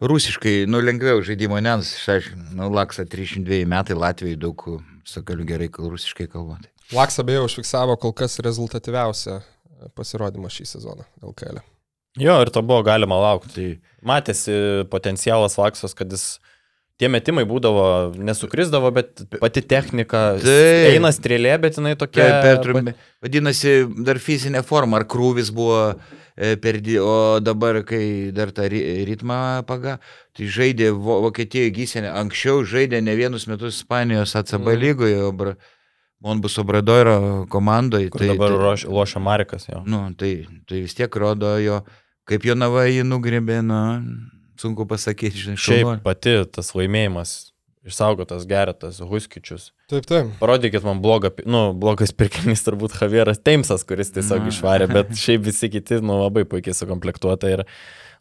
rusiškai, 0.01 0.66
nu 0.71 0.81
lengviau 0.85 1.23
žaidimo 1.25 1.59
nens, 1.64 1.95
išaiškinu, 1.99 2.51
nu 2.59 2.68
Laksa 2.75 3.05
302 3.09 3.64
metai, 3.68 3.97
Latvijai 3.99 4.39
daug, 4.39 4.66
sakau, 5.09 5.39
gerai, 5.47 5.71
rusiškai 5.73 6.29
kalba. 6.31 6.61
Tai. 6.62 6.71
Laksa 6.95 7.25
beje 7.27 7.43
užfiksavo 7.47 7.97
kol 8.03 8.14
kas 8.16 8.39
rezultatyviausią 8.45 9.41
e, 9.41 9.91
pasirodymą 9.99 10.51
šį 10.53 10.68
sezoną 10.75 11.07
LKL. 11.23 11.62
Jo, 12.18 12.41
ir 12.43 12.51
to 12.51 12.62
buvo 12.66 12.83
galima 12.87 13.18
laukti. 13.21 13.53
Tai, 13.55 13.97
Matėsi 14.07 14.55
potencialas 14.91 15.59
Laksos, 15.61 15.95
kad 15.95 16.11
jis 16.11 16.41
tie 17.01 17.09
metimai 17.12 17.47
būdavo, 17.49 18.12
nesukrisdavo, 18.21 18.91
bet 18.97 19.23
pati 19.41 19.62
technika 19.64 20.35
Taip. 20.41 20.91
eina 20.95 21.12
strėlė, 21.14 21.55
bet 21.62 21.79
jinai 21.81 21.95
tokia... 22.01 22.27
per, 22.27 22.41
per 22.45 22.62
trumpi. 22.64 22.95
Vadinasi, 23.25 23.77
dar 24.05 24.21
fizinė 24.21 24.64
forma, 24.66 25.01
ar 25.01 25.07
krūvis 25.09 25.53
buvo 25.55 25.79
e, 25.95 26.18
per, 26.37 26.81
di- 26.81 26.99
o 26.99 27.41
dabar, 27.41 27.83
kai 27.85 28.31
dar 28.33 28.53
tą 28.53 28.68
ri- 28.70 29.05
ritmą 29.09 29.62
paga, 29.66 29.99
tai 30.37 30.47
žaidė 30.47 30.91
Vo- 30.95 31.20
Vokietijoje 31.26 31.70
gysenė, 31.74 32.12
anksčiau 32.22 32.62
žaidė 32.64 33.03
ne 33.03 33.14
vienus 33.16 33.47
metus 33.47 33.81
Ispanijos 33.83 34.35
ACB 34.37 34.66
Mhm. 34.74 34.81
lygoje, 34.81 35.22
o 35.22 35.33
Bra- 35.33 35.57
Monbus 36.22 36.59
Obradoiro 36.59 37.47
komandoje. 37.49 38.11
Kur 38.11 38.20
dabar 38.20 38.51
ruoš, 38.53 38.85
lošia 38.85 39.20
Marikas 39.20 39.64
jo. 39.68 39.83
Nu, 39.87 40.12
tai, 40.14 40.47
tai 40.68 40.81
vis 40.83 40.95
tiek 40.95 41.09
rodo 41.16 41.57
jo, 41.59 41.81
kaip 42.28 42.45
jo 42.45 42.55
nava 42.55 42.85
jį 42.85 43.03
nugrėbė, 43.09 43.62
nu, 43.64 43.78
sunku 44.61 44.85
pasakyti, 44.87 45.39
žinai, 45.41 45.57
Šiaip 45.57 46.03
pati 46.05 46.35
tas 46.53 46.74
laimėjimas, 46.76 47.53
išsaugotas 47.87 48.45
geretas, 48.49 49.01
Huskičius. 49.01 49.70
Taip, 49.91 50.05
taip. 50.09 50.33
Parodykit 50.41 50.85
man 50.85 51.01
blogą, 51.05 51.33
nu, 51.49 51.70
blogas 51.76 52.12
pirkinys 52.16 52.64
turbūt 52.66 52.97
Javieras 53.01 53.41
Teimsas, 53.41 53.87
kuris 53.89 54.12
tiesiog 54.14 54.45
Na. 54.45 54.53
išvarė, 54.53 54.91
bet 54.91 55.14
šiaip 55.16 55.47
visi 55.49 55.70
kiti, 55.72 56.03
nu, 56.05 56.20
labai 56.24 56.45
puikiai 56.49 56.76
sukomplektuota 56.76 57.55
ir, 57.55 57.64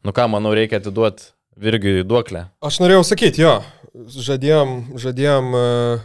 nu 0.05 0.15
ką, 0.15 0.29
manau, 0.31 0.55
reikia 0.55 0.79
atiduoti 0.79 1.33
Virgiui 1.59 2.05
duoklę. 2.07 2.45
Aš 2.63 2.79
norėjau 2.79 3.03
sakyti, 3.03 3.43
jo, 3.43 3.57
žadėjom, 4.15 4.73
žadėjom, 5.01 5.51
e, 5.59 5.99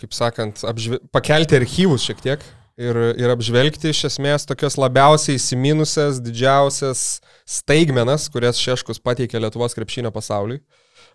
kaip 0.00 0.16
sakant, 0.16 0.64
apžve... 0.64 1.02
pakelti 1.12 1.60
archyvus 1.60 2.08
šiek 2.08 2.24
tiek 2.24 2.46
ir, 2.80 2.96
ir 3.20 3.32
apžvelgti 3.34 3.92
iš 3.92 4.06
esmės 4.08 4.46
tokias 4.48 4.78
labiausiai 4.80 5.36
įsiminusias, 5.36 6.22
didžiausias 6.24 7.20
staigmenas, 7.44 8.30
kurias 8.32 8.60
Šeškus 8.62 9.02
pateikė 9.04 9.42
Lietuvos 9.42 9.76
krepšinio 9.76 10.12
pasauliui. 10.14 10.62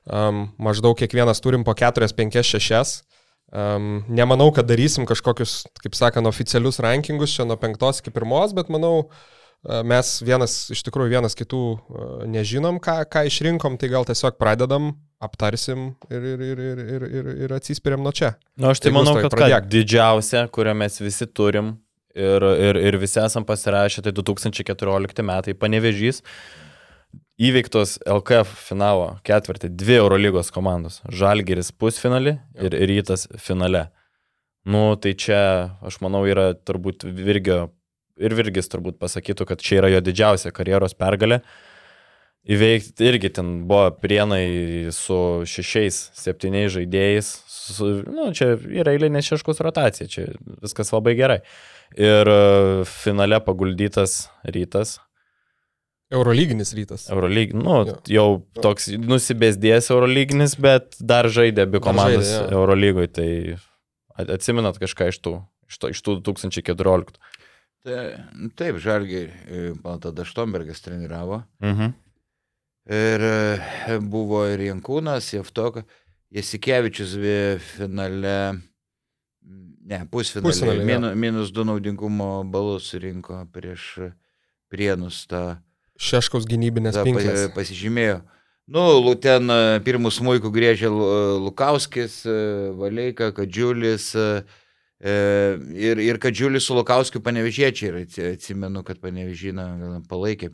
Um, 0.08 0.47
maždaug 0.62 0.95
kiekvienas 0.99 1.43
turim 1.43 1.66
po 1.68 1.76
4, 1.76 2.08
5, 2.16 2.41
6. 2.58 3.01
Um, 3.47 4.03
nemanau, 4.12 4.49
kad 4.55 4.68
darysim 4.68 5.08
kažkokius, 5.08 5.66
kaip 5.84 5.95
sakant, 5.95 6.28
oficialius 6.28 6.82
rankingus 6.84 7.36
čia 7.36 7.47
nuo 7.47 7.60
5 7.60 8.01
iki 8.01 8.12
1, 8.12 8.55
bet 8.55 8.72
manau, 8.72 9.10
mes 9.88 10.12
vienas, 10.24 10.55
iš 10.72 10.84
tikrųjų 10.86 11.18
vienas 11.18 11.36
kitų 11.38 11.62
nežinom, 12.32 12.80
ką, 12.84 13.01
ką 13.12 13.26
išrinkom, 13.28 13.78
tai 13.82 13.89
gal 13.91 14.05
tiesiog 14.08 14.38
pradedam, 14.39 14.93
aptarsim 15.24 15.89
ir, 16.14 16.22
ir, 16.22 16.43
ir, 16.45 16.62
ir, 16.62 16.80
ir, 16.84 17.08
ir, 17.08 17.30
ir 17.47 17.55
atsispiriam 17.58 18.03
nuo 18.05 18.14
čia. 18.16 18.36
Na, 18.55 18.68
nu, 18.68 18.72
aš 18.72 18.84
tai 18.84 18.91
Tai 18.91 18.99
manau, 18.99 19.18
kad 19.18 19.34
pradėk. 19.34 19.68
didžiausia, 19.72 20.45
kurią 20.53 20.76
mes 20.78 21.01
visi 21.01 21.28
turim 21.28 21.74
ir, 22.14 22.45
ir, 22.70 22.80
ir 22.89 22.99
visi 23.01 23.20
esam 23.24 23.45
pasirašę, 23.47 24.05
tai 24.05 24.14
2014 24.16 25.26
metai 25.26 25.58
panevežys. 25.58 26.22
Įveiktos 27.38 27.99
LKF 28.01 28.49
finalo 28.65 29.11
ketvirtį 29.27 29.69
dvi 29.77 29.99
Eurolygos 29.99 30.47
komandos. 30.49 31.03
Žalgeris 31.13 31.69
pusfinalį 31.69 32.33
ir 32.65 32.75
Rytas 32.89 33.27
finale. 33.38 33.83
Nu, 34.65 34.95
tai 34.97 35.13
čia, 35.13 35.38
aš 35.85 35.99
manau, 36.01 36.23
yra 36.25 36.55
turbūt 36.57 37.05
Virgio, 37.05 37.67
ir 38.17 38.33
Virgis 38.33 38.71
turbūt 38.73 38.97
pasakytų, 38.97 39.45
kad 39.51 39.61
čia 39.61 39.77
yra 39.83 39.93
jo 39.93 40.01
didžiausia 40.01 40.49
karjeros 40.49 40.97
pergalė. 40.97 41.43
Įveikti 42.47 43.05
irgi 43.05 43.29
ten 43.38 43.53
buvo 43.69 43.91
prienai 44.01 44.89
su 44.95 45.45
šešiais, 45.45 46.07
septyniais 46.17 46.73
žaidėjais. 46.73 47.33
Su, 47.53 47.91
nu, 48.07 48.31
čia 48.33 48.55
yra 48.57 48.97
eilinė 48.97 49.21
šeškus 49.21 49.61
rotacija, 49.61 50.09
čia 50.09 50.31
viskas 50.63 50.89
labai 50.95 51.13
gerai. 51.19 51.41
Ir 51.93 52.33
e, 52.33 52.39
finale 52.89 53.38
paguldytas 53.45 54.23
rytas, 54.47 54.97
Eurolyginis 56.12 56.72
rytas. 56.78 57.10
Eurolyg, 57.12 57.51
nu, 57.53 57.82
Jo. 57.89 57.95
jau 58.08 58.28
toks 58.64 58.88
nusibėsdėjęs 58.95 59.89
Eurolyginis, 59.91 60.53
bet 60.55 60.95
dar 61.03 61.28
žaidė 61.28 61.66
abi 61.68 61.82
komandos 61.84 62.30
žaidė, 62.30 62.51
jo. 62.51 62.62
Eurolygoje, 62.62 63.08
tai 63.12 63.30
at- 64.16 64.30
atsimenat 64.38 64.80
kažką 64.80 65.10
iš 65.12 65.20
tų, 65.20 65.34
iš, 65.68 65.78
to, 65.84 65.89
iš 65.91 65.99
tų 66.05 66.16
2014. 66.24 67.20
Tai, 67.88 67.99
taip, 68.55 68.80
Žalgi, 68.84 69.26
tada 69.84 70.24
Štombergas 70.28 70.82
treniravo. 70.84 71.43
Mhm. 71.64 71.91
Ir 72.88 73.22
e, 73.28 73.99
buvo 73.99 74.45
ir 74.47 74.60
Jankūnas, 74.70 75.28
Jeftoka, 75.36 75.84
Jasikevičius 76.32 77.14
vi- 77.20 77.60
finale, 77.60 78.62
ne, 79.84 79.99
pusfinale, 80.12 80.47
Pusfinale, 80.47 80.80
jo. 80.82 80.86
minu, 80.88 81.12
minus 81.16 81.51
du 81.51 81.64
naudingumo 81.68 82.43
balus 82.51 82.93
rinko 82.95 83.45
prieš 83.51 84.12
Prienus 84.72 85.26
tą, 85.28 85.58
Šeškaus 85.98 86.45
gynybinės 86.50 86.98
pinklės. 87.04 87.48
pa- 87.50 87.62
pasižymėjo. 87.62 88.22
Nu, 88.68 89.16
ten 89.16 89.50
e, 89.50 89.80
pirmų 89.86 90.12
smūkų 90.12 90.52
grėžė 90.52 90.89
Lu- 90.91 91.45
Lukauskis, 91.48 92.26
e, 92.28 92.72
Valeika, 92.76 93.32
Kadžiulis. 93.32 94.14
e, 94.16 94.43
e, 95.02 95.14
Ir, 95.74 95.98
ir 96.04 96.18
Kadžiulis 96.20 96.66
su 96.68 96.76
Lukauskiu 96.76 97.22
panevežėčiai. 97.24 97.88
Ir 97.88 98.00
atsi- 98.06 98.34
atsimenu, 98.34 98.84
kad 98.84 99.00
panevežina 99.00 100.02
palaikė 100.10 100.52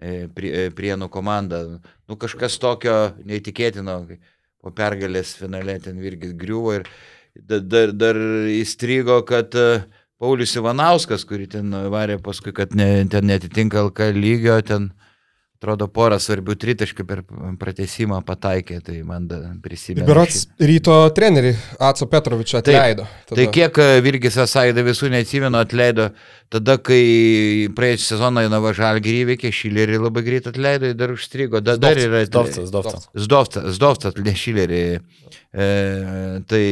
e, 0.00 0.28
prie, 0.28 0.50
e, 0.52 0.70
prienų 0.70 1.08
komandą. 1.08 1.80
Nu, 2.08 2.16
kažkas 2.16 2.58
tokio 2.60 3.14
neįtikėtino. 3.24 4.18
Po 4.64 4.70
pergalės 4.70 5.34
finale 5.36 5.78
ten 5.80 5.98
irgi 6.00 6.32
griuvo 6.36 6.74
ir 6.80 6.84
da- 7.36 7.60
dar, 7.60 7.92
dar 7.92 8.14
įstrigo, 8.48 9.22
kad 9.26 9.54
e, 9.54 9.84
Paulius 10.22 10.54
Ivanauskas, 10.54 11.24
kurį 11.26 11.48
ten 11.56 11.74
varė 11.90 12.20
paskui, 12.22 12.52
kad 12.54 12.74
ne, 12.78 13.02
ten 13.10 13.26
netitinka 13.26 13.82
LK 13.88 14.12
lygio, 14.14 14.60
ten 14.62 14.92
atrodo, 15.64 15.88
porą 15.88 16.18
svarbių 16.20 16.56
tritaškių 16.60 17.06
per 17.08 17.22
pratesimą 17.60 18.20
pataikė, 18.26 18.80
tai 18.84 19.00
man 19.06 19.26
prisimena. 19.64 20.06
Berots 20.08 20.44
ryto 20.60 20.96
trenerių 21.16 21.54
Atso 21.82 22.08
Petrovičio 22.10 22.60
atleido. 22.60 23.06
Taip, 23.24 23.38
tai 23.38 23.46
kiek 23.54 23.80
e, 23.80 23.88
Virgis 24.04 24.36
Asaida 24.44 24.84
visų 24.84 25.08
neatsimenu 25.14 25.58
atleido, 25.58 26.10
tada 26.52 26.76
kai 26.76 27.70
praėjusią 27.76 28.10
sezoną 28.12 28.44
Jonava 28.44 28.74
Žalgirį 28.76 29.24
įveikė, 29.24 29.52
Šilerį 29.54 30.02
labai 30.04 30.24
greit 30.26 30.50
atleido 30.50 30.92
ir 30.92 30.98
dar 31.00 31.14
užstrigo. 31.16 31.64
Da, 31.64 31.78
dar 31.80 31.98
yra 32.00 32.24
Zdovcas, 32.28 32.68
Zdovcas. 32.68 33.08
Zdovcas, 33.16 33.68
Zdovcas 33.78 34.12
atleido 34.12 34.36
Šilerį. 34.44 34.84
E, 35.54 35.66
tai 36.50 36.64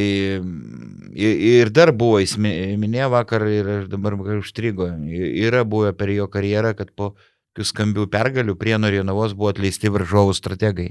ir 1.16 1.72
dar 1.74 1.94
buvo, 1.96 2.20
jis 2.20 2.36
minėjo 2.36 3.12
vakar 3.16 3.46
ir 3.48 3.74
dabar 3.90 4.18
užstrigo. 4.36 4.92
Yra 5.08 5.64
buvę 5.64 5.94
per 5.96 6.12
jo 6.12 6.28
karjerą, 6.30 6.76
kad 6.76 6.92
po 6.92 7.14
skambių 7.60 8.08
pergalių 8.12 8.56
prie 8.56 8.78
Norėnavos 8.80 9.36
buvo 9.36 9.52
atleisti 9.52 9.92
varžovų 9.92 10.36
strategai. 10.38 10.88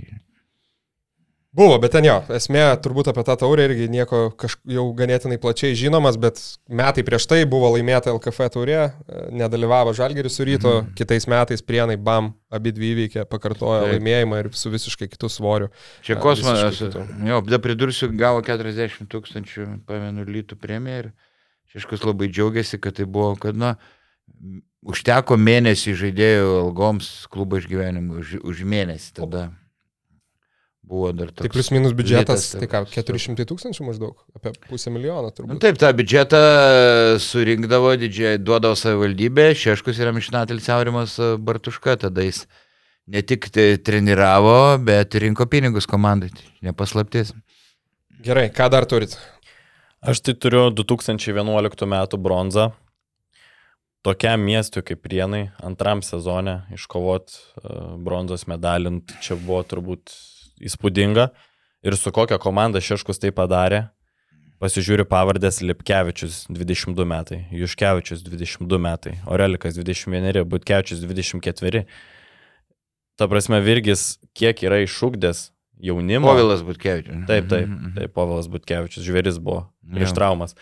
Buvo, 1.52 1.76
bet 1.84 1.92
ten 1.92 2.06
jo, 2.08 2.14
esmė 2.32 2.62
turbūt 2.80 3.10
apie 3.12 3.26
tą 3.28 3.34
taurę 3.42 3.66
irgi 3.68 3.90
nieko 3.92 4.30
kažk, 4.40 4.62
jau 4.72 4.86
ganėtinai 4.96 5.36
plačiai 5.42 5.76
žinomas, 5.76 6.16
bet 6.16 6.40
metai 6.72 7.04
prieš 7.04 7.26
tai 7.28 7.42
buvo 7.44 7.74
laimėta 7.74 8.14
LKF 8.14 8.48
taurė, 8.54 8.78
nedalyvavo 9.36 9.92
Žalgeris 9.98 10.40
su 10.40 10.48
ryto, 10.48 10.78
mm. 10.80 10.94
kitais 10.96 11.28
metais 11.28 11.66
prienai 11.68 11.98
BAM 12.00 12.30
abi 12.56 12.72
dvi 12.78 12.94
įveikė, 12.94 13.26
pakartojo 13.28 13.82
Taip. 13.82 13.98
laimėjimą 13.98 14.40
ir 14.46 14.50
su 14.56 14.72
visiškai 14.72 15.10
kitų 15.12 15.28
svoriu. 15.28 15.68
Čia 16.08 16.16
kosmosas, 16.24 16.80
jo, 16.80 17.42
dar 17.50 17.60
pridursiu, 17.66 18.08
gavo 18.16 18.40
40 18.48 19.12
tūkstančių, 19.12 19.68
pamenu, 19.92 20.24
lytų 20.32 20.56
premiją 20.62 21.04
ir 21.04 21.12
Šeškus 21.72 22.02
labai 22.04 22.28
džiaugiasi, 22.28 22.82
kad 22.84 22.98
tai 22.98 23.06
buvo, 23.08 23.32
kad, 23.40 23.56
na, 23.56 23.78
užteko 24.82 25.38
mėnesį 25.38 25.96
žaidėjų 26.00 26.54
algoms 26.66 27.10
klubo 27.32 27.60
išgyvenimui 27.62 28.22
už, 28.22 28.38
už 28.42 28.64
mėnesį 28.68 29.18
tada. 29.22 29.50
Buvo 30.92 31.12
dar 31.16 31.30
toks. 31.30 31.46
Tai 31.46 31.52
plus 31.54 31.70
minus 31.72 31.94
biudžetas, 31.96 32.48
tai 32.58 32.68
ką, 32.68 32.82
400 32.90 33.46
tūkstančių 33.48 33.86
maždaug, 33.86 34.18
apie 34.36 34.52
pusę 34.66 34.92
milijono 34.92 35.30
turbūt. 35.32 35.54
Nu, 35.54 35.62
taip, 35.62 35.78
tą 35.80 35.92
biudžetą 35.96 36.42
surinkdavo 37.22 37.94
didžiai, 38.02 38.42
duodavo 38.42 38.76
savivaldybė, 38.76 39.52
Šeškus 39.56 40.02
yra 40.02 40.12
Mišinatelis 40.16 40.68
Aurimas 40.74 41.16
Bartuška, 41.40 41.96
tada 42.02 42.26
jis 42.26 42.42
ne 43.08 43.22
tik 43.24 43.48
treniravo, 43.54 44.82
bet 44.84 45.16
rinko 45.22 45.48
pinigus 45.48 45.88
komandai, 45.88 46.34
nepaslaptis. 46.66 47.32
Gerai, 48.26 48.50
ką 48.52 48.68
dar 48.74 48.90
turit? 48.90 49.16
Aš 50.02 50.26
tai 50.26 50.34
turiu 50.34 50.68
2011 50.74 51.88
metų 51.94 52.20
bronzą 52.20 52.72
tokiam 54.06 54.42
miestui 54.42 54.84
kaip 54.86 55.02
Prienai 55.06 55.50
antram 55.64 56.02
sezone 56.06 56.62
iškovot 56.76 57.32
e, 57.32 57.40
bronzos 58.02 58.48
medalį, 58.50 58.98
nu, 58.98 59.06
tai 59.06 59.22
čia 59.24 59.38
buvo 59.40 59.62
turbūt 59.68 60.14
įspūdinga. 60.62 61.30
Ir 61.82 61.98
su 61.98 62.14
kokia 62.14 62.38
komanda 62.42 62.82
Šeškus 62.84 63.22
tai 63.22 63.34
padarė. 63.34 63.88
Pasižiūriu 64.62 65.08
pavardės 65.10 65.58
Lipkevičius 65.66 66.44
22 66.54 67.06
metai, 67.10 67.40
Juškevičius 67.50 68.20
22 68.28 68.78
metai, 68.78 69.16
Orelikas 69.26 69.74
21, 69.74 70.44
Butkevičius 70.46 71.02
24. 71.02 71.82
Ta 73.18 73.28
prasme, 73.30 73.58
Virgis 73.66 74.20
kiek 74.38 74.62
yra 74.62 74.84
iššūkdęs 74.86 75.48
jaunimo. 75.82 76.30
Povilas 76.30 76.62
Butkevičius. 76.68 77.26
Taip, 77.26 77.50
taip, 77.50 77.66
mhm. 77.66 77.96
taip, 77.98 78.14
Povilas 78.14 78.52
Butkevičius, 78.54 79.02
žvėris 79.08 79.42
buvo 79.42 79.64
prieš 79.82 80.14
traumas. 80.14 80.54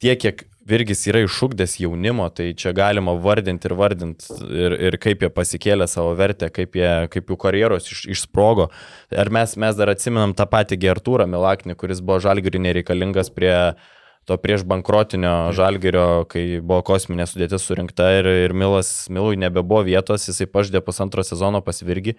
Tiek, 0.00 0.16
kiek 0.20 0.46
Virgis 0.64 1.02
yra 1.10 1.20
iššūkdęs 1.26 1.74
jaunimo, 1.82 2.30
tai 2.32 2.52
čia 2.56 2.72
galima 2.76 3.12
vardinti 3.20 3.68
ir 3.68 3.74
vardinti 3.76 4.36
ir, 4.48 4.76
ir 4.88 4.96
kaip 5.02 5.24
jie 5.24 5.28
pasikėlė 5.32 5.84
savo 5.90 6.14
vertę, 6.16 6.48
kaip, 6.54 6.78
jie, 6.78 6.92
kaip 7.12 7.28
jų 7.28 7.36
karjeros 7.42 7.90
iš, 7.92 8.04
išsprogo. 8.14 8.70
Ar 9.12 9.32
mes, 9.34 9.58
mes 9.60 9.76
dar 9.76 9.92
atsimenam 9.92 10.32
tą 10.36 10.46
patį 10.48 10.80
Gertūrą 10.86 11.28
Milaknį, 11.28 11.76
kuris 11.76 12.00
buvo 12.00 12.16
žalgiriui 12.24 12.64
nereikalingas 12.64 13.28
prie 13.34 13.52
to 14.24 14.38
prieš 14.40 14.64
bankrotinio 14.64 15.52
žalgerio, 15.52 16.24
kai 16.32 16.46
buvo 16.64 16.80
kosminė 16.88 17.28
sudėtis 17.28 17.68
surinkta 17.68 18.08
ir, 18.22 18.30
ir 18.46 18.56
Milas, 18.56 19.10
Milui 19.12 19.36
nebebuvo 19.36 19.84
vietos, 19.84 20.24
jisai 20.30 20.48
paždė 20.48 20.80
pusantro 20.84 21.24
sezono 21.26 21.60
pasvirgi 21.64 22.16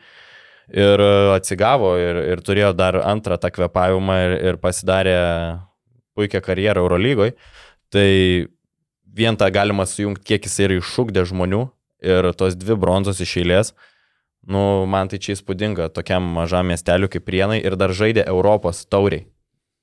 ir 0.70 1.02
atsigavo 1.34 1.96
ir, 2.02 2.22
ir 2.34 2.46
turėjo 2.46 2.76
dar 2.78 3.02
antrą 3.02 3.38
tą 3.42 3.50
kvepavimą 3.54 4.22
ir, 4.28 4.36
ir 4.52 4.62
pasidarė 4.62 5.18
puikią 6.16 6.42
karjerą 6.46 6.86
Eurolygoje. 6.86 7.36
Tai 7.94 8.10
vien 9.16 9.38
tą 9.40 9.50
galima 9.54 9.86
sujungti, 9.88 10.26
kiek 10.26 10.48
jis 10.48 10.58
yra 10.66 10.80
iššūkdė 10.80 11.26
žmonių 11.30 11.66
ir 12.06 12.32
tos 12.38 12.58
dvi 12.60 12.78
bronzos 12.80 13.22
iš 13.24 13.38
eilės. 13.42 13.74
Nu, 14.46 14.86
man 14.90 15.10
tai 15.10 15.18
čia 15.22 15.34
įspūdinga 15.34 15.90
tokiam 15.94 16.26
mažam 16.36 16.68
miesteliu 16.70 17.10
kaip 17.10 17.26
Prienai 17.26 17.64
ir 17.64 17.78
dar 17.80 17.96
žaidė 17.98 18.28
Europos 18.30 18.84
tauriai. 18.86 19.26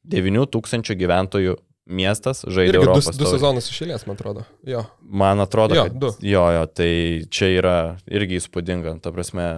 9000 0.07 0.95
gyventojų 0.99 1.57
miestas 1.91 2.45
žaidė 2.47 2.77
Irgi 2.77 2.81
Europos. 2.83 3.09
Du, 3.17 3.25
du 3.25 3.31
sezonus 3.31 3.71
iš 3.71 3.81
eilės, 3.87 4.05
man 4.07 4.19
atrodo. 4.19 4.45
Jo. 4.67 4.85
Man 5.03 5.43
atrodo, 5.43 5.79
jo, 5.79 5.87
kad, 5.89 5.99
du. 5.99 6.13
jo, 6.27 6.45
jo, 6.57 6.67
tai 6.71 6.93
čia 7.31 7.51
yra 7.57 7.77
irgi 8.11 8.39
įspūdinga. 8.39 8.95
Ta 9.03 9.15
prasme. 9.15 9.49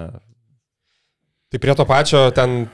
Tai 1.52 1.60
prie 1.60 1.76
to 1.76 1.86
pačio 1.88 2.24
ten 2.34 2.64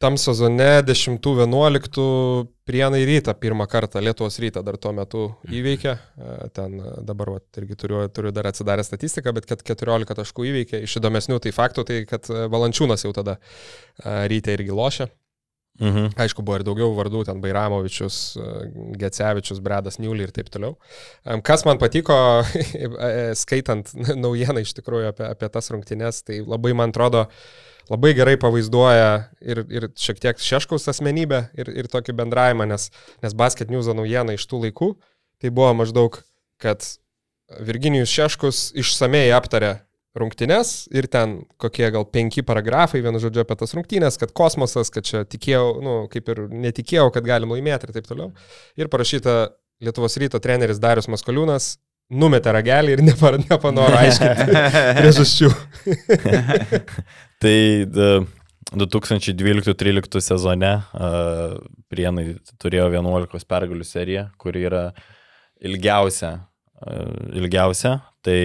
tam 0.00 0.16
sezone 0.16 0.80
10-11 0.86 2.46
prienai 2.70 3.04
rytą 3.04 3.34
pirmą 3.34 3.66
kartą 3.66 4.00
Lietuvos 4.00 4.38
rytą 4.38 4.62
dar 4.62 4.78
tuo 4.78 4.92
metu 4.94 5.24
įveikė. 5.50 5.94
E, 5.96 6.34
ten 6.54 6.76
e, 6.78 6.92
dabar 7.06 7.34
vat, 7.34 7.46
irgi 7.58 7.78
turiu, 7.82 8.04
turiu 8.14 8.30
dar 8.36 8.46
atsidarę 8.50 8.84
statistiką, 8.86 9.34
bet 9.34 9.48
kad 9.50 9.64
14 9.66 10.14
taškų 10.20 10.46
įveikė. 10.52 10.82
Iš 10.86 11.00
įdomesnių 11.00 11.40
tai 11.42 11.54
faktų 11.56 11.86
tai, 11.88 11.98
kad 12.10 12.30
e, 12.30 12.44
Valančiūnas 12.52 13.06
jau 13.06 13.10
tada 13.16 13.40
rytę 14.30 14.54
irgi 14.54 14.76
lošė. 14.76 15.10
Mhm. 15.80 16.10
Aišku, 16.20 16.44
buvo 16.44 16.58
ir 16.60 16.64
daugiau 16.66 16.92
vardų, 16.92 17.22
ten 17.24 17.40
Bairamovičius, 17.40 18.18
Gecevičius, 19.00 19.62
Bredas 19.64 19.96
Niulį 20.00 20.26
ir 20.26 20.34
taip 20.36 20.50
toliau. 20.52 20.76
Kas 21.46 21.64
man 21.64 21.80
patiko, 21.80 22.14
skaitant 23.42 23.88
naujieną 24.24 24.60
iš 24.60 24.74
tikrųjų 24.76 25.14
apie, 25.14 25.26
apie 25.30 25.48
tas 25.52 25.72
rungtynes, 25.72 26.20
tai 26.26 26.42
labai 26.44 26.74
man 26.76 26.92
atrodo, 26.92 27.24
labai 27.88 28.12
gerai 28.18 28.36
pavaizduoja 28.40 29.10
ir, 29.40 29.64
ir 29.72 29.88
šiek 29.98 30.20
tiek 30.20 30.44
Šeškaus 30.44 30.84
asmenybę 30.92 31.46
ir, 31.56 31.72
ir 31.72 31.88
tokį 31.90 32.14
bendravimą, 32.20 32.68
nes, 32.68 32.90
nes 33.24 33.36
Basket 33.36 33.72
News 33.72 33.88
naujiena 33.88 34.36
iš 34.36 34.44
tų 34.50 34.66
laikų, 34.66 34.92
tai 35.40 35.48
buvo 35.48 35.72
maždaug, 35.80 36.20
kad 36.60 36.84
Virginijus 37.64 38.12
Šeškus 38.12 38.66
išsamei 38.78 39.30
aptarė 39.34 39.78
rungtynes 40.18 40.88
ir 40.94 41.06
ten 41.10 41.40
kokie 41.60 41.90
gal 41.94 42.06
penki 42.10 42.42
paragrafai, 42.46 43.02
vienu 43.04 43.20
žodžiu 43.22 43.44
apie 43.44 43.56
tas 43.60 43.74
rungtynės, 43.76 44.18
kad 44.20 44.32
kosmosas, 44.36 44.90
kad 44.90 45.06
čia 45.06 45.22
tikėjau, 45.28 45.66
nu, 45.84 45.94
kaip 46.10 46.30
ir 46.32 46.42
netikėjau, 46.50 47.10
kad 47.14 47.26
galim 47.26 47.54
laimėti 47.54 47.86
ir 47.86 47.94
taip 47.94 48.08
toliau. 48.10 48.32
Ir 48.80 48.90
parašyta 48.92 49.40
Lietuvos 49.80 50.12
ryto 50.20 50.36
treneris 50.44 50.76
Darius 50.76 51.06
Maskoliūnas 51.08 51.78
numetė 52.12 52.52
ragelį 52.52 52.98
ir 52.98 53.02
nepanoro 53.06 53.96
aiškinti 53.96 54.50
priežasčių. 54.98 55.48
tai 57.42 57.56
2012-2013 58.74 60.20
sezone 60.26 60.74
uh, 60.76 61.56
Prienai 61.90 62.26
turėjo 62.60 62.90
11 62.92 63.48
pergalių 63.50 63.86
seriją, 63.86 64.26
kuri 64.38 64.66
yra 64.68 64.84
ilgiausia. 65.64 66.34
Uh, 66.80 67.30
ilgiausia. 67.40 67.96
Tai 68.20 68.38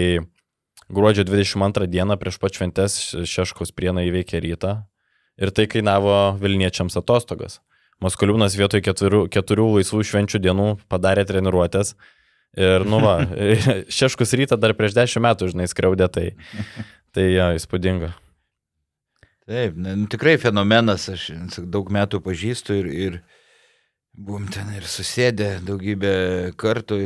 gruodžio 0.90 1.26
22 1.28 1.88
dieną 1.92 2.18
prieš 2.22 2.40
pat 2.42 2.58
šventės 2.58 2.98
Šeškaus 3.28 3.74
Prienai 3.76 4.08
įveikė 4.10 4.42
rytą 4.44 4.76
ir 5.42 5.52
tai 5.56 5.68
kainavo 5.72 6.36
Vilniečiams 6.42 6.98
atostogas. 7.00 7.62
Maskoliūnas 8.04 8.58
vietoj 8.60 8.84
keturių, 8.84 9.22
keturių 9.32 9.70
laisvų 9.78 10.04
švenčių 10.04 10.42
dienų 10.44 10.70
padarė 10.92 11.24
treniruotės 11.28 11.96
Ir, 12.56 12.86
nu 12.88 13.02
va, 13.04 13.18
šeškus 14.00 14.32
rytą 14.40 14.56
dar 14.60 14.74
prieš 14.80 14.96
dešimt 14.96 15.26
metų, 15.26 15.50
žinai, 15.52 15.68
skriaudė, 15.68 16.08
tai, 16.08 16.28
tai 17.16 17.28
jo, 17.34 17.50
įspūdinga. 17.58 18.14
Taip, 19.46 19.76
ne, 19.76 19.98
nu, 20.00 20.08
tikrai 20.10 20.38
fenomenas, 20.42 21.10
aš 21.12 21.28
daug 21.70 21.92
metų 21.94 22.22
pažįstu 22.24 22.80
ir, 22.80 22.88
ir 22.88 23.18
buvom 24.18 24.48
ten 24.52 24.72
ir 24.76 24.86
susėdę 24.88 25.60
daugybę 25.66 26.16
kartų. 26.60 27.02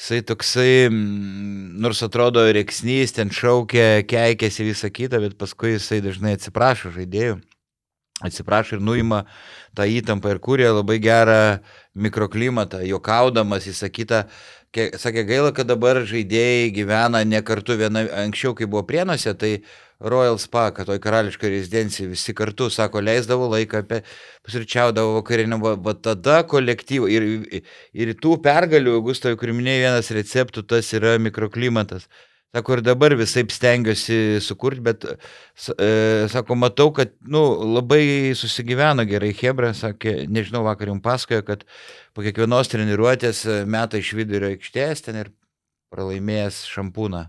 Jisai 0.00 0.22
toksai, 0.24 0.88
nors 0.90 2.00
atrodo 2.02 2.46
reiksnys, 2.54 3.12
ten 3.12 3.30
šaukia, 3.34 4.00
keikėsi 4.08 4.64
visą 4.64 4.88
kitą, 4.88 5.20
bet 5.20 5.36
paskui 5.40 5.74
jisai 5.74 6.00
dažnai 6.00 6.38
atsiprašo 6.38 6.92
žaidėjų, 6.94 7.36
atsiprašo 8.24 8.78
ir 8.78 8.84
nuima 8.86 9.26
tą 9.76 9.84
įtampą 9.84 10.32
ir 10.32 10.40
kūrė 10.40 10.70
labai 10.72 10.96
gerą 11.04 11.42
mikroklimatą, 11.94 12.80
juokaudamas, 12.88 13.68
įsakytą. 13.68 14.24
Sakė 14.70 15.24
gaila, 15.26 15.50
kad 15.50 15.66
dabar 15.66 15.98
žaidėjai 16.06 16.68
gyvena 16.70 17.24
ne 17.26 17.40
kartu 17.42 17.74
viena, 17.74 18.04
anksčiau, 18.22 18.52
kai 18.54 18.68
buvo 18.70 18.84
prienuose, 18.86 19.32
tai 19.34 19.64
Royal 19.98 20.38
Spa, 20.38 20.68
kad 20.70 20.86
toj 20.86 21.00
karališkai 21.02 21.50
rezidencijai 21.50 22.06
visi 22.12 22.34
kartu, 22.38 22.68
sako, 22.70 23.02
leisdavo 23.02 23.48
laiką, 23.50 23.82
apie, 23.82 23.98
pusryčiaudavo 24.46 25.16
vakarinę, 25.18 25.58
va, 25.58 25.74
va 25.74 25.96
tada 25.98 26.44
kolektyvų 26.46 27.10
ir, 27.10 27.26
ir 27.98 28.14
tų 28.22 28.38
pergalių, 28.46 28.94
Gustavai, 29.08 29.40
kur 29.42 29.50
minėjai 29.58 29.88
vienas 29.88 30.14
receptų, 30.14 30.62
tas 30.70 30.94
yra 30.94 31.16
mikroklimatas. 31.18 32.06
Sako, 32.50 32.74
ir 32.74 32.80
dabar 32.82 33.14
visai 33.14 33.44
stengiuosi 33.46 34.40
sukurti, 34.42 34.82
bet, 34.82 35.04
e, 35.06 35.90
sako, 36.32 36.56
matau, 36.58 36.88
kad, 36.90 37.12
nu, 37.22 37.44
labai 37.76 38.32
susigyveno 38.34 39.04
gerai 39.06 39.30
Hebra, 39.38 39.70
sakė, 39.76 40.24
nežinau, 40.26 40.64
vakar 40.66 40.90
jums 40.90 41.04
pasakojo, 41.04 41.44
kad 41.46 41.62
po 42.10 42.24
kiekvienos 42.26 42.72
treniruotės 42.72 43.44
e, 43.46 43.60
meta 43.70 44.00
iš 44.02 44.10
vidurio 44.18 44.50
aikštės 44.50 45.06
ten 45.06 45.20
ir 45.22 45.30
pralaimėjęs 45.94 46.64
šampūną. 46.72 47.28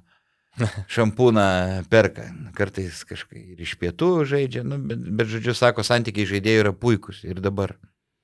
Šampūną 0.98 1.46
perka, 1.94 2.26
kartais 2.58 3.06
kažkaip 3.08 3.54
ir 3.54 3.62
iš 3.62 3.78
pietų 3.80 4.10
žaidžia, 4.28 4.66
nu, 4.68 4.82
bet, 4.90 5.06
bet, 5.06 5.30
žodžiu, 5.32 5.54
sako, 5.56 5.86
santykiai 5.86 6.28
žaidėjų 6.34 6.66
yra 6.66 6.74
puikus 6.74 7.22
ir 7.30 7.46
dabar. 7.46 7.78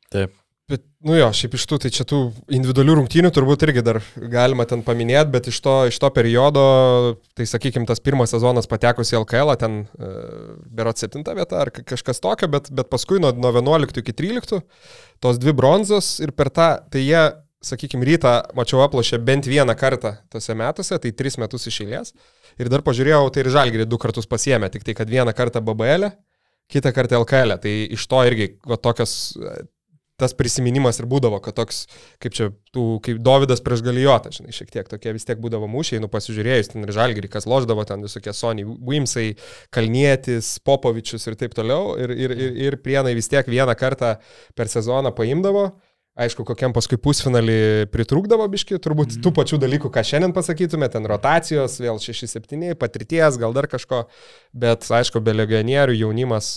Taip. 0.09 0.33
Bet, 0.67 0.81
nu 1.07 1.15
jo, 1.15 1.29
šiaip 1.31 1.53
iš 1.55 1.63
tų, 1.63 1.77
tai 1.79 1.89
čia 1.95 2.03
tų 2.03 2.17
individualių 2.51 2.97
rungtynių 2.97 3.29
turbūt 3.31 3.61
irgi 3.63 3.83
dar 3.87 4.01
galima 4.19 4.65
ten 4.67 4.81
paminėti, 4.83 5.31
bet 5.31 5.45
iš 5.47 5.61
to, 5.63 5.75
iš 5.87 5.95
to 6.03 6.09
periodo, 6.11 6.63
tai 7.39 7.45
sakykime, 7.47 7.87
tas 7.87 8.01
pirmas 8.03 8.33
sezonas 8.35 8.67
patekusi 8.67 9.15
į 9.15 9.21
LKL, 9.21 9.53
ten 9.61 9.77
e, 9.85 10.09
berot 10.75 10.99
7 10.99 11.23
vieta 11.23 11.61
ar 11.61 11.71
ka- 11.71 11.85
kažkas 11.93 12.19
tokio, 12.19 12.49
bet, 12.51 12.67
bet 12.75 12.89
paskui 12.91 13.21
nuo, 13.23 13.31
nuo 13.31 13.53
11 13.55 14.01
iki 14.03 14.11
13 14.11 14.59
tos 15.23 15.39
dvi 15.39 15.53
bronzos 15.55 16.17
ir 16.19 16.35
per 16.35 16.51
tą, 16.51 16.67
tai 16.91 17.05
jie, 17.05 17.23
sakykime, 17.63 18.03
rytą 18.11 18.35
mačiau 18.59 18.83
aplošę 18.83 19.21
bent 19.23 19.47
vieną 19.47 19.71
kartą 19.79 20.17
tose 20.27 20.51
metuose, 20.51 20.99
tai 20.99 21.13
tris 21.15 21.39
metus 21.39 21.69
iš 21.71 21.79
eilės. 21.87 22.11
Ir 22.59 22.67
dar 22.73 22.83
pažiūrėjau, 22.83 23.23
tai 23.31 23.45
ir 23.45 23.53
Žalgirį 23.55 23.87
du 23.87 24.03
kartus 24.03 24.27
pasiemė, 24.27 24.67
tik 24.75 24.83
tai 24.83 24.99
kad 24.99 25.07
vieną 25.07 25.31
kartą 25.31 25.63
BBL, 25.63 26.11
kitą 26.67 26.91
kartą 26.91 27.23
LKL. 27.23 27.55
Tai 27.63 27.73
iš 27.95 28.03
to 28.11 28.21
irgi 28.27 28.51
va, 28.67 28.75
tokios 28.75 29.15
tas 30.17 30.33
prisiminimas 30.37 30.97
ir 30.97 31.07
būdavo, 31.09 31.37
kad 31.45 31.55
toks, 31.59 31.83
kaip 32.23 32.35
čia, 32.35 32.49
tų, 32.73 32.85
kaip 33.05 33.19
Davidas 33.25 33.61
prieš 33.63 33.83
Galijotą, 33.85 34.31
žinai, 34.33 34.53
šiek 34.55 34.71
tiek 34.73 34.89
tokie 34.89 35.13
vis 35.13 35.27
tiek 35.27 35.39
būdavo 35.41 35.69
mūšiai, 35.69 36.01
nu 36.01 36.09
pasižiūrėjus, 36.11 36.71
ten 36.73 36.87
ir 36.87 36.93
Žalgirį, 36.95 37.29
kas 37.33 37.45
loždavo, 37.49 37.85
ten 37.87 38.05
visokie 38.05 38.33
Sony 38.33 38.65
Wimsai, 38.65 39.35
Kalnietis, 39.73 40.55
Popovičius 40.65 41.29
ir 41.29 41.37
taip 41.37 41.53
toliau, 41.57 41.93
ir, 42.01 42.15
ir, 42.17 42.33
ir, 42.33 42.55
ir 42.67 42.79
prienai 42.81 43.13
vis 43.17 43.29
tiek 43.29 43.45
vieną 43.45 43.77
kartą 43.77 44.15
per 44.57 44.73
sezoną 44.73 45.13
paimdavo. 45.17 45.69
Aišku, 46.17 46.41
kokiam 46.49 46.73
paskui 46.73 46.97
pusfinalį 46.97 47.85
pritrūkdavo 47.93 48.47
biški, 48.49 48.79
turbūt 48.81 49.11
mm. 49.11 49.21
tų 49.21 49.31
pačių 49.37 49.59
dalykų, 49.61 49.91
ką 49.93 50.01
šiandien 50.01 50.31
pasakytume, 50.33 50.89
ten 50.89 51.05
rotacijos, 51.05 51.75
vėl 51.77 52.01
6-7, 52.01 52.71
patirties, 52.81 53.37
gal 53.37 53.53
dar 53.53 53.69
kažko, 53.69 54.07
bet 54.49 54.89
aišku, 54.97 55.21
be 55.21 55.37
legionierių 55.37 55.93
jaunimas 55.99 56.55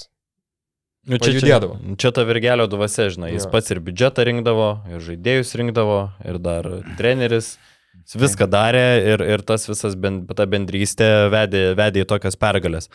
Nu, 1.09 1.16
čia, 1.16 1.32
čia, 1.32 1.40
Pajudėdavo. 1.40 1.96
čia 1.96 2.11
ta 2.12 2.26
virgelio 2.28 2.66
dvasia, 2.68 3.09
žinai, 3.09 3.32
jis 3.32 3.46
Jo. 3.46 3.51
pats 3.55 3.70
ir 3.72 3.78
biudžetą 3.80 4.20
rinkdavo, 4.28 4.66
ir 4.92 5.01
žaidėjus 5.01 5.55
rinkdavo, 5.57 6.12
ir 6.28 6.36
dar 6.38 6.64
treneris. 6.98 7.57
Jis 8.05 8.16
viską 8.20 8.46
darė 8.51 9.01
ir, 9.14 9.22
ir 9.22 9.40
tas 9.46 9.68
visas 9.68 9.94
ben, 9.96 10.26
ta 10.26 10.46
bendrystė 10.46 11.30
vedė, 11.32 11.74
vedė 11.78 12.01
į 12.05 12.09
tokias 12.11 12.36
pergalės. 12.36 12.88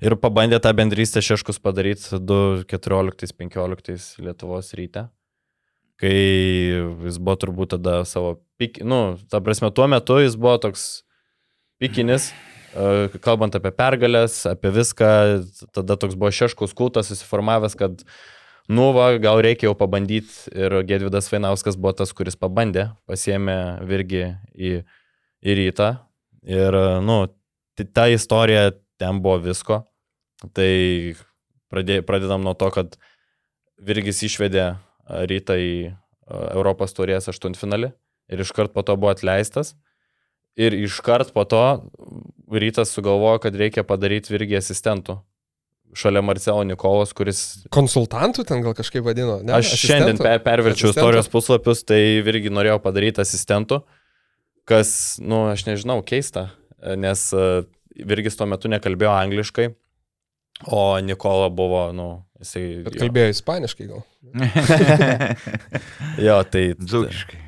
Ir 0.00 0.16
pabandė 0.16 0.60
tą 0.62 0.72
bendrystę 0.72 1.20
šeškus 1.20 1.58
padaryti 1.60 2.02
2014-2015 2.16 4.20
Lietuvos 4.24 4.72
ryte. 4.78 5.08
Kai 6.00 6.16
jis 7.04 7.18
buvo 7.20 7.36
turbūt 7.36 7.68
tada 7.76 8.04
savo 8.08 8.38
pik... 8.56 8.80
Nu, 8.80 9.18
ta 9.28 9.40
prasme, 9.44 9.68
tuo 9.74 9.84
metu 9.90 10.16
jis 10.22 10.36
buvo 10.40 10.56
toks 10.62 11.02
pikinis, 11.80 12.30
e, 12.32 12.34
kalbant 13.24 13.56
apie 13.58 13.72
pergalės, 13.74 14.42
apie 14.50 14.70
viską, 14.74 15.08
tada 15.74 15.96
toks 16.00 16.18
buvo 16.18 16.30
šeškus 16.34 16.74
kultas 16.78 17.10
susiformavęs, 17.10 17.74
kad 17.78 18.04
nu 18.70 18.90
va, 18.94 19.10
gal 19.22 19.42
reikia 19.42 19.68
jau 19.68 19.74
pabandyti 19.78 20.52
ir 20.54 20.80
Gedvidas 20.86 21.30
Vainauskas 21.32 21.78
buvo 21.80 21.94
tas, 21.98 22.14
kuris 22.14 22.38
pabandė, 22.38 22.90
pasiemė 23.10 23.58
virgi 23.88 24.24
į, 24.54 24.76
į 25.42 25.58
rytą 25.64 25.90
ir, 26.46 26.78
nu, 27.02 27.24
ta 27.94 28.06
istorija 28.12 28.70
ten 29.00 29.20
buvo 29.22 29.40
visko. 29.42 29.82
Tai 30.56 30.70
pradė, 31.72 32.00
pradedam 32.06 32.44
nuo 32.44 32.54
to, 32.56 32.70
kad 32.72 32.96
Virgis 33.80 34.22
išvedė 34.24 34.64
a, 34.64 34.76
rytą 35.28 35.56
į 35.60 35.74
a, 35.90 35.94
Europos 36.54 36.94
turės 36.96 37.28
aštuntfinalį 37.32 37.92
ir 38.30 38.42
iškart 38.44 38.72
po 38.72 38.84
to 38.86 38.96
buvo 38.96 39.12
atleistas. 39.12 39.74
Ir 40.60 40.74
iškart 40.76 41.32
po 41.36 41.44
to 41.48 41.62
rytas 42.50 42.94
sugalvojo, 42.94 43.40
kad 43.44 43.56
reikia 43.56 43.84
padaryti 43.86 44.32
Virgį 44.34 44.58
asistentų. 44.60 45.20
Šalia 45.96 46.22
Marcelo 46.22 46.62
Nikolos, 46.62 47.10
kuris... 47.18 47.40
konsultantų 47.74 48.44
ten 48.46 48.62
gal 48.62 48.76
kažkaip 48.78 49.02
vadino. 49.02 49.40
Ne, 49.42 49.56
Aš 49.56 49.72
šiandien 49.74 50.14
asistentų? 50.14 50.26
per, 50.28 50.42
perverčiau 50.44 50.92
istorijos 50.92 51.30
puslapius, 51.32 51.82
tai 51.82 52.20
Virgį 52.26 52.52
norėjau 52.54 52.78
padaryti 52.84 53.22
asistentų, 53.24 53.80
kas, 54.70 54.92
nu, 55.18 55.48
aš 55.50 55.66
nežinau, 55.66 55.98
keista, 56.06 56.52
nes 56.78 57.24
a, 57.34 57.64
Virgis 58.06 58.38
tuo 58.38 58.46
metu 58.46 58.70
nekalbėjo 58.70 59.10
angliškai, 59.10 59.66
o 60.70 60.84
Nikola 61.02 61.50
buvo, 61.50 61.82
nu, 61.96 62.08
jisai... 62.38 62.64
Bet 62.86 62.94
jo. 62.96 63.04
kalbėjo 63.04 63.34
ispaniškai 63.34 63.90
gal. 63.90 64.06
Jo, 66.26 66.40
tai... 66.46 66.70
Dzūkiškai. 66.78 67.40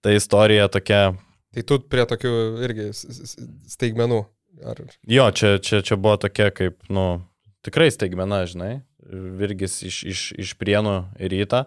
Ta 0.00 0.14
istorija 0.16 0.70
tokia... 0.72 1.10
Tai 1.50 1.64
tu 1.66 1.80
prie 1.90 2.04
tokių 2.08 2.32
irgi 2.64 2.90
staigmenų. 2.94 4.22
Ar... 4.66 4.80
Jo, 5.08 5.30
čia, 5.32 5.58
čia, 5.62 5.80
čia 5.86 5.96
buvo 6.00 6.16
tokia 6.20 6.50
kaip, 6.54 6.80
nu, 6.92 7.22
tikrai 7.66 7.90
staigmena, 7.92 8.42
žinai. 8.50 8.80
Virgis 9.10 9.80
iš, 9.86 10.02
iš, 10.06 10.24
iš 10.38 10.52
prienų 10.60 10.96
į 11.18 11.30
rytą. 11.32 11.64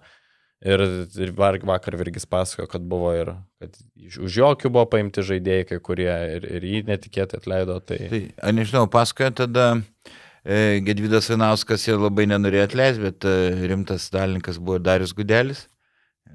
Ir, 0.63 0.79
ir 1.19 1.33
vakar 1.35 1.97
Virgis 1.99 2.23
pasakojo, 2.29 2.69
kad 2.71 2.85
buvo 2.87 3.09
ir, 3.17 3.33
kad 3.59 3.75
už 4.23 4.37
jokių 4.39 4.69
buvo 4.71 4.85
paimti 4.93 5.25
žaidėjai, 5.25 5.65
kai 5.73 5.79
kurie 5.83 6.13
ir, 6.37 6.45
ir 6.47 6.67
jį 6.69 6.85
netikėtai 6.87 7.41
atleido. 7.41 7.81
Tai, 7.83 7.97
Tai, 8.13 8.21
aš 8.39 8.55
nežinau, 8.55 8.85
pasakoja 8.91 9.33
tada 9.41 9.65
e, 9.75 10.79
Gedvidas 10.87 11.27
Vinauskas 11.33 11.83
jau 11.89 11.97
labai 11.99 12.29
nenorėjo 12.31 12.69
atleisti, 12.69 13.03
bet 13.09 13.27
e, 13.27 13.35
rimtas 13.73 14.07
dalininkas 14.13 14.61
buvo 14.61 14.79
Darius 14.79 15.11
Gudelis. 15.17 15.65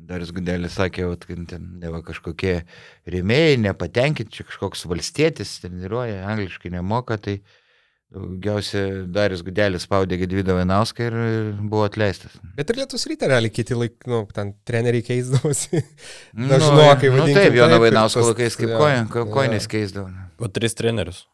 Darius 0.09 0.31
Gudelis 0.33 0.77
sakė, 0.79 1.05
vat, 1.11 1.25
kad 1.29 1.41
ten 1.51 1.65
neva 1.83 2.01
kažkokie 2.05 2.63
rėmėjai, 3.13 3.59
nepatenkinti, 3.61 4.33
čia 4.39 4.45
kažkoks 4.49 4.87
valstietis 4.89 5.59
treniruoja, 5.63 6.23
angliškai 6.33 6.71
nemoka, 6.73 7.19
tai 7.21 7.39
daugiausia 8.15 8.83
Darius 9.13 9.43
Gudelis 9.45 9.85
spaudė 9.85 10.17
Gedvidą 10.23 10.55
Vinauską 10.57 11.09
ir 11.11 11.17
buvo 11.61 11.83
atleistas. 11.85 12.39
Bet 12.57 12.71
ir 12.73 12.81
lietus 12.81 13.05
ryte 13.11 13.29
realiai 13.29 13.53
kiti 13.53 13.77
laik, 13.77 13.99
nu, 14.09 14.23
ten 14.33 14.55
treneriai 14.69 15.05
keisdavosi. 15.05 15.83
Nu, 16.33 16.49
Dažnokai 16.55 17.11
nu, 17.11 17.19
vadinkim 17.19 17.35
taip, 17.37 17.51
taip, 17.51 17.59
Jono 17.61 17.81
Vainausko 17.85 18.25
laikais 18.31 18.57
kaip 18.61 18.73
jo, 18.73 18.79
koja- 18.81 19.05
ko- 19.13 19.27
koinės 19.35 19.69
keisdavo. 19.69 20.09
o 20.41 20.49
tris 20.49 20.77
trenerius 20.79 21.27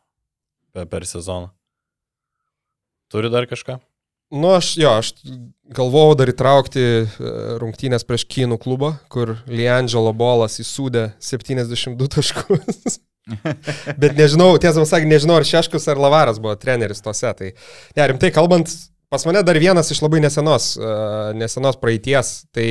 per, 0.74 0.86
per 0.90 1.06
sezoną. 1.06 1.52
Turi 3.12 3.30
dar 3.30 3.46
kažką? 3.46 3.78
Nu, 4.32 4.54
aš, 4.56 4.74
jo, 4.80 4.90
aš 4.98 5.12
galvojau 5.74 6.14
dar 6.18 6.30
įtraukti 6.32 6.82
e, 6.82 7.04
rungtynės 7.60 8.06
prieš 8.08 8.24
Kinų 8.30 8.58
klubą, 8.62 8.94
kur 9.12 9.36
Liangelo 9.48 10.12
bolas 10.16 10.56
įsūdė 10.62 11.10
72 11.22 12.08
taškus. 12.16 12.98
Bet 14.00 14.16
nežinau, 14.18 14.54
tiesą 14.60 14.84
sakant, 14.88 15.08
nežinau, 15.12 15.38
ar 15.40 15.46
Šeškus 15.48 15.86
ar 15.88 16.00
Lavaras 16.00 16.40
buvo 16.42 16.56
treneris 16.60 17.04
tose. 17.04 17.30
Tai, 17.38 17.52
ne, 17.96 18.08
rimtai 18.10 18.32
kalbant, 18.34 18.68
pas 19.12 19.24
mane 19.28 19.44
dar 19.46 19.60
vienas 19.60 19.92
iš 19.92 20.02
labai 20.04 20.20
nesenos, 20.24 20.74
e, 20.76 20.92
nesenos 21.40 21.80
praeities. 21.80 22.36
Tai 22.54 22.68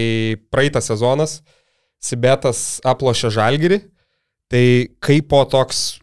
praeitas 0.53 0.91
sezonas 0.91 1.39
Sibetas 2.03 2.81
aplošė 2.83 3.31
Žalgirį. 3.31 3.79
Tai 4.51 4.65
kaip 5.01 5.29
po 5.31 5.39
toks 5.49 6.02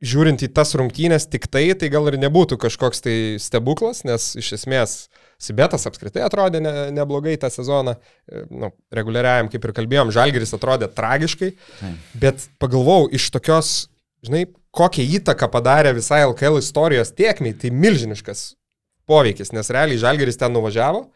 žiūrint 0.00 0.42
į 0.44 0.48
tas 0.56 0.74
rungtynės 0.78 1.28
tik 1.28 1.46
tai, 1.52 1.66
tai 1.76 1.90
gal 1.92 2.08
ir 2.08 2.16
nebūtų 2.20 2.56
kažkoks 2.60 3.04
tai 3.04 3.16
stebuklas, 3.42 4.04
nes 4.08 4.34
iš 4.40 4.54
esmės 4.60 5.02
Sibetas 5.40 5.86
apskritai 5.88 6.20
atrodė 6.20 6.60
ne, 6.60 6.72
neblogai 6.92 7.32
tą 7.40 7.48
sezoną, 7.48 7.94
E, 8.30 8.44
nu, 8.50 8.70
reguliariajam, 8.94 9.50
kaip 9.50 9.66
ir 9.66 9.74
kalbėjom, 9.74 10.12
Žalgiris 10.14 10.54
atrodė 10.54 10.88
tragiškai, 10.94 11.50
bet 12.22 12.46
pagalvojau 12.62 13.08
iš 13.18 13.30
tokios, 13.34 13.70
žinai, 14.26 14.44
kokią 14.76 15.06
įtaką 15.18 15.48
padarė 15.50 15.96
visai 15.96 16.22
LKL 16.28 16.60
istorijos 16.60 17.10
tiekmiai, 17.18 17.56
tai 17.58 17.72
milžiniškas 17.74 18.44
poveikis, 19.10 19.50
nes 19.56 19.72
realiai 19.74 19.98
Žalgiris 19.98 20.38
ten 20.38 20.54
nuvažiavo, 20.54 21.08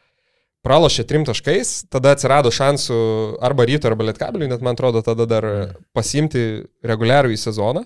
pralošė 0.66 1.04
trim 1.06 1.26
taškais, 1.28 1.84
tada 1.92 2.16
atsirado 2.16 2.50
šansų 2.54 2.98
arba 3.44 3.68
ryto, 3.68 3.90
arba 3.90 4.08
lietkabiliui, 4.08 4.50
net 4.50 4.64
man 4.64 4.74
atrodo, 4.74 5.04
tada 5.06 5.28
dar 5.30 5.46
pasimti 5.94 6.64
reguliarų 6.82 7.36
į 7.36 7.38
sezoną. 7.44 7.84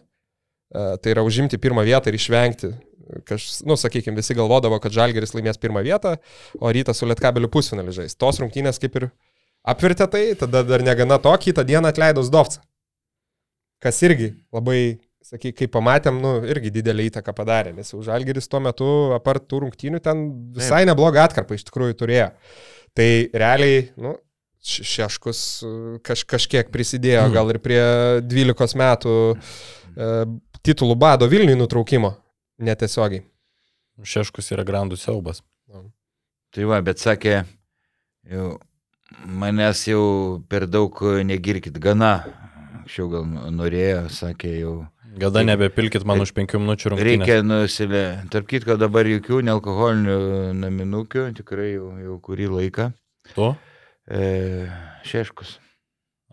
E, 0.74 0.96
Tai 1.00 1.14
yra 1.14 1.24
užimti 1.24 1.58
pirmą 1.60 1.84
vietą 1.86 2.10
ir 2.12 2.18
išvengti. 2.18 2.74
Kaž, 3.24 3.46
nu, 3.64 3.76
sakykime, 3.80 4.18
visi 4.20 4.36
galvodavo, 4.36 4.76
kad 4.84 4.92
Žalgeris 4.92 5.32
laimės 5.32 5.56
pirmą 5.60 5.80
vietą, 5.86 6.18
o 6.60 6.68
rytas 6.74 7.00
su 7.00 7.08
Lietkabeliu 7.08 7.48
pusfinalį 7.48 7.94
žais. 8.02 8.16
Tos 8.20 8.40
rungtynės 8.42 8.80
kaip 8.82 8.98
ir 9.00 9.06
apvirtė 9.64 10.08
tai, 10.12 10.24
tada 10.36 10.60
dar 10.66 10.84
negana 10.84 11.16
to, 11.22 11.32
kitą 11.40 11.64
dieną 11.64 11.88
atleido 11.88 12.24
Zdovcą. 12.26 12.60
Kas 13.80 14.02
irgi 14.04 14.34
labai, 14.52 14.98
sakyk, 15.24 15.56
kaip 15.62 15.72
pamatėm, 15.72 16.20
nu, 16.20 16.34
irgi 16.52 16.74
didelį 16.74 17.08
įtaką 17.08 17.32
padarė, 17.36 17.72
nes 17.76 17.94
jau 17.94 18.02
Žalgeris 18.04 18.50
tuo 18.50 18.60
metu, 18.64 18.90
apart 19.16 19.48
tų 19.48 19.64
rungtynių, 19.64 20.02
ten 20.04 20.26
visai 20.58 20.84
neblogą 20.88 21.24
atkarpą 21.24 21.56
iš 21.56 21.64
tikrųjų 21.70 21.96
turėjo. 22.02 22.28
Tai 22.98 23.10
realiai, 23.32 23.86
nu, 23.96 24.18
Šeškus 24.68 25.40
e, 25.62 25.68
kaž, 26.04 26.24
kažkiek 26.28 26.68
prisidėjo, 26.74 27.28
gal 27.32 27.48
ir 27.52 27.60
prie 27.62 27.78
12 28.26 28.74
metų 28.76 29.14
e, 29.32 30.08
titulų 30.66 30.96
bado 30.98 31.28
Vilniui 31.30 31.58
nutraukimo 31.58 32.14
netiesiogiai. 32.58 33.24
Šeškus 34.06 34.52
yra 34.54 34.64
grandų 34.66 34.98
siaubas. 34.98 35.42
Tai 36.54 36.66
va, 36.70 36.78
bet 36.84 37.00
sakė, 37.02 37.42
jau, 38.30 38.52
manęs 39.26 39.82
jau 39.88 40.04
per 40.48 40.68
daug 40.70 40.94
negirkit, 41.26 41.76
gana. 41.82 42.12
Anksčiau 42.78 43.10
gal 43.12 43.26
norėjo, 43.52 44.06
sakė 44.14 44.54
jau. 44.60 44.76
Gada 45.18 45.42
nebepilkit 45.42 46.04
man 46.06 46.22
už 46.22 46.30
penkių 46.36 46.60
minučių 46.62 46.92
rungtynės. 46.92 47.26
Reikia 47.26 47.42
nusilė. 47.42 48.04
Tarp 48.32 48.46
kitko 48.48 48.78
dabar 48.80 49.08
jokių 49.08 49.42
nealkoholinių 49.48 50.18
naminukių, 50.60 51.24
tikrai 51.40 51.72
jau, 51.74 51.90
jau 52.04 52.18
kurį 52.22 52.48
laiką. 52.54 52.90
Tu? 53.34 53.48
E, 54.08 54.28
šeškus. 55.08 55.56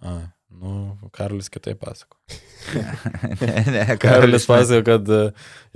A, 0.05 0.19
nu, 0.61 1.09
Karolis 1.15 1.49
kitaip 1.51 1.79
pasako. 1.81 2.17
ne, 3.41 3.63
ne, 3.71 3.85
Karolis 4.01 4.47
pasako, 4.49 4.83
kad 4.87 5.09
e, 5.09 5.21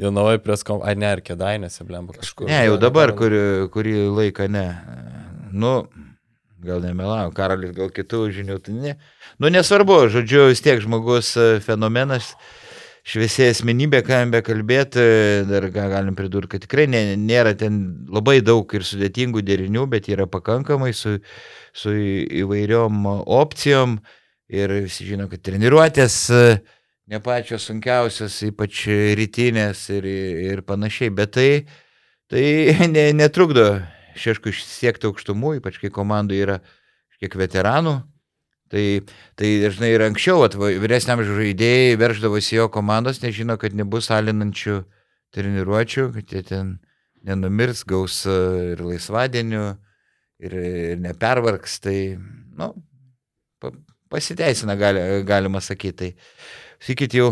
Jonavai 0.02 0.38
prie 0.44 0.58
skom... 0.60 0.84
Ai, 0.86 0.96
ne, 1.00 1.10
ar 1.12 1.24
kėdainėse, 1.26 1.86
blemba 1.88 2.16
kažkur. 2.18 2.50
Ne, 2.50 2.62
jau 2.68 2.78
dabar 2.82 3.14
kurį, 3.18 3.42
kurį 3.74 3.96
laiką 4.18 4.50
ne. 4.52 4.66
Nu, 5.52 5.74
gal 6.64 6.82
nemelau, 6.84 7.34
Karolis 7.36 7.76
gal 7.78 7.92
kitų 7.96 8.24
žinių, 8.40 8.60
tai 8.64 8.78
ne. 8.78 8.96
Nu, 9.40 9.52
nesvarbu, 9.54 10.06
žodžiu, 10.14 10.48
vis 10.52 10.64
tiek 10.66 10.82
žmogus 10.84 11.36
e, 11.40 11.52
fenomenas, 11.64 12.34
šviesiai 13.10 13.54
asmenybė, 13.54 14.04
ką 14.06 14.22
jam 14.22 14.34
bekalbėti, 14.34 15.04
dar 15.50 15.66
galim 15.74 16.18
pridurti, 16.18 16.54
kad 16.56 16.66
tikrai 16.66 16.86
nė, 16.92 17.04
nėra 17.18 17.56
ten 17.58 17.80
labai 18.12 18.40
daug 18.46 18.70
ir 18.76 18.86
sudėtingų 18.86 19.44
derinių, 19.46 19.88
bet 19.90 20.10
yra 20.12 20.28
pakankamai 20.30 20.92
su, 20.98 21.18
su 21.74 21.96
įvairiom 22.44 23.06
opcijom 23.40 24.00
ir 24.50 24.74
visi 24.84 25.08
žino, 25.08 25.30
kad 25.30 25.42
treniruotės 25.46 26.18
e, 26.34 26.44
ne 27.10 27.22
pačios 27.24 27.68
sunkiausios, 27.70 28.36
ypač 28.50 28.84
rytinės 29.18 29.86
ir, 29.96 30.06
ir 30.50 30.62
panašiai, 30.66 31.14
bet 31.14 31.34
tai, 31.38 31.50
tai 32.30 32.44
ne, 32.96 33.10
netrukdo 33.18 33.72
šeškų 34.20 34.54
siekti 34.58 35.10
aukštumų, 35.10 35.60
ypač 35.60 35.80
kai 35.82 35.94
komandų 35.94 36.38
yra 36.38 36.60
kiek 37.20 37.36
veteranų. 37.40 38.00
Tai, 38.70 38.84
tai 39.34 39.48
dažnai 39.64 39.90
ir 39.96 40.04
anksčiau 40.06 40.44
vyresniam 40.78 41.24
žaidėjai 41.26 41.96
verždavosi 41.98 42.60
jo 42.60 42.68
komandos, 42.70 43.24
nežino, 43.24 43.56
kad 43.58 43.74
nebus 43.74 44.12
alinančių 44.14 44.84
treniruočių, 45.34 46.06
kad 46.14 46.36
jie 46.36 46.44
ten 46.46 46.76
nenumirs, 47.26 47.82
gaus 47.90 48.22
e, 48.30 48.36
ir 48.76 48.84
laisvadienių, 48.86 49.64
ir, 50.46 50.58
ir 50.94 51.02
nepervargs. 51.02 51.80
Tai, 51.82 51.98
nu, 52.62 52.70
pasiteisina, 54.10 54.76
gali, 54.80 55.04
galima 55.28 55.62
sakyti. 55.64 56.12
Tai, 56.12 56.12
sakykit, 56.84 57.16
jau 57.20 57.30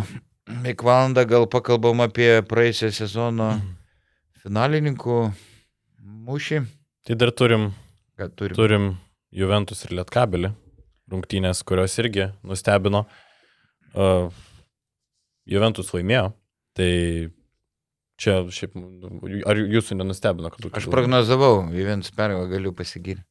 beveik 0.47 0.84
valandą 0.86 1.25
gal 1.28 1.47
pakalbam 1.51 2.05
apie 2.05 2.30
praėjusio 2.47 2.91
sezono 2.95 3.51
finalininkų 4.43 5.19
mūšį. 6.28 6.61
Tai 7.07 7.19
dar 7.19 7.34
turim, 7.36 7.71
Ką 8.19 8.30
turim? 8.36 8.55
turim 8.57 8.88
Juventus 9.32 9.84
ir 9.86 9.97
Lietkabelį 9.99 10.53
rungtynės, 11.11 11.63
kurios 11.67 11.95
irgi 12.01 12.32
nustebino. 12.43 13.05
Uh, 13.95 14.28
Juventus 15.47 15.93
laimėjo, 15.95 16.34
tai 16.75 16.91
čia 18.19 18.41
šiaip, 18.51 18.75
ar 19.47 19.61
jūsų 19.61 19.95
nenustebino, 19.95 20.51
kad 20.51 20.67
Aš 20.75 20.89
prognozavau, 20.91 21.69
Juventus 21.71 22.11
pergalę 22.15 22.49
galiu 22.51 22.73
pasigirti. 22.75 23.23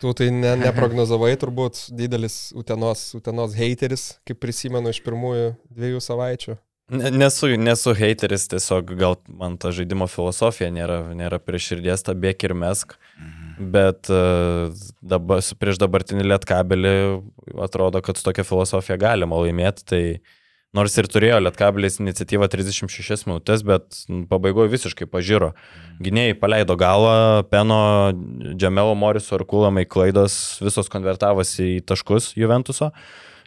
Tu 0.00 0.12
tai 0.16 0.30
ne, 0.34 0.54
neprognozavai 0.64 1.34
turbūt 1.40 1.86
didelis 1.96 2.50
Utenos, 2.56 3.10
Utenos 3.18 3.54
hateris, 3.58 4.08
kaip 4.28 4.40
prisimenu 4.42 4.92
iš 4.94 5.02
pirmųjų 5.04 5.54
dviejų 5.76 6.02
savaičių. 6.04 6.56
Ne- 6.90 7.12
Nesu, 7.14 7.52
nesu 7.54 7.92
hateris, 7.94 8.48
tiesiog 8.50 8.88
gal 8.98 9.14
man 9.28 9.54
ta 9.62 9.70
žaidimo 9.70 10.08
filosofija 10.10 10.72
nėra, 10.74 11.04
nėra 11.14 11.38
prie 11.38 11.60
širdies, 11.62 12.02
ta 12.02 12.16
bėk 12.18 12.48
ir 12.48 12.54
mesk. 12.58 12.96
Bet 13.60 14.08
uh, 14.10 14.72
dabar, 15.04 15.44
prieš 15.60 15.78
dabartinį 15.82 16.24
lietkabelį 16.32 16.94
atrodo, 17.60 18.00
kad 18.02 18.16
su 18.18 18.24
tokia 18.26 18.42
filosofija 18.48 18.96
galima 18.98 19.38
laimėti. 19.38 19.84
Tai 19.86 20.02
nors 20.76 20.94
ir 21.00 21.08
turėjo 21.10 21.40
lietkabelis 21.42 21.98
iniciatyvą 22.02 22.46
36 22.52 23.26
minutės, 23.26 23.64
bet 23.66 24.04
pabaigoje 24.30 24.70
visiškai 24.76 25.08
pažiro. 25.10 25.52
Gynėjai 26.02 26.36
paleido 26.38 26.76
galą, 26.78 27.42
Peno, 27.50 27.80
Džemelo, 28.54 28.94
Moriso 28.94 29.34
ir 29.40 29.44
Kulamai 29.50 29.84
klaidos 29.90 30.60
visos 30.62 30.88
konvertavosi 30.92 31.76
į 31.78 31.82
taškus 31.90 32.32
Juventuso. 32.38 32.92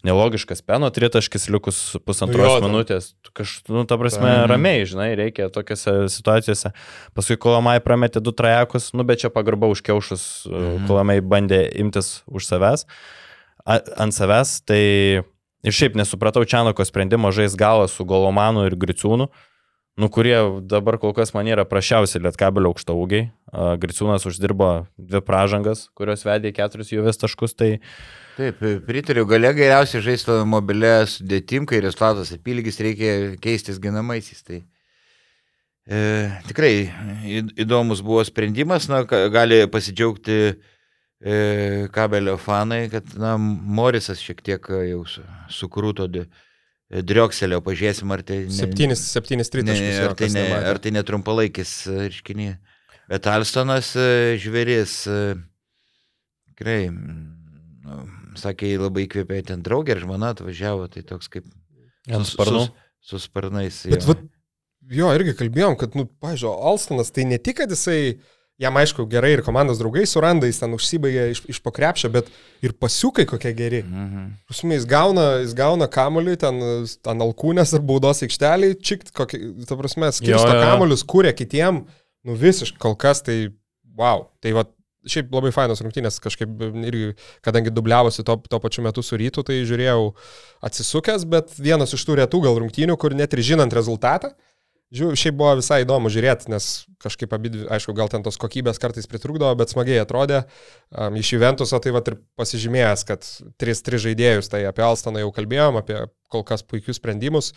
Nelogiškas 0.04 0.60
Peno 0.68 0.90
tritaškis 0.92 1.46
likus 1.48 1.78
pusantros 2.04 2.44
Jo, 2.44 2.60
ten- 2.60 2.68
minutės. 2.68 3.14
Kažkaip, 3.34 3.70
nu, 3.72 3.86
ta 3.88 3.96
prasme, 3.98 4.28
Mhm. 4.44 4.50
ramiai, 4.52 4.84
žinai, 4.86 5.16
reikia 5.16 5.48
tokiose 5.50 6.10
situacijose. 6.12 6.74
Paskui 7.16 7.38
Kulamai 7.40 7.80
prametė 7.80 8.22
du 8.22 8.32
trajekus, 8.34 8.92
nu, 8.94 9.04
bet 9.08 9.20
čia 9.24 9.30
pagarba 9.32 9.72
už 9.72 9.82
kiaušus. 9.82 10.46
Mhm. 10.52 10.88
Kulamai 10.88 11.22
bandė 11.22 11.72
imtis 11.80 12.22
už 12.28 12.44
savęs, 12.46 12.84
a, 13.66 13.80
ant 13.98 14.12
savęs. 14.12 14.60
Tai 14.68 15.24
ir 15.64 15.76
šiaip 15.76 15.98
nesupratau 16.00 16.46
Čianoko 16.46 16.86
sprendimo 16.86 17.32
žais 17.32 17.56
galą 17.60 17.88
su 17.92 18.06
Golomanu 18.06 18.68
ir 18.68 18.78
Griciūnu. 18.80 19.30
Nu, 19.94 20.10
kurie 20.10 20.38
dabar 20.66 20.98
kol 20.98 21.12
kas 21.14 21.36
man 21.36 21.46
yra 21.46 21.68
prašiausi 21.70 22.18
lietkabelio 22.24 22.72
aukšto 22.72 22.96
ūgiai. 22.98 23.28
Griciūnas 23.78 24.26
uždirbo 24.26 24.88
dvi 24.98 25.22
pražangas, 25.22 25.86
kurios 25.94 26.26
vedė 26.26 26.50
į 26.50 26.56
keturis 26.58 26.90
juvės 26.96 27.22
taškus. 27.22 27.54
Tai 27.54 27.70
Taip, 28.34 28.64
pritariu, 28.88 29.28
gale 29.30 29.52
geriausiai 29.54 30.02
žaisti 30.02 30.40
mobilę 30.50 30.96
sudėtim, 31.06 31.68
kai 31.70 31.84
Reslavas 31.86 32.34
apylygis 32.34 32.82
reikia 32.82 33.12
keistis 33.44 33.78
ginamaisiais. 33.84 34.42
Tai 34.48 34.64
e, 35.86 36.02
tikrai 36.50 36.74
įdomus 37.62 38.02
buvo 38.02 38.26
sprendimas, 38.26 38.90
na, 38.90 39.04
gali 39.06 39.62
pasidžiaugti 39.70 40.40
e, 40.42 40.56
kabelio 41.96 42.36
fanai, 42.42 42.90
kad, 42.92 43.14
na, 43.20 43.36
Morisas 43.40 44.20
šiek 44.20 44.42
tiek 44.44 44.66
e, 44.70 44.82
jau 44.92 45.06
su- 45.08 45.24
sukrūto 45.56 46.08
di- 46.12 46.26
driokselio, 46.94 47.62
pažiūrėsim, 47.66 48.12
ar 48.14 48.22
tai... 48.28 48.42
ne- 48.50 48.54
Septynis, 48.58 49.02
septynis 49.14 49.50
tritaškus. 49.54 49.96
jo, 49.98 50.10
ar, 50.10 50.16
tai 50.20 50.28
ne, 50.36 50.44
ar 50.74 50.82
tai 50.84 50.92
netrumpalaikis 50.94 51.72
reiškinys. 51.88 52.60
Bet 53.10 53.26
Alstonas 53.32 53.94
e, 54.00 54.36
žvėris, 54.44 54.98
e, 55.12 55.18
tikrai, 56.54 56.78
nu, 56.92 57.98
sakė, 58.40 58.74
labai 58.82 59.08
įkvėpė 59.08 59.42
ten 59.50 59.64
draugė 59.66 59.96
ir 59.98 60.04
žmona 60.06 60.32
atvažiavo, 60.36 60.88
tai 60.92 61.04
toks 61.08 61.32
kaip 61.34 61.48
ant 62.12 62.28
su- 62.28 62.36
sparnų. 62.38 62.68
Su, 63.04 63.18
su 63.18 63.24
sparnais. 63.26 63.82
Bet, 63.90 64.04
jo. 64.06 64.14
vat, 64.14 64.22
jo, 65.00 65.10
irgi 65.18 65.34
kalbėjom, 65.40 65.76
kad, 65.82 65.96
nu, 66.00 66.06
pažiūrėjau, 66.24 66.56
Alstonas 66.72 67.12
tai 67.16 67.26
ne 67.32 67.40
tik, 67.44 67.58
kad 67.64 67.72
jisai, 67.74 68.20
jam 68.64 68.78
aišku, 68.80 69.06
gerai 69.12 69.34
ir 69.36 69.44
komandos 69.46 69.80
draugai 69.82 70.06
suranda, 70.10 70.48
jis 70.50 70.62
ten 70.62 70.76
užsibaigė 70.76 71.26
iš, 71.34 71.44
iš 71.52 71.60
pokrepšio, 71.64 72.12
bet 72.14 72.30
ir 72.66 72.76
pasiukai 72.80 73.26
kokie 73.30 73.54
geri. 73.58 73.82
Mhm. 73.84 74.30
Prasme, 74.50 74.78
jis 74.78 74.88
gauna, 74.90 75.26
jis 75.44 75.56
gauna 75.58 75.90
kamuolį, 75.92 76.38
ten, 76.44 76.62
ten 77.06 77.26
alkūnės 77.28 77.76
ar 77.78 77.84
baudos 77.86 78.24
aikštelį, 78.26 78.72
čikt, 78.84 79.12
kokį, 79.18 79.42
ta 79.70 79.80
prasme, 79.80 80.14
skirsto 80.16 80.54
kamuolius, 80.54 81.06
kūrė 81.08 81.36
kitiem, 81.38 81.84
nu 82.24 82.40
visiškai 82.40 82.82
kol 82.82 82.98
kas 83.00 83.24
tai, 83.26 83.38
wow. 84.00 84.28
Tai 84.44 84.56
va, 84.58 84.66
šiaip 85.10 85.34
labai 85.34 85.52
fainos 85.54 85.82
rungtynės, 85.84 86.20
kažkaip 86.24 86.64
irgi, 86.88 87.12
kadangi 87.44 87.74
dubliavosi 87.74 88.24
to, 88.26 88.38
to 88.50 88.60
pačiu 88.64 88.84
metu 88.86 89.04
su 89.04 89.20
rytu, 89.20 89.44
tai 89.46 89.62
žiūrėjau 89.68 90.14
atsisukęs, 90.64 91.28
bet 91.30 91.54
vienas 91.60 91.96
iš 91.96 92.06
tų 92.08 92.22
retų 92.22 92.44
gal 92.46 92.60
rungtynių, 92.64 92.98
kur 93.00 93.16
net 93.18 93.36
ir 93.36 93.44
žinant 93.44 93.76
rezultatą, 93.76 94.34
Žiūrėjau, 94.94 95.18
šiaip 95.18 95.38
buvo 95.40 95.56
visai 95.58 95.80
įdomu 95.82 96.10
žiūrėti, 96.14 96.52
nes 96.54 96.66
kažkaip 97.02 97.32
abi, 97.34 97.50
dvi- 97.50 97.66
aišku, 97.74 97.96
gal 97.98 98.12
ten 98.14 98.22
tos 98.22 98.38
kokybės 98.38 98.78
kartais 98.78 99.08
pritrūkdavo, 99.10 99.56
bet 99.58 99.74
smagiai 99.74 100.04
atrodė. 100.04 100.44
Um, 100.94 101.18
iš 101.18 101.32
Juventuso 101.34 101.80
tai 101.82 101.96
va 101.96 102.04
ir 102.06 102.20
pasižymėjęs, 102.38 103.06
kad 103.10 103.26
tris, 103.58 103.82
tris 103.82 104.04
žaidėjus, 104.06 104.52
tai 104.54 104.62
apie 104.70 104.86
Alstoną 104.86 105.24
jau 105.24 105.32
kalbėjom, 105.34 105.82
apie 105.82 105.98
kol 106.30 106.46
kas 106.46 106.62
puikius 106.62 107.02
sprendimus. 107.02 107.56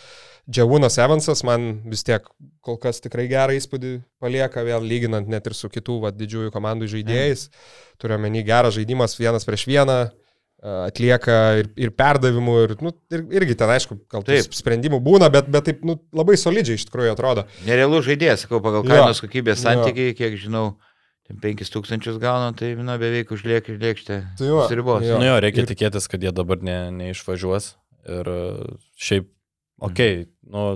Džiavūnas 0.48 0.96
Evansas 1.04 1.44
man 1.44 1.82
vis 1.92 2.06
tiek 2.08 2.24
kol 2.64 2.80
kas 2.80 3.04
tikrai 3.04 3.28
gerą 3.28 3.58
įspūdį 3.60 3.98
palieka, 4.22 4.64
vėl 4.64 4.80
lyginant 4.88 5.28
net 5.28 5.44
ir 5.44 5.56
su 5.58 5.68
kitų 5.68 6.00
va, 6.06 6.16
didžiųjų 6.16 6.54
komandų 6.56 6.88
žaidėjais. 6.96 7.50
Turiuomenį 8.00 8.46
geras 8.48 8.80
žaidimas 8.80 9.20
vienas 9.20 9.44
prieš 9.44 9.68
vieną 9.68 10.06
a, 10.08 10.25
atlieka 10.66 11.36
ir, 11.60 11.68
ir 11.78 11.92
perdavimų, 11.94 12.54
ir, 12.64 12.74
nu, 12.82 12.90
ir, 13.14 13.22
irgi 13.38 13.54
ten, 13.58 13.70
aišku, 13.70 13.98
gal 14.10 14.24
Taip. 14.26 14.54
sprendimų 14.56 14.98
būna, 15.04 15.28
bet, 15.32 15.46
bet 15.52 15.68
taip 15.68 15.84
nu, 15.86 15.98
labai 16.16 16.34
solidžiai 16.40 16.78
iš 16.80 16.86
tikrųjų 16.88 17.12
atrodo. 17.14 17.44
Nerealų 17.68 18.00
žaidėjas, 18.08 18.46
sakau, 18.46 18.58
pagal 18.64 18.82
Jo. 18.82 18.90
kainos 18.90 19.22
kokybės 19.22 19.60
Jo. 19.60 19.68
santykiai, 19.68 20.16
kiek 20.18 20.34
žinau, 20.42 20.64
ten 21.28 21.38
5000 21.42 22.18
gauna, 22.22 22.50
tai 22.56 22.72
na, 22.78 22.96
beveik 22.98 23.30
užliek 23.36 23.68
ir 23.70 23.78
lėkštė. 23.82 24.18
Tai 24.40 24.50
jo, 24.50 24.64
Sribos. 24.70 25.06
jo. 25.06 25.20
Nu 25.22 25.28
jo, 25.28 25.38
reikia 25.44 25.62
Ir- 25.64 25.70
tikėtis, 25.70 26.08
kad 26.10 26.22
jie 26.22 26.32
dabar 26.34 26.58
ne, 26.62 26.78
neišvažiuos. 26.98 27.74
Ir 28.06 28.28
e, 28.30 28.42
šiaip, 29.02 29.26
okei, 29.82 30.12
okay, 30.24 30.26
nu, 30.50 30.66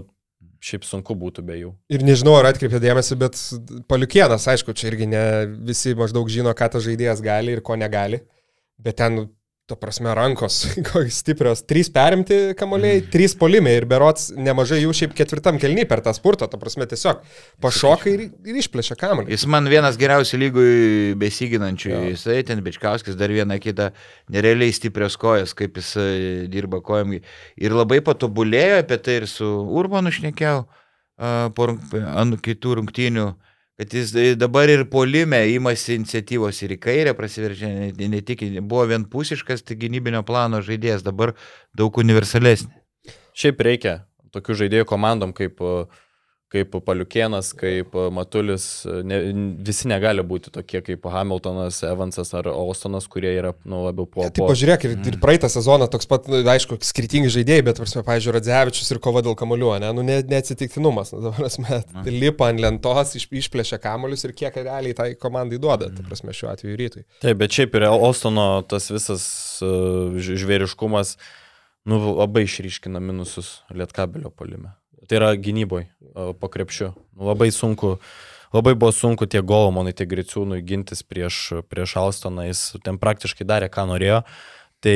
šiaip 0.61 0.85
sunku 0.85 1.15
būtų 1.17 1.43
be 1.47 1.57
jų. 1.63 1.73
Ir 1.95 2.03
nežinau, 2.05 2.35
ar 2.39 2.51
atkreipė 2.51 2.81
dėmesį, 2.83 3.17
bet 3.23 3.39
paliukienas, 3.89 4.47
aišku, 4.51 4.75
čia 4.77 4.91
irgi 4.91 5.07
ne 5.09 5.23
visi 5.71 5.95
maždaug 5.99 6.29
žino, 6.29 6.53
ką 6.55 6.71
tas 6.75 6.85
žaidėjas 6.85 7.23
gali 7.25 7.55
ir 7.57 7.63
ko 7.65 7.79
negali. 7.81 8.21
Bet 8.81 8.99
ten 9.01 9.31
to 9.71 9.77
prasme, 9.79 10.11
rankos 10.15 10.57
stiprios. 11.21 11.63
Trys 11.67 11.91
perimti 11.95 12.39
kamuoliai, 12.59 12.99
mm. 13.01 13.09
trys 13.13 13.37
polimai 13.39 13.77
ir 13.79 13.87
berots 13.91 14.31
nemažai 14.35 14.81
jų 14.83 14.95
šiaip 14.99 15.15
ketvirtam 15.19 15.61
kelny 15.63 15.87
per 15.89 16.03
tą 16.05 16.15
spurtą, 16.17 16.49
to 16.51 16.59
prasme 16.61 16.87
tiesiog 16.91 17.23
pašoka 17.63 18.11
ir, 18.11 18.27
ir 18.47 18.61
išplėšia 18.63 18.99
kamuolį. 19.01 19.31
Jis 19.35 19.47
man 19.51 19.69
vienas 19.71 19.99
geriausių 20.01 20.41
lygų 20.45 20.67
besiginančių. 21.21 21.93
Ja. 21.95 22.03
Jisai 22.11 22.41
ten 22.49 22.65
Bičkauskis 22.67 23.19
dar 23.21 23.33
vieną 23.35 23.61
kitą 23.63 23.91
nerealiai 24.35 24.75
stiprios 24.75 25.19
kojas, 25.21 25.55
kaip 25.59 25.79
jis 25.79 25.93
e, 26.01 26.09
dirba 26.51 26.83
kojam. 26.85 27.15
Ir 27.61 27.77
labai 27.77 28.01
patobulėjo 28.05 28.83
apie 28.83 28.99
tai 28.99 29.21
ir 29.23 29.31
su 29.31 29.47
Urbanu 29.81 30.13
šnekėjau 30.15 30.65
po 31.55 31.67
ant 32.17 32.39
kitų 32.41 32.79
rungtynių. 32.79 33.29
Uh, 33.31 33.50
kad 33.81 33.95
jis 33.97 34.11
dabar 34.37 34.69
ir 34.69 34.83
polime 34.93 35.39
įmasi 35.55 35.95
iniciatyvos 35.97 36.59
ir 36.67 36.75
į 36.75 36.77
kairę 36.85 37.15
prasiveržė, 37.17 37.71
ne, 37.97 38.19
tik 38.29 38.43
buvo 38.61 38.83
vienpusiškas 38.91 39.65
tai 39.65 39.79
gynybinio 39.81 40.21
plano 40.29 40.61
žaidėjas, 40.61 41.01
dabar 41.07 41.33
daug 41.73 41.97
universalesnis. 42.03 42.77
Šiaip 43.33 43.63
reikia 43.65 43.95
tokių 44.37 44.59
žaidėjų 44.59 44.89
komandom 44.91 45.33
kaip 45.33 45.65
uh, 45.65 45.89
kaip 46.51 46.75
Paliukienas, 46.83 47.53
kaip 47.55 47.95
Matulis, 48.11 48.65
ne, 49.07 49.21
visi 49.67 49.87
negali 49.91 50.23
būti 50.27 50.51
tokie 50.55 50.81
kaip 50.83 51.05
Hamiltonas, 51.13 51.79
Evansas 51.87 52.33
ar 52.35 52.49
Austonas, 52.51 53.07
kurie 53.11 53.31
yra 53.37 53.53
nu, 53.63 53.85
labiau 53.85 54.09
po... 54.11 54.25
Ja, 54.25 54.33
taip, 54.35 54.49
pažiūrėk, 54.51 54.87
ir, 54.89 54.97
ir 55.13 55.19
praeitą 55.23 55.51
sezoną 55.53 55.87
toks 55.93 56.11
pat, 56.11 56.27
nu, 56.31 56.41
aišku, 56.51 56.81
skirtingi 56.87 57.31
žaidėjai, 57.31 57.67
bet, 57.69 57.79
prasme, 57.83 58.03
pavyzdžiui, 58.07 58.35
Radzevičius 58.35 58.91
ir 58.91 59.03
kova 59.05 59.23
dėl 59.27 59.39
kamuolių, 59.39 59.71
ne, 59.85 59.93
nu, 59.95 60.05
ne, 60.07 60.19
neatsitiktinumas, 60.33 61.15
nu, 61.15 61.31
prasme, 61.39 61.81
lipa 62.11 62.51
ant 62.51 62.65
lentos, 62.67 63.15
iš, 63.21 63.29
išplėšia 63.45 63.79
kamuolius 63.87 64.27
ir 64.27 64.35
kiek 64.43 64.59
realiai 64.59 64.97
tai 64.99 65.09
komandai 65.21 65.63
duoda, 65.63 65.93
tai 65.95 66.07
prasme, 66.09 66.35
šiuo 66.35 66.51
atveju 66.51 66.81
rytui. 66.83 67.07
Taip, 67.23 67.39
bet 67.45 67.55
šiaip 67.55 67.79
ir 67.79 67.87
Austono 67.93 68.49
tas 68.67 68.91
visas 68.91 69.23
uh, 69.63 70.19
žvėriškumas, 70.19 71.15
nu, 71.87 72.03
labai 72.19 72.49
išryškina 72.49 72.99
minusus 73.03 73.61
Lietkabelio 73.71 74.35
polime. 74.35 74.75
Tai 75.11 75.19
yra 75.19 75.35
gynyboje 75.35 75.89
po 76.39 76.47
krepšiu. 76.47 76.93
Labai 77.19 77.51
sunku, 77.51 77.97
labai 78.55 78.77
buvo 78.79 78.93
sunku 78.95 79.27
tiek 79.27 79.43
Golomonui, 79.43 79.91
tiek 79.91 80.07
Griciūnui 80.07 80.63
gintis 80.63 81.03
prieš, 81.03 81.65
prieš 81.67 81.97
Alstoną, 81.99 82.45
jis 82.47 82.79
ten 82.87 82.95
praktiškai 83.03 83.43
darė, 83.43 83.67
ką 83.75 83.89
norėjo. 83.91 84.21
Tai 84.79 84.95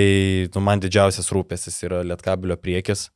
nu, 0.54 0.62
man 0.62 0.84
didžiausias 0.86 1.32
rūpesis 1.34 1.82
yra 1.82 2.04
Lietkabilio 2.06 2.54
priekis. 2.54 3.08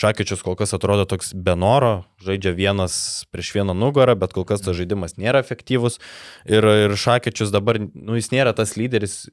Šakyčius 0.00 0.40
kol 0.44 0.56
kas 0.56 0.72
atrodo 0.72 1.04
toks 1.08 1.34
be 1.36 1.52
noro, 1.60 2.06
žaidžia 2.24 2.56
vienas 2.56 2.96
prieš 3.32 3.52
vieną 3.58 3.76
nugarą, 3.76 4.16
bet 4.16 4.32
kol 4.32 4.48
kas 4.48 4.64
tas 4.64 4.80
žaidimas 4.80 5.20
nėra 5.20 5.44
efektyvus. 5.44 6.00
Ir, 6.48 6.64
ir 6.64 6.96
Šakyčius 6.96 7.52
dabar, 7.52 7.76
nu, 7.80 8.16
jis 8.16 8.32
nėra 8.32 8.56
tas 8.56 8.78
lyderis, 8.80 9.26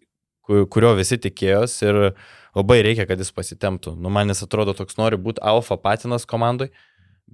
kurio 0.44 0.92
visi 1.00 1.16
tikėjosi 1.24 1.88
ir 1.88 2.06
labai 2.52 2.84
reikia, 2.84 3.08
kad 3.08 3.20
jis 3.20 3.32
pasitemptų. 3.32 3.96
Nu, 3.96 4.12
man 4.12 4.32
jis 4.32 4.44
atrodo 4.44 4.76
toks 4.76 5.00
nori 5.00 5.16
būti 5.16 5.40
alfa 5.40 5.80
patinas 5.80 6.28
komandai 6.28 6.74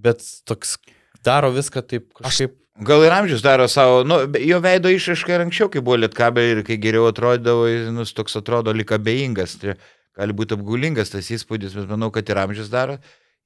bet 0.03 0.23
toks 0.47 0.77
daro 1.25 1.51
viską 1.55 1.83
taip 1.87 2.09
kažkaip. 2.13 2.55
Aš... 2.55 2.57
Gal 2.79 3.03
ir 3.03 3.11
amžius 3.11 3.41
daro 3.43 3.65
savo, 3.67 4.05
nu, 4.07 4.21
jo 4.39 4.57
veido 4.63 4.87
išraiška 4.93 5.33
ir 5.35 5.41
anksčiau, 5.43 5.67
kai 5.71 5.81
buvo 5.83 5.97
lietkabė 5.99 6.45
ir 6.47 6.61
kai 6.63 6.77
geriau 6.79 7.09
atrodydavo, 7.09 7.65
jis 7.67 8.13
toks 8.15 8.39
atrodo 8.39 8.71
lik 8.71 8.93
abejingas. 8.95 9.57
Tai 9.59 9.75
gali 10.15 10.35
būti 10.35 10.55
apgulingas 10.55 11.11
tas 11.11 11.27
įspūdis, 11.35 11.75
bet 11.75 11.91
manau, 11.91 12.07
kad 12.15 12.29
ir 12.31 12.39
amžius 12.39 12.71
daro. 12.71 12.95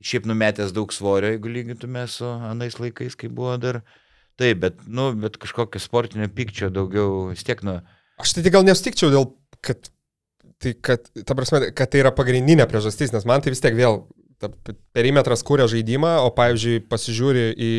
Šiaip 0.04 0.28
numetęs 0.30 0.74
daug 0.76 0.94
svorio, 0.94 1.32
jeigu 1.34 1.50
lygintume 1.50 2.06
su 2.12 2.28
anais 2.28 2.78
laikais, 2.78 3.18
kai 3.18 3.32
buvo 3.32 3.56
dar. 3.58 3.82
Taip, 4.38 4.60
bet, 4.62 4.86
nu, 4.86 5.12
bet 5.18 5.38
kažkokio 5.42 5.82
sportinio 5.82 6.30
pykčio 6.30 6.70
daugiau 6.74 7.30
vis 7.32 7.46
tiek, 7.46 7.62
nu. 7.66 7.80
Aš 8.22 8.36
tai 8.38 8.54
gal 8.54 8.66
nesutikčiau 8.66 9.10
dėl, 9.14 9.28
kad, 9.66 9.90
tai, 10.62 10.74
kad, 10.78 11.10
ta 11.26 11.38
prasme, 11.38 11.72
kad 11.78 11.90
tai 11.94 12.02
yra 12.02 12.14
pagrindinė 12.14 12.66
priežastis, 12.70 13.14
nes 13.14 13.26
man 13.30 13.42
tai 13.42 13.54
vis 13.54 13.62
tiek 13.64 13.78
vėl 13.78 14.04
perimetras 14.96 15.44
kūrė 15.46 15.68
žaidimą, 15.72 16.16
o 16.26 16.32
pavyzdžiui 16.36 16.84
pasižiūri 16.92 17.46
į 17.54 17.72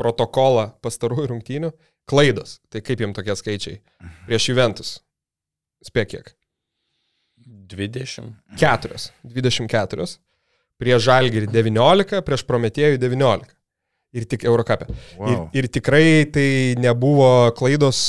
protokolą 0.00 0.70
pastarųjų 0.84 1.30
rungtynių, 1.32 1.72
klaidos. 2.08 2.58
Tai 2.72 2.82
kaip 2.84 3.02
jiems 3.02 3.16
tokie 3.16 3.36
skaičiai? 3.38 3.80
Prieš 4.28 4.50
Juventus. 4.52 4.92
Spėk 5.86 6.12
kiek? 6.14 6.32
20. 7.72 8.32
4. 8.60 9.02
24. 9.24 10.08
Prieš 10.76 11.06
Žalgirį 11.08 11.48
19, 11.48 12.20
prieš 12.26 12.44
Prometėjų 12.48 13.00
19 13.00 13.55
ir 14.16 14.26
tik 14.30 14.46
Eurocapė. 14.48 14.88
Wow. 15.18 15.28
Ir, 15.28 15.62
ir 15.62 15.70
tikrai 15.72 16.08
tai 16.32 16.48
nebuvo 16.80 17.28
klaidos 17.58 18.00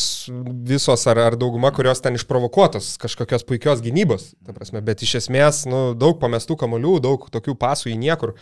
visos 0.67 1.05
ar, 1.11 1.21
ar 1.27 1.37
dauguma, 1.39 1.73
kurios 1.75 2.01
ten 2.03 2.17
išprovokuotos 2.17 2.95
kažkokios 3.01 3.45
puikios 3.47 3.83
gynybos, 3.85 4.31
prasme, 4.53 4.81
bet 4.85 5.03
iš 5.05 5.17
esmės, 5.23 5.65
nu, 5.69 5.91
daug 5.97 6.19
pamestų 6.21 6.59
kamolių, 6.63 6.97
daug 7.03 7.29
tokių 7.33 7.57
pasų 7.59 7.93
į 7.93 8.01
niekur. 8.07 8.35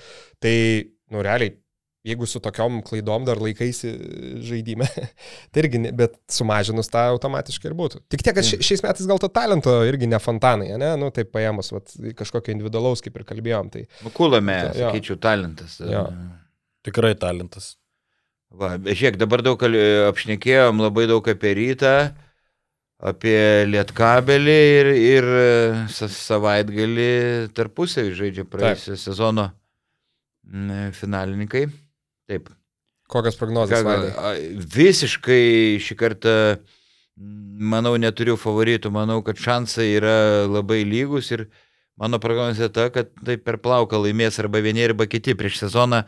Tai, 0.43 0.55
nu, 1.13 1.23
realiai, 1.25 1.55
jeigu 2.05 2.27
su 2.29 2.39
tokiom 2.43 2.83
klaidom 2.85 3.25
dar 3.25 3.39
laikaisi 3.41 3.91
žaidime, 4.45 4.85
tai 5.51 5.63
irgi, 5.63 5.81
ne, 5.87 5.91
bet 5.95 6.17
sumažinus 6.31 6.91
tą 6.93 7.07
automatiškai 7.15 7.71
ir 7.71 7.77
būtų. 7.77 8.03
Tik 8.13 8.25
tiek, 8.27 8.37
kad 8.37 8.45
šiais 8.45 8.85
metais 8.85 9.09
gal 9.09 9.21
to 9.21 9.31
talento 9.33 9.79
irgi 9.89 10.09
ne 10.11 10.21
fontanai, 10.21 10.71
ne, 10.81 10.93
nu, 11.01 11.09
taip 11.15 11.33
paėmus, 11.33 11.73
vat, 11.73 11.97
kažkokio 12.19 12.53
individualaus, 12.53 13.03
kaip 13.05 13.17
ir 13.17 13.27
kalbėjom. 13.27 13.73
Tai, 13.73 13.85
kulame, 14.17 14.59
sakyčiau, 14.77 15.17
talentas. 15.21 15.79
Jo. 15.81 16.07
Tikrai 16.85 17.15
talentas. 17.17 17.75
Va, 18.55 18.75
žiūrėk, 18.77 19.17
dabar 19.19 19.41
daug 19.43 19.59
apšnekėjom 19.65 20.83
labai 20.85 21.07
daug 21.09 21.25
apie 21.27 21.51
rytą, 21.57 21.95
apie 23.03 23.65
lietkabelį 23.67 24.59
ir, 24.77 24.91
ir 24.95 25.29
savaitgalį 25.91 27.09
tarpusavį 27.57 28.13
žaidžia 28.21 28.45
praėjusią 28.47 28.99
sezono 29.01 29.49
finalininkai. 30.99 31.65
Taip. 32.29 32.53
Kokias 33.11 33.37
prognozijas? 33.37 33.83
Ką, 33.85 34.31
visiškai 34.75 35.77
šį 35.83 35.97
kartą, 35.99 36.35
manau, 37.15 37.93
neturiu 38.01 38.37
favoritų, 38.39 38.89
manau, 38.93 39.19
kad 39.25 39.41
šansai 39.41 39.91
yra 39.97 40.15
labai 40.49 40.81
lygus 40.87 41.29
ir 41.35 41.45
mano 42.01 42.21
prognozija 42.21 42.71
ta, 42.73 42.87
kad 42.93 43.11
tai 43.25 43.37
per 43.41 43.59
plauką 43.61 43.99
laimės 44.01 44.39
arba 44.41 44.63
vieni 44.65 44.87
arba 44.87 45.05
kiti 45.09 45.35
prieš 45.37 45.61
sezoną 45.65 46.05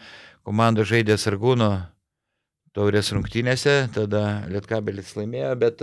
komanda 0.48 0.86
žaidė 0.88 1.18
Sargūno 1.20 1.72
taurės 2.78 3.10
rungtynėse, 3.16 3.88
tada 3.96 4.44
Lietkabelis 4.52 5.16
laimėjo, 5.18 5.54
bet, 5.60 5.82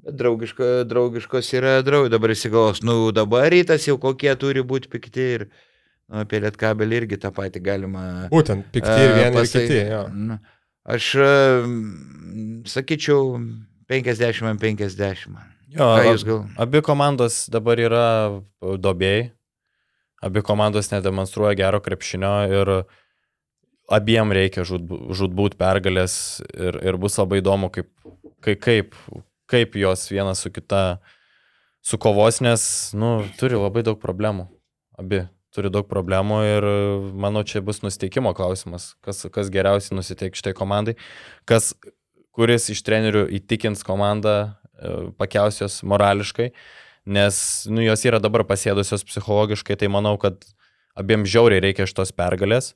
bet 0.00 0.20
draugiško, 0.22 0.68
draugiškos 0.88 1.50
yra 1.58 1.74
draug, 1.86 2.08
dabar 2.12 2.32
įsigaus, 2.32 2.84
nu 2.86 3.10
dabar 3.16 3.50
rytas 3.52 3.88
jau 3.88 3.98
kokie 4.00 4.32
turi 4.40 4.64
būti 4.66 4.92
pikti 4.92 5.26
ir 5.36 5.46
nu, 5.50 6.22
apie 6.22 6.40
Lietkabelį 6.44 7.02
irgi 7.02 7.18
tą 7.20 7.32
patį 7.34 7.64
galima. 7.66 8.04
Būtent, 8.32 8.70
pikti 8.72 8.94
ir 8.94 9.16
vieni 9.18 9.36
pasai, 9.36 9.64
ir 9.64 9.68
kiti. 9.68 9.82
Jo. 9.90 10.38
Aš 10.90 11.10
sakyčiau 12.72 13.34
50 13.90 14.62
50. 14.62 15.42
Jo, 15.70 15.90
gal... 16.02 16.40
abi 16.58 16.80
komandos 16.82 17.44
dabar 17.52 17.78
yra 17.78 18.06
dobėjai, 18.58 19.28
abi 20.24 20.42
komandos 20.46 20.88
nedemonstruoja 20.90 21.58
gero 21.58 21.78
krepšinio 21.84 22.32
ir 22.50 22.72
uh, 22.80 22.98
abiem 23.90 24.32
reikia 24.36 24.64
žudbūt 24.66 25.56
pergalės 25.60 26.14
ir, 26.54 26.78
ir 26.84 26.98
bus 27.00 27.18
labai 27.18 27.40
įdomu, 27.42 27.72
kaip, 27.74 27.90
kaip, 28.44 28.62
kaip, 28.62 28.94
kaip 29.50 29.76
jos 29.80 30.06
viena 30.12 30.36
su 30.38 30.52
kita 30.54 31.00
sukovos, 31.82 32.40
nes, 32.44 32.62
nu, 32.94 33.18
turi 33.40 33.58
labai 33.58 33.84
daug 33.86 33.98
problemų. 34.00 34.46
Abi 35.00 35.24
turi 35.54 35.70
daug 35.72 35.88
problemų 35.90 36.40
ir 36.46 36.66
manau, 37.18 37.42
čia 37.46 37.62
bus 37.64 37.82
nusteikimo 37.82 38.32
klausimas, 38.38 38.94
kas, 39.04 39.24
kas 39.34 39.50
geriausiai 39.52 39.98
nusiteik 39.98 40.38
šitai 40.38 40.54
komandai, 40.56 40.94
kas, 41.48 41.72
kuris 42.36 42.70
iš 42.72 42.84
trenerių 42.86 43.26
įtikins 43.40 43.82
komandą, 43.86 44.36
e, 44.46 44.92
pakelsios 45.18 45.80
morališkai, 45.82 46.50
nes, 47.10 47.40
nu, 47.70 47.82
jos 47.82 48.06
yra 48.06 48.22
dabar 48.22 48.46
pasėdusios 48.46 49.04
psichologiškai, 49.08 49.78
tai 49.80 49.90
manau, 49.90 50.14
kad 50.22 50.38
abiem 50.98 51.26
žiauriai 51.26 51.64
reikia 51.66 51.88
šitos 51.90 52.14
pergalės. 52.14 52.74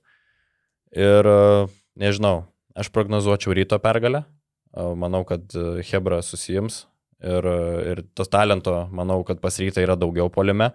Ir 0.95 1.29
nežinau, 1.99 2.45
aš 2.79 2.91
prognozuočiau 2.95 3.55
ryto 3.57 3.79
pergalę. 3.83 4.25
Manau, 4.75 5.23
kad 5.23 5.55
e, 5.55 5.85
Hebra 5.87 6.19
susijims 6.27 6.81
ir, 7.23 7.47
ir 7.93 8.03
tos 8.19 8.31
talento, 8.31 8.73
manau, 8.91 9.21
kad 9.27 9.39
pas 9.43 9.55
rytą 9.63 9.85
yra 9.85 9.95
daugiau 9.99 10.27
polime. 10.35 10.73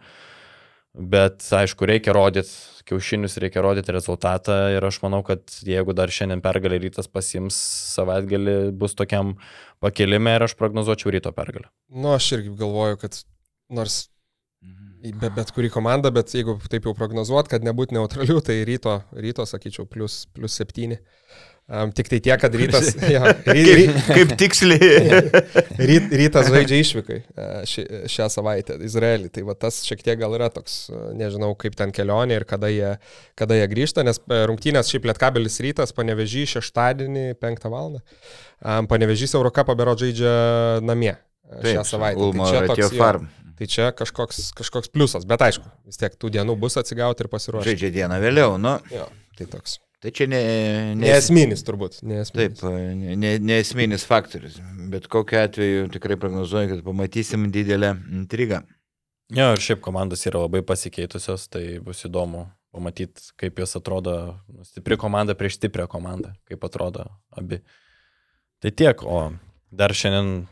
Bet 0.95 1.43
aišku, 1.53 1.85
reikia 1.85 2.15
rodyti 2.15 2.49
kiaušinius, 2.89 3.35
reikia 3.43 3.61
rodyti 3.61 3.93
rezultatą 3.93 4.55
ir 4.73 4.85
aš 4.87 5.01
manau, 5.03 5.19
kad 5.27 5.43
jeigu 5.67 5.93
dar 5.93 6.09
šiandien 6.09 6.41
pergalė 6.41 6.79
rytas 6.81 7.11
pasims 7.11 7.57
savaitgalį, 7.93 8.55
bus 8.79 8.97
tokiam 8.97 9.35
pakelime 9.83 10.33
ir 10.37 10.47
aš 10.47 10.55
prognozuočiau 10.57 11.13
ryto 11.13 11.35
pergalę. 11.35 11.69
Nu, 11.93 12.15
aš 12.15 12.31
irgi 12.39 12.55
galvoju, 12.57 13.03
kad 13.03 13.19
nors 13.69 14.07
be, 15.01 15.31
bet 15.35 15.53
kurį 15.55 15.71
komandą, 15.73 16.11
bet 16.15 16.33
jeigu 16.35 16.57
taip 16.71 16.87
jau 16.87 16.95
prognozuot, 16.97 17.49
kad 17.51 17.65
nebūtų 17.65 17.97
neutralių, 17.99 18.39
tai 18.45 18.61
ryto, 18.67 18.99
ryto 19.15 19.45
sakyčiau, 19.49 19.87
plus, 19.89 20.23
plus 20.35 20.59
7. 20.59 20.97
Um, 21.69 21.91
tik 21.93 22.07
tai 22.09 22.17
tiek, 22.17 22.39
kad 22.41 22.55
rytas, 22.57 22.95
jo, 23.13 23.19
ry, 23.21 23.61
Kaip, 23.61 23.75
ry, 23.77 23.83
kaip 24.09 24.31
tiksliai. 24.41 25.19
ryt, 25.91 26.07
rytas 26.17 26.49
žaidžia 26.53 26.79
išvykai 26.81 27.17
e, 27.19 27.45
ši, 27.69 27.83
šią 28.09 28.25
savaitę 28.33 28.79
Izraelį. 28.87 29.29
Tai 29.35 29.43
va 29.51 29.53
tas 29.53 29.77
šiek 29.85 30.01
tiek 30.01 30.17
gal 30.17 30.33
yra 30.33 30.47
toks, 30.49 30.79
e, 30.89 31.03
nežinau 31.19 31.51
kaip 31.61 31.77
ten 31.77 31.93
kelionė 31.93 32.39
ir 32.39 32.47
kada 32.49 32.73
jie, 32.73 32.95
kada 33.37 33.59
jie 33.59 33.69
grįžta, 33.69 34.01
nes 34.07 34.17
e, 34.17 34.41
rungtynės 34.49 34.89
šiaip 34.89 35.05
lietkabelis 35.11 35.61
rytas, 35.61 35.93
panevežį 35.93 36.47
šeštadienį 36.55 37.27
5 37.37 37.69
val. 37.69 37.99
Um, 37.99 38.89
panevežys 38.89 39.37
Eurocapą 39.37 39.77
bero 39.77 39.93
žaidžia 40.01 40.33
namie 40.81 41.13
e, 41.13 41.61
šią 41.69 41.85
savaitę. 41.85 42.31
Ulmo 42.31 42.49
tai 42.49 42.55
čia 42.55 42.65
toks, 42.65 42.81
jo, 42.81 42.95
Farm. 42.97 43.29
Tai 43.59 43.67
čia 43.67 43.91
kažkoks, 43.91 44.53
kažkoks 44.55 44.91
pliusas, 44.93 45.27
bet 45.27 45.43
aišku, 45.43 45.67
vis 45.89 45.99
tiek 45.99 46.15
tų 46.15 46.31
dienų 46.37 46.55
bus 46.59 46.79
atsigauti 46.79 47.25
ir 47.25 47.31
pasiruošti. 47.31 47.73
Žaidžia 47.73 47.91
dieną 47.97 48.19
vėliau, 48.23 48.55
nu. 48.61 48.77
Jo, 48.93 49.09
tai 49.35 49.47
toks. 49.51 49.77
Tai 49.99 50.13
čia 50.15 50.29
ne, 50.31 50.39
ne, 50.95 51.09
Nesminis 51.11 51.65
turbūt. 51.67 51.97
Neesminis. 52.07 52.61
Taip, 52.61 52.61
ne, 53.19 53.33
neesminis 53.43 54.05
faktorius. 54.07 54.55
Bet 54.91 55.09
kokiu 55.11 55.41
atveju 55.41 55.89
tikrai 55.91 56.15
prognozuoju, 56.21 56.69
kad 56.71 56.85
pamatysim 56.85 57.49
didelę 57.51 57.97
intrigą. 58.21 58.61
Jo, 59.35 59.51
ir 59.57 59.61
šiaip 59.61 59.83
komandos 59.83 60.23
yra 60.25 60.45
labai 60.45 60.63
pasikeitusios, 60.65 61.49
tai 61.51 61.65
bus 61.83 62.05
įdomu 62.07 62.47
pamatyti, 62.71 63.27
kaip 63.37 63.59
jos 63.59 63.75
atrodo, 63.75 64.15
nu, 64.47 64.63
stipri 64.65 64.95
komanda 65.01 65.35
prieš 65.35 65.57
stiprią 65.59 65.89
komandą, 65.91 66.31
kaip 66.47 66.63
atrodo 66.63 67.09
abi. 67.35 67.59
Tai 68.63 68.71
tiek, 68.71 69.03
o 69.03 69.33
dar 69.69 69.91
šiandien 69.91 70.47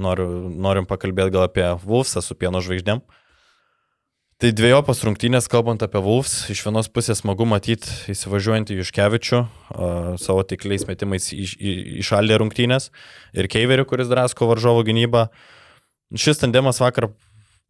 noriu, 0.00 0.26
norim 0.52 0.86
pakalbėti 0.88 1.34
gal 1.34 1.46
apie 1.48 1.66
Wolfsą 1.84 2.22
su 2.24 2.36
pieno 2.38 2.62
žvaigždėm. 2.64 3.02
Tai 4.36 4.50
dviejopas 4.52 4.98
rungtynės, 5.00 5.46
kalbant 5.48 5.80
apie 5.80 6.00
Wolfs, 6.04 6.42
iš 6.52 6.60
vienos 6.66 6.90
pusės 6.92 7.22
smagu 7.22 7.46
matyti 7.48 7.88
įsivažiuojantį 8.12 8.74
Juškevičių, 8.82 9.38
savo 10.20 10.42
tikliais 10.44 10.84
metimais 10.84 11.30
išaldė 11.32 12.36
rungtynės 12.42 12.90
ir 13.32 13.48
Keiverių, 13.48 13.86
kuris 13.88 14.12
drasko 14.12 14.50
varžovo 14.50 14.84
gynybą. 14.84 15.30
Šis 16.12 16.42
tandemas 16.42 16.82
vakar 16.84 17.08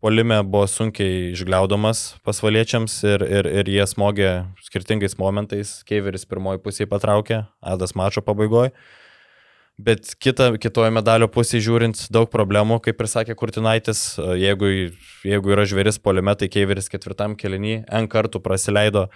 polime 0.03 0.41
buvo 0.43 0.67
sunkiai 0.67 1.31
išgliaudomas 1.37 2.17
pasvaliečiams 2.27 2.99
ir, 3.15 3.23
ir, 3.23 3.53
ir 3.63 3.71
jie 3.71 3.87
smogė 3.87 4.33
skirtingais 4.67 5.15
momentais. 5.23 5.79
Keiveris 5.87 6.27
pirmoji 6.27 6.65
pusėje 6.67 6.91
patraukė, 6.91 7.45
Adas 7.63 7.95
mačo 7.95 8.27
pabaigoje. 8.27 8.75
Bet 9.77 10.15
kita, 10.17 10.55
kitoje 10.57 10.89
medalio 10.95 11.27
pusėje 11.29 11.67
žiūrint, 11.67 12.07
daug 12.09 12.31
problemų, 12.33 12.79
kaip 12.85 13.03
ir 13.03 13.09
sakė 13.13 13.35
Kurtinaitis, 13.37 14.17
jeigu, 14.41 14.71
jeigu 15.27 15.53
yra 15.53 15.67
žvėris 15.69 16.01
polime, 16.01 16.33
tai 16.33 16.49
Keiveris 16.49 16.89
ketvirtam 16.89 17.35
kelinį 17.37 17.83
N 17.85 18.09
kartų 18.09 18.41
praleido 18.41 19.11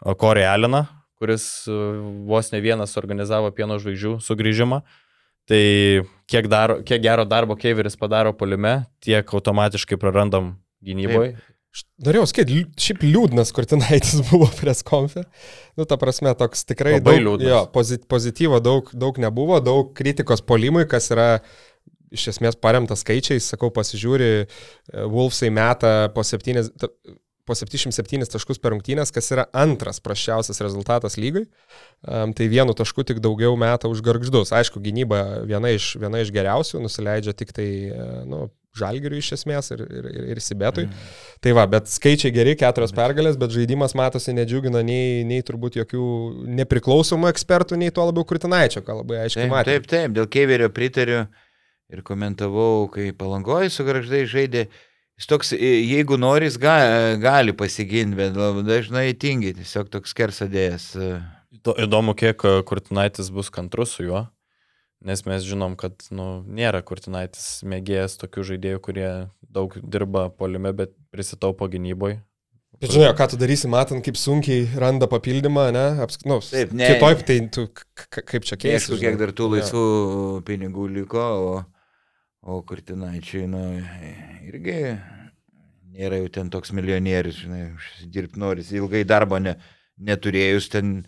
Korį 0.00 0.46
Aliną, 0.48 0.86
kuris 1.20 1.68
e, 1.68 1.76
vos 2.24 2.48
ne 2.54 2.62
vienas 2.64 2.96
organizavo 2.96 3.52
pieno 3.52 3.76
žvaigždžių 3.82 4.16
sugrįžimą. 4.24 4.80
Tai 5.50 5.64
kiek, 6.30 6.48
daro, 6.48 6.78
kiek 6.86 7.02
gero 7.04 7.26
darbo 7.28 7.58
Keiveris 7.60 7.98
padaro 8.00 8.32
polime, 8.32 8.86
tiek 9.04 9.28
automatiškai 9.36 10.00
prarandam 10.00 10.54
gynyboje. 10.80 11.34
Norėjau 12.02 12.26
sakyti, 12.26 12.64
šiaip 12.80 13.04
liūdnas 13.04 13.52
Kurtinaitis 13.54 14.22
buvo 14.30 14.48
pres 14.58 14.82
konfe. 14.86 15.22
Nu, 15.78 15.86
ta 15.86 15.98
prasme, 16.00 16.32
toks 16.38 16.64
tikrai 16.66 16.96
Labai 16.96 17.18
daug, 17.18 17.26
liūdnas. 17.28 17.50
jo, 17.52 17.60
pozit, 17.74 18.06
pozityvo 18.10 18.58
daug, 18.64 18.90
daug 18.96 19.20
nebuvo, 19.22 19.60
daug 19.62 19.92
kritikos 19.96 20.42
polimui, 20.42 20.86
kas 20.90 21.10
yra 21.14 21.28
iš 22.10 22.26
esmės 22.34 22.58
paremtas 22.58 23.04
skaičiais, 23.04 23.52
sakau, 23.52 23.70
pasižiūri, 23.74 24.30
e, 24.42 25.06
Wolfsai 25.12 25.52
meta 25.54 26.10
po, 26.14 26.24
7, 26.26 26.64
po 27.46 27.54
77 27.54 28.26
taškus 28.34 28.58
per 28.58 28.74
rungtynės, 28.74 29.14
kas 29.14 29.30
yra 29.30 29.46
antras 29.54 30.02
prašiausias 30.02 30.58
rezultatas 30.64 31.14
lygai. 31.22 31.46
Um, 32.02 32.34
tai 32.34 32.50
vienu 32.50 32.74
tašku 32.74 33.06
tik 33.06 33.22
daugiau 33.22 33.54
meta 33.58 33.86
už 33.90 34.02
garždus. 34.02 34.50
Aišku, 34.56 34.82
gynyba 34.82 35.44
viena 35.46 35.70
iš, 35.76 35.92
viena 36.02 36.18
iš 36.18 36.34
geriausių, 36.34 36.82
nusileidžia 36.82 37.36
tik 37.38 37.54
tai, 37.54 37.70
e, 37.94 38.08
nu, 38.26 38.48
žalgiriui 38.78 39.18
iš 39.18 39.32
esmės 39.38 39.72
ir, 39.74 39.80
ir, 39.90 40.06
ir, 40.12 40.26
ir 40.34 40.40
Sibetui. 40.44 40.84
Mm. 40.86 41.08
Tai 41.42 41.54
va, 41.58 41.64
bet 41.70 41.88
skaičiai 41.90 42.30
geri, 42.34 42.52
keturios 42.60 42.92
pergalės, 42.94 43.38
bet 43.40 43.50
žaidimas 43.54 43.96
matosi 43.98 44.34
nedžiugina 44.36 44.82
nei, 44.86 45.24
nei 45.26 45.42
turbūt 45.46 45.80
jokių 45.80 46.04
nepriklausomų 46.60 47.30
ekspertų, 47.32 47.78
nei 47.82 47.90
tuo 47.94 48.06
labiau 48.10 48.26
Kurtinaičio, 48.30 48.84
ką 48.86 49.00
labai 49.02 49.24
aiškiai 49.24 49.46
Taip, 49.48 49.54
matė. 49.56 49.74
taip, 49.80 49.88
taip, 49.90 50.14
dėl 50.20 50.28
Keiverio 50.30 50.70
pritariu 50.74 51.24
ir 51.90 52.04
komentavau, 52.06 52.86
kai 52.94 53.10
palangoji 53.18 53.72
su 53.74 53.86
garždai 53.88 54.22
žaidė. 54.30 54.68
Jis 55.20 55.26
toks, 55.28 55.50
jeigu 55.58 56.16
nori, 56.16 56.46
jis 56.48 56.56
ga, 56.62 56.76
gali 57.20 57.52
pasiginti, 57.52 58.16
bet 58.16 58.38
dažnai 58.64 59.10
tingi, 59.20 59.50
tiesiog 59.58 59.90
toks 59.92 60.14
kersadėjas. 60.16 60.86
Įdo- 61.58 61.74
Įdomu, 61.82 62.14
kiek 62.16 62.40
e, 62.46 62.52
Kurtinaitis 62.64 63.28
bus 63.34 63.50
kantrus 63.52 63.98
su 63.98 64.06
juo, 64.06 64.22
nes 65.04 65.22
mes 65.26 65.44
žinom, 65.46 65.76
kad 65.80 66.06
nu, 66.14 66.42
nėra 66.46 66.82
Kurtinaitis 66.86 67.62
mėgėjas 67.68 68.18
tokių 68.20 68.46
žaidėjų, 68.52 68.80
kurie 68.84 69.10
daug 69.40 69.76
dirba 69.80 70.28
polime, 70.32 70.72
bet 70.76 70.92
prisitaupo 71.14 71.68
gynyboje. 71.72 72.20
Bet 72.80 72.94
žinai, 72.94 73.10
ką 73.16 73.26
tu 73.28 73.36
darysi, 73.40 73.68
matant, 73.68 74.00
kaip 74.04 74.16
sunkiai 74.16 74.64
randa 74.80 75.04
papildymą, 75.10 75.66
ne? 75.74 75.84
Apsk... 76.00 76.22
Nu, 76.28 76.38
Taip, 76.44 76.70
ne. 76.72 76.86
Kitoj, 76.94 77.16
tai 77.28 77.36
tu 77.52 77.66
kaip 77.74 78.46
čia 78.48 78.56
keisi. 78.56 78.78
Aišku, 78.78 79.00
kiek 79.02 79.18
dar 79.20 79.34
tų 79.36 79.50
laisvų 79.56 79.84
pinigų 80.48 80.86
liko, 80.94 81.26
o, 81.44 81.58
o 82.40 82.60
Kurtinaičiai, 82.64 83.44
nu, 83.52 83.64
irgi 84.48 84.78
nėra 85.90 86.22
jau 86.22 86.30
ten 86.38 86.48
toks 86.52 86.72
milijonierius, 86.76 87.42
žinai, 87.44 87.64
dirbti 88.08 88.40
noris, 88.40 88.72
ilgai 88.72 89.02
darbo 89.08 89.40
ne, 89.42 89.56
neturėjus, 90.00 90.70
ten 90.72 91.00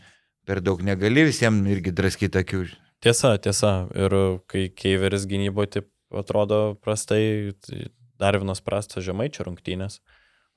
per 0.48 0.60
daug 0.60 0.82
negali 0.84 1.24
visiems 1.28 1.72
irgi 1.72 1.94
draskyti 1.94 2.42
akių. 2.42 2.66
Tiesa, 3.02 3.34
tiesa. 3.42 3.72
Ir 3.98 4.14
kai 4.50 4.68
Keiveris 4.78 5.26
gynyboje 5.26 5.76
taip 5.76 5.88
atrodo 6.14 6.76
prastai, 6.84 7.52
tai 7.64 7.88
dar 8.22 8.38
vienas 8.38 8.62
prastas 8.62 9.02
žemaičio 9.02 9.48
rungtynės. 9.48 9.98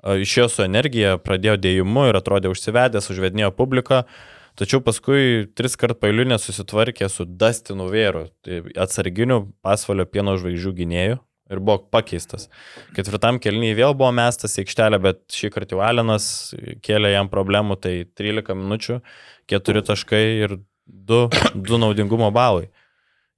Išėjo 0.06 0.50
su 0.54 0.66
energija, 0.66 1.16
pradėjo 1.18 1.56
dėjimu 1.58 2.10
ir 2.12 2.20
atrodė 2.20 2.52
užsivedęs, 2.54 3.10
užvedinėjo 3.10 3.50
publiką. 3.58 4.04
Tačiau 4.56 4.80
paskui 4.86 5.48
tris 5.58 5.74
kart 5.76 5.98
pailiu 6.00 6.28
nesusitvarkė 6.30 7.10
su 7.12 7.26
Dustinu 7.26 7.90
Vėru, 7.92 8.28
tai 8.46 8.62
atsarginiu 8.80 9.42
pasvalio 9.66 10.06
pieno 10.08 10.38
žvaigždžių 10.40 10.76
gynėjų 10.78 11.18
ir 11.52 11.62
buvo 11.62 11.80
pakeistas. 11.92 12.48
Ketvirtam 12.96 13.42
kelnyje 13.42 13.76
vėl 13.82 13.98
buvo 13.98 14.12
mestas 14.16 14.56
į 14.56 14.64
aikštelę, 14.64 15.02
bet 15.02 15.26
šį 15.34 15.52
kartą 15.58 15.76
jau 15.76 15.84
Alenas 15.86 16.30
kėlė 16.86 17.12
jam 17.16 17.30
problemų, 17.34 17.78
tai 17.82 17.98
13 18.18 18.56
minučių, 18.62 19.02
4 19.52 19.86
taškai 19.90 20.24
ir 20.46 20.58
2, 20.88 21.30
2 21.56 21.78
naudingumo 21.78 22.30
balai. 22.32 22.70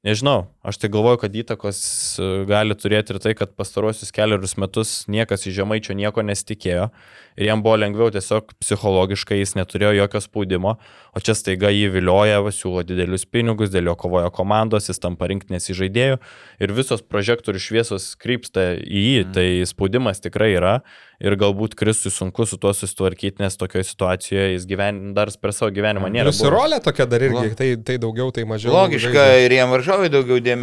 Nežinau, 0.04 0.48
aš 0.68 0.82
tai 0.82 0.90
galvoju, 0.92 1.22
kad 1.24 1.38
įtakos 1.42 1.80
e, 2.20 2.30
gali 2.50 2.76
turėti 2.76 3.16
ir 3.16 3.22
tai, 3.24 3.34
kad 3.40 3.54
pastaruosius 3.56 4.12
keliarius 4.16 4.58
metus 4.60 4.98
niekas 5.12 5.48
iš 5.48 5.62
žemaičio 5.62 5.96
nieko 5.96 6.26
nesitikėjo 6.28 6.90
ir 7.38 7.46
jam 7.46 7.62
buvo 7.64 7.78
lengviau 7.78 8.10
tiesiog 8.14 8.56
psichologiškai, 8.58 9.38
jis 9.40 9.54
neturėjo 9.60 9.94
jokio 10.00 10.22
spaudimo, 10.26 10.76
o 11.14 11.22
čia 11.22 11.36
staiga 11.38 11.70
jį 11.70 11.92
vilioja, 11.94 12.42
siūlo 12.54 12.82
didelius 12.88 13.28
pinigus, 13.30 13.70
dėl 13.74 13.92
jo 13.92 13.96
kovojo 14.00 14.32
komandos, 14.34 14.90
jis 14.90 15.02
tampa 15.04 15.30
rinktinės 15.30 15.70
įžaidėjų 15.74 16.18
ir 16.66 16.74
visos 16.74 17.04
prožektorių 17.06 17.62
šviesos 17.62 18.12
krypsta 18.20 18.72
į 18.82 19.04
jį, 19.08 19.18
Mm. 19.28 19.34
tai 19.34 19.66
spaudimas 19.66 20.22
tikrai 20.22 20.56
yra 20.56 20.82
ir 21.20 21.34
galbūt 21.40 21.76
Kristui 21.78 22.12
sunku 22.14 22.46
su 22.46 22.58
tuo 22.62 22.74
susitvarkyti, 22.74 23.42
nes 23.42 23.58
tokioje 23.58 23.88
situacijoje 23.90 24.54
jis 24.54 24.66
gyven, 24.70 25.14
dar 25.18 25.32
per 25.42 25.54
savo 25.54 25.72
gyvenimą 25.74 26.12
nėra. 26.14 26.30
Plius 26.30 26.44
ir 26.46 26.54
rolė 26.54 26.80
tokia 26.84 27.08
dar 27.10 27.26
irgi, 27.26 27.56
tai, 27.58 27.70
tai 27.82 27.98
daugiau, 28.02 28.30
tai 28.34 28.46
mažiau. 28.50 28.74
Logiška 28.76 29.26
ir 29.46 29.52
jiem 29.58 29.74
varžovai 29.74 30.12
daugiau 30.14 30.38
dėmesio 30.38 30.57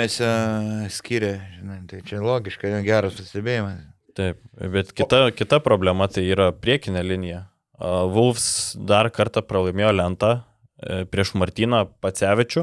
skiria, 0.93 1.39
žinai, 1.57 1.81
tai 1.91 2.03
čia 2.07 2.23
logiška, 2.25 2.71
geras 2.87 3.17
pastebėjimas. 3.19 3.83
Taip, 4.15 4.39
bet 4.71 4.93
kita, 4.95 5.29
kita 5.35 5.59
problema 5.63 6.07
tai 6.11 6.27
yra 6.31 6.53
priekinė 6.55 7.03
linija. 7.03 7.45
Wolves 7.79 8.77
dar 8.79 9.11
kartą 9.11 9.43
pralaimėjo 9.43 9.91
lentą 9.97 10.35
e, 10.39 11.03
prieš 11.11 11.35
Martyną 11.35 11.85
Pacevičių, 12.05 12.63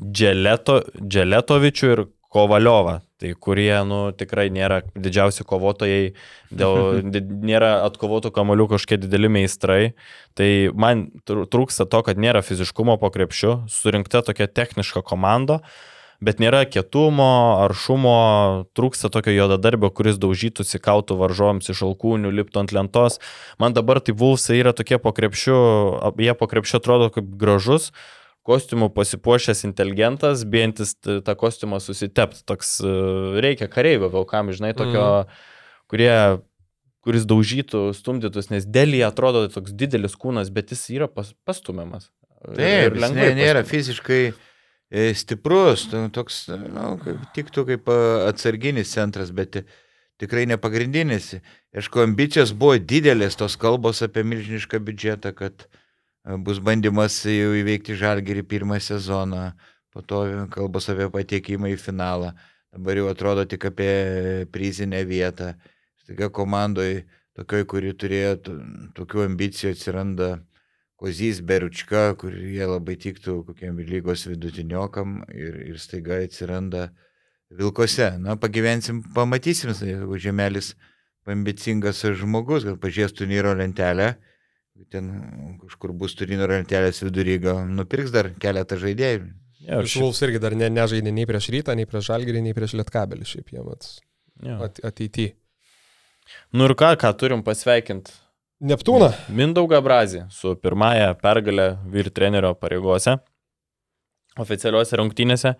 Dželeto, 0.00 0.80
Dželetovičių 0.98 1.92
ir 1.94 2.02
Kovaliovą, 2.30 3.00
tai 3.18 3.32
kurie 3.34 3.72
nu, 3.86 4.00
tikrai 4.14 4.48
nėra 4.54 4.80
didžiausi 4.94 5.42
kovotojai, 5.46 6.12
dėl, 6.54 7.00
nėra 7.50 7.72
atkovotų 7.88 8.30
kamolių 8.34 8.68
kažkokie 8.74 9.00
dideli 9.02 9.30
meistrai. 9.30 9.92
Tai 10.38 10.50
man 10.78 11.08
tr- 11.26 11.42
trūksta 11.50 11.88
to, 11.90 12.02
kad 12.06 12.20
nėra 12.22 12.42
fiziškumo 12.46 13.00
po 13.02 13.10
krepšiu, 13.14 13.64
surinkta 13.70 14.22
tokia 14.26 14.46
techniška 14.46 15.02
komanda, 15.06 15.58
bet 16.24 16.40
nėra 16.42 16.62
kietumo, 16.68 17.62
aršumo, 17.64 18.14
trūksta 18.76 19.10
tokio 19.12 19.32
juodadarbio, 19.34 19.90
kuris 19.94 20.20
daužytųsi 20.20 20.80
kautų 20.82 21.16
varžovams 21.20 21.72
iš 21.72 21.82
alkūnių, 21.88 22.32
liptų 22.40 22.64
ant 22.64 22.74
lentos. 22.76 23.20
Man 23.60 23.76
dabar 23.76 24.02
tai 24.04 24.14
Vulsai 24.16 24.60
yra 24.60 24.74
tokie 24.76 25.00
po 25.00 25.14
krepšiu, 25.16 25.56
jie 26.20 26.34
po 26.36 26.50
krepšiu 26.50 26.80
atrodo 26.80 27.08
kaip 27.14 27.32
gražus, 27.40 27.90
kostiumų 28.46 28.90
pasipuošęs 28.96 29.64
inteligentas, 29.68 30.44
bijantis 30.48 30.94
tą 31.00 31.34
kostiumą 31.38 31.80
susitepti. 31.80 32.44
Toks 32.48 32.78
e, 32.84 32.92
reikia 33.44 33.68
kareivio 33.72 34.08
vilkam, 34.12 34.52
žinai, 34.56 34.72
tokio, 34.76 35.04
kurie 35.92 36.12
kuris 37.04 37.24
daužytų, 37.28 37.90
stumdytus, 37.96 38.50
nes 38.52 38.66
dėlį 38.68 39.04
atrodo 39.08 39.46
toks 39.52 39.72
didelis 39.76 40.16
kūnas, 40.20 40.52
bet 40.52 40.72
jis 40.74 40.84
yra 40.98 41.08
pas, 41.08 41.32
pastumiamas. 41.48 42.10
Taip, 42.40 42.92
ir 42.92 42.96
lengvai 43.00 43.30
ne, 43.32 43.38
nėra 43.40 43.62
pastūmė. 43.62 43.70
fiziškai 43.70 44.20
stiprus, 44.90 45.86
tu 45.90 46.02
toks, 46.10 46.48
nu, 46.50 46.96
tiktų 47.34 47.64
kaip 47.68 47.90
e, 47.92 47.98
atsarginis 48.26 48.90
centras, 48.90 49.30
bet 49.30 49.60
tikrai 50.18 50.48
ne 50.50 50.58
pagrindinis. 50.58 51.36
Aišku, 51.76 52.02
ambicijos 52.02 52.50
buvo 52.50 52.74
didelės, 52.82 53.38
tos 53.38 53.54
kalbos 53.60 54.02
apie 54.02 54.24
milžinišką 54.26 54.80
biudžetą, 54.82 55.32
kad 55.38 55.66
e, 55.66 56.34
bus 56.42 56.58
bandymas 56.58 57.20
jau 57.22 57.54
įveikti 57.60 57.94
žalgerį 58.00 58.42
pirmą 58.50 58.80
sezoną, 58.82 59.52
po 59.94 60.02
to 60.02 60.24
kalbos 60.50 60.90
apie 60.90 61.06
patekimą 61.14 61.70
į 61.70 61.78
finalą, 61.78 62.34
dabar 62.74 62.98
jau 62.98 63.06
atrodo 63.14 63.46
tik 63.46 63.70
apie 63.70 63.94
prizinę 64.50 65.04
vietą. 65.06 65.54
Staiga 66.02 66.32
komandoje, 66.34 67.04
tokioj, 67.38 67.66
kuri 67.70 67.94
turėjo 67.94 68.36
tokių 68.98 69.26
ambicijų, 69.28 69.76
atsiranda 69.76 70.32
Kozys 71.00 71.40
Beručka, 71.40 72.10
kurie 72.20 72.66
labai 72.68 72.98
tiktų 73.00 73.38
kokiam 73.48 73.78
lygos 73.80 74.26
vidutiniokam 74.28 75.22
ir, 75.32 75.54
ir 75.72 75.78
staiga 75.80 76.18
atsiranda 76.20 76.90
Vilkose. 77.50 78.12
Na, 78.20 78.36
pagyvensim, 78.38 79.00
pamatysim, 79.16 79.72
jeigu 79.72 80.18
Žemelis 80.20 80.74
ambicingas 81.30 82.02
žmogus, 82.20 82.66
gal 82.68 82.76
pažiūrės 82.82 83.16
turnyro 83.16 83.54
lentelę, 83.56 84.12
ten 84.92 85.08
kažkur 85.64 85.92
bus 85.96 86.14
turnyro 86.18 86.50
lentelės 86.52 87.00
vidury, 87.04 87.38
gal 87.42 87.64
nupirks 87.68 88.12
dar 88.14 88.30
keletą 88.42 88.78
žaidėjų. 88.80 89.24
Ir 89.60 89.84
šiaip- 89.84 89.92
Šulus 89.92 90.20
irgi 90.24 90.40
dar 90.40 90.56
ne, 90.56 90.68
nežaidė 90.72 91.12
nei 91.12 91.26
prieš 91.28 91.50
rytą, 91.56 91.74
nei 91.76 91.88
prieš 91.88 92.08
žalgerį, 92.12 92.44
nei 92.44 92.56
prieš 92.56 92.76
lietkabelį 92.80 93.28
šiaip 93.28 93.52
jie 93.52 93.64
mat 93.64 93.88
jo. 94.40 94.56
at, 94.64 94.80
ateityje. 94.84 95.34
Nu 96.52 96.68
ir 96.68 96.76
ką, 96.78 96.92
ką 97.00 97.10
turim 97.18 97.42
pasveikinti? 97.44 98.12
Neptūną. 98.60 99.08
Mindaugą 99.32 99.78
Brazį 99.80 100.26
su 100.28 100.52
pirmąją 100.60 101.14
pergalę 101.22 101.78
vyr 101.88 102.10
trenerio 102.12 102.50
pareigose, 102.60 103.14
oficialiuose 104.36 104.98
rungtynėse. 105.00 105.54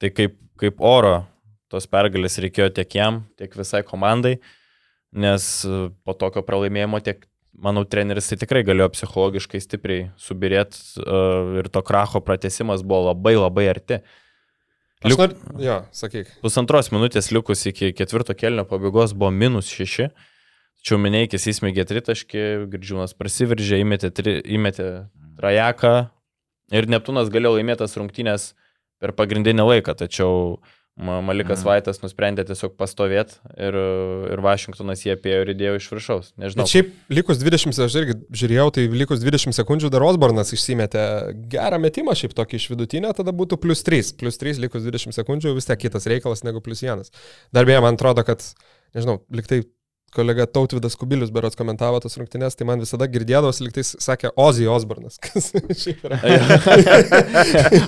Tai 0.00 0.10
kaip, 0.16 0.38
kaip 0.58 0.80
oro 0.80 1.26
tos 1.72 1.84
pergalės 1.92 2.40
reikėjo 2.40 2.70
tiek 2.78 2.96
jam, 2.96 3.20
tiek 3.36 3.52
visai 3.56 3.82
komandai, 3.84 4.38
nes 5.12 5.50
e, 5.68 5.84
po 6.04 6.16
tokio 6.16 6.40
pralaimėjimo 6.44 7.02
tiek, 7.04 7.20
manau, 7.52 7.84
treneris 7.84 8.32
tai 8.32 8.40
tikrai 8.40 8.64
galėjo 8.64 8.88
psichologiškai 8.96 9.60
stipriai 9.60 10.08
subirėti 10.16 11.04
ir 11.60 11.68
to 11.68 11.84
kracho 11.84 12.24
pratesimas 12.24 12.80
buvo 12.80 13.12
labai 13.12 13.36
labai 13.36 13.68
arti. 13.76 14.00
Aš 15.04 15.12
Liuk- 15.12 15.20
nor... 15.20 15.60
Jo, 15.60 15.78
sakyk. 15.92 16.32
Pusantros 16.40 16.88
minutės 16.94 17.28
likus 17.34 17.68
iki 17.68 17.92
ketvirto 17.92 18.32
kelnio 18.38 18.64
pabaigos 18.68 19.12
buvo 19.12 19.34
minus 19.34 19.68
šeši. 19.68 20.08
Tačiau 20.08 20.31
Mineikis 20.98 21.46
įsmėgė 21.52 21.84
tritaškį, 21.86 22.42
Girdžiūnas 22.72 23.14
prasiveržė, 23.14 23.78
įmetė, 23.84 24.10
tri, 24.10 24.40
įmetė 24.58 24.88
trajeką 25.38 25.94
ir 26.74 26.88
Neptūnas 26.90 27.30
galėjo 27.32 27.56
laimėtas 27.58 27.94
rungtynės 28.00 28.52
per 29.02 29.14
pagrindinį 29.18 29.68
laiką, 29.68 29.94
tačiau 30.02 30.58
Ma- 30.92 31.22
Malikas 31.24 31.62
Mhm. 31.62 31.64
Vaitas 31.70 32.02
nusprendė 32.02 32.44
tiesiog 32.44 32.74
pastovėti 32.76 33.38
ir, 33.56 33.72
ir 34.28 34.40
Vašingtonas 34.44 35.00
jį 35.06 35.14
apėjo 35.14 35.38
ir 35.40 35.50
įdėjo 35.54 35.76
iš 35.78 35.86
viršaus. 35.88 36.26
Nežinau. 36.36 36.66
Bet 36.66 36.68
šiaip 36.74 36.90
likus 37.08 37.38
20, 37.40 37.80
aš 37.80 37.96
irgi 37.96 38.16
žiūrėjau, 38.28 38.66
tai 38.76 38.84
likus 38.92 39.22
20 39.24 39.56
sekundžių 39.56 39.88
dar 39.88 40.04
Osbornas 40.04 40.52
išsimetė 40.52 41.32
gerą 41.48 41.78
metimą 41.80 42.12
šiaip 42.12 42.36
tokį 42.36 42.60
iš 42.60 42.68
vidutinio, 42.74 43.14
tada 43.16 43.32
būtų 43.32 43.56
plus 43.62 43.80
3. 43.88 44.12
Plus 44.20 44.36
3 44.36 44.60
likus 44.66 44.84
20 44.84 45.16
sekundžių 45.16 45.54
vis 45.56 45.64
tiek 45.70 45.80
kitas 45.80 46.04
reikalas 46.12 46.44
negu 46.44 46.60
plus 46.60 46.84
1. 46.84 47.08
Dar 47.56 47.64
beje, 47.64 47.80
man 47.80 47.96
atrodo, 47.96 48.20
kad, 48.28 48.44
nežinau, 48.92 49.22
liktai 49.32 49.62
kolega 50.12 50.44
Tautvidas 50.46 50.94
Kubilius 50.98 51.30
berots 51.34 51.56
komentavo 51.58 51.98
tas 52.04 52.14
rungtynes, 52.20 52.54
tai 52.58 52.66
man 52.68 52.82
visada 52.84 53.06
girdėdavos, 53.10 53.60
liktai 53.64 53.84
sakė 53.86 54.28
Ozzy 54.40 54.66
Osbornas. 54.70 55.14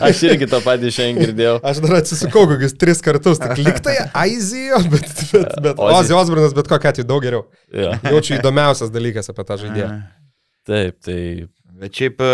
Aš 0.08 0.16
irgi 0.30 0.46
tą 0.50 0.58
patį 0.64 0.88
šiandien 0.96 1.20
girdėjau. 1.22 1.56
Aš 1.70 1.76
dar 1.84 1.94
atsisukau 2.00 2.42
kokius 2.50 2.74
tris 2.80 2.98
kartus, 3.04 3.38
tik 3.42 3.56
liktai 3.64 3.96
Aizijo, 4.24 4.78
bet, 4.92 5.08
bet, 5.32 5.48
bet 5.68 5.76
Ozzy. 5.76 5.94
Ozzy 6.00 6.14
Osbornas 6.20 6.52
bet 6.56 6.66
kokia 6.70 6.88
atveju 6.94 7.08
daug 7.10 7.22
geriau. 7.24 7.42
Ja. 7.72 7.90
Jaučiu 8.08 8.32
įdomiausias 8.38 8.90
dalykas 8.94 9.26
apie 9.32 9.44
tą 9.48 9.54
žaidėją. 9.64 9.88
Taip, 10.64 10.94
tai 11.04 11.18
Bet 11.74 11.90
šiaip 11.98 12.16
e, 12.22 12.24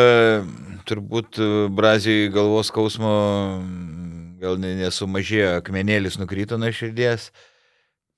turbūt 0.89 1.31
e, 1.41 1.43
Brazijai 1.73 2.29
galvos 2.33 2.69
skausmo 2.69 3.13
gal 4.41 4.55
ne- 4.61 4.75
nesumažėjo, 4.83 5.51
akmenėlis 5.63 6.19
nukrito 6.21 6.55
nuo 6.61 6.69
širdies. 6.77 7.23
M- 7.31 7.35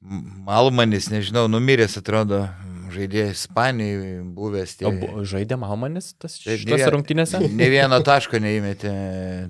Malmanis, 0.02 1.06
nežinau, 1.12 1.46
numiręs 1.50 1.94
atrodo, 2.00 2.42
m, 2.66 2.88
žaidėjas 2.94 3.44
Ispanijai, 3.46 4.16
buvęs 4.36 4.74
tie. 4.80 4.88
o, 4.90 5.22
žaidė 5.28 5.56
Malmanis 5.60 6.12
tas 6.18 6.34
Taip, 6.42 6.64
ne 6.66 6.88
rungtynėse? 6.96 7.40
Ne 7.52 7.68
vieno 7.72 8.00
taško 8.04 8.40
neįmetė, 8.42 8.94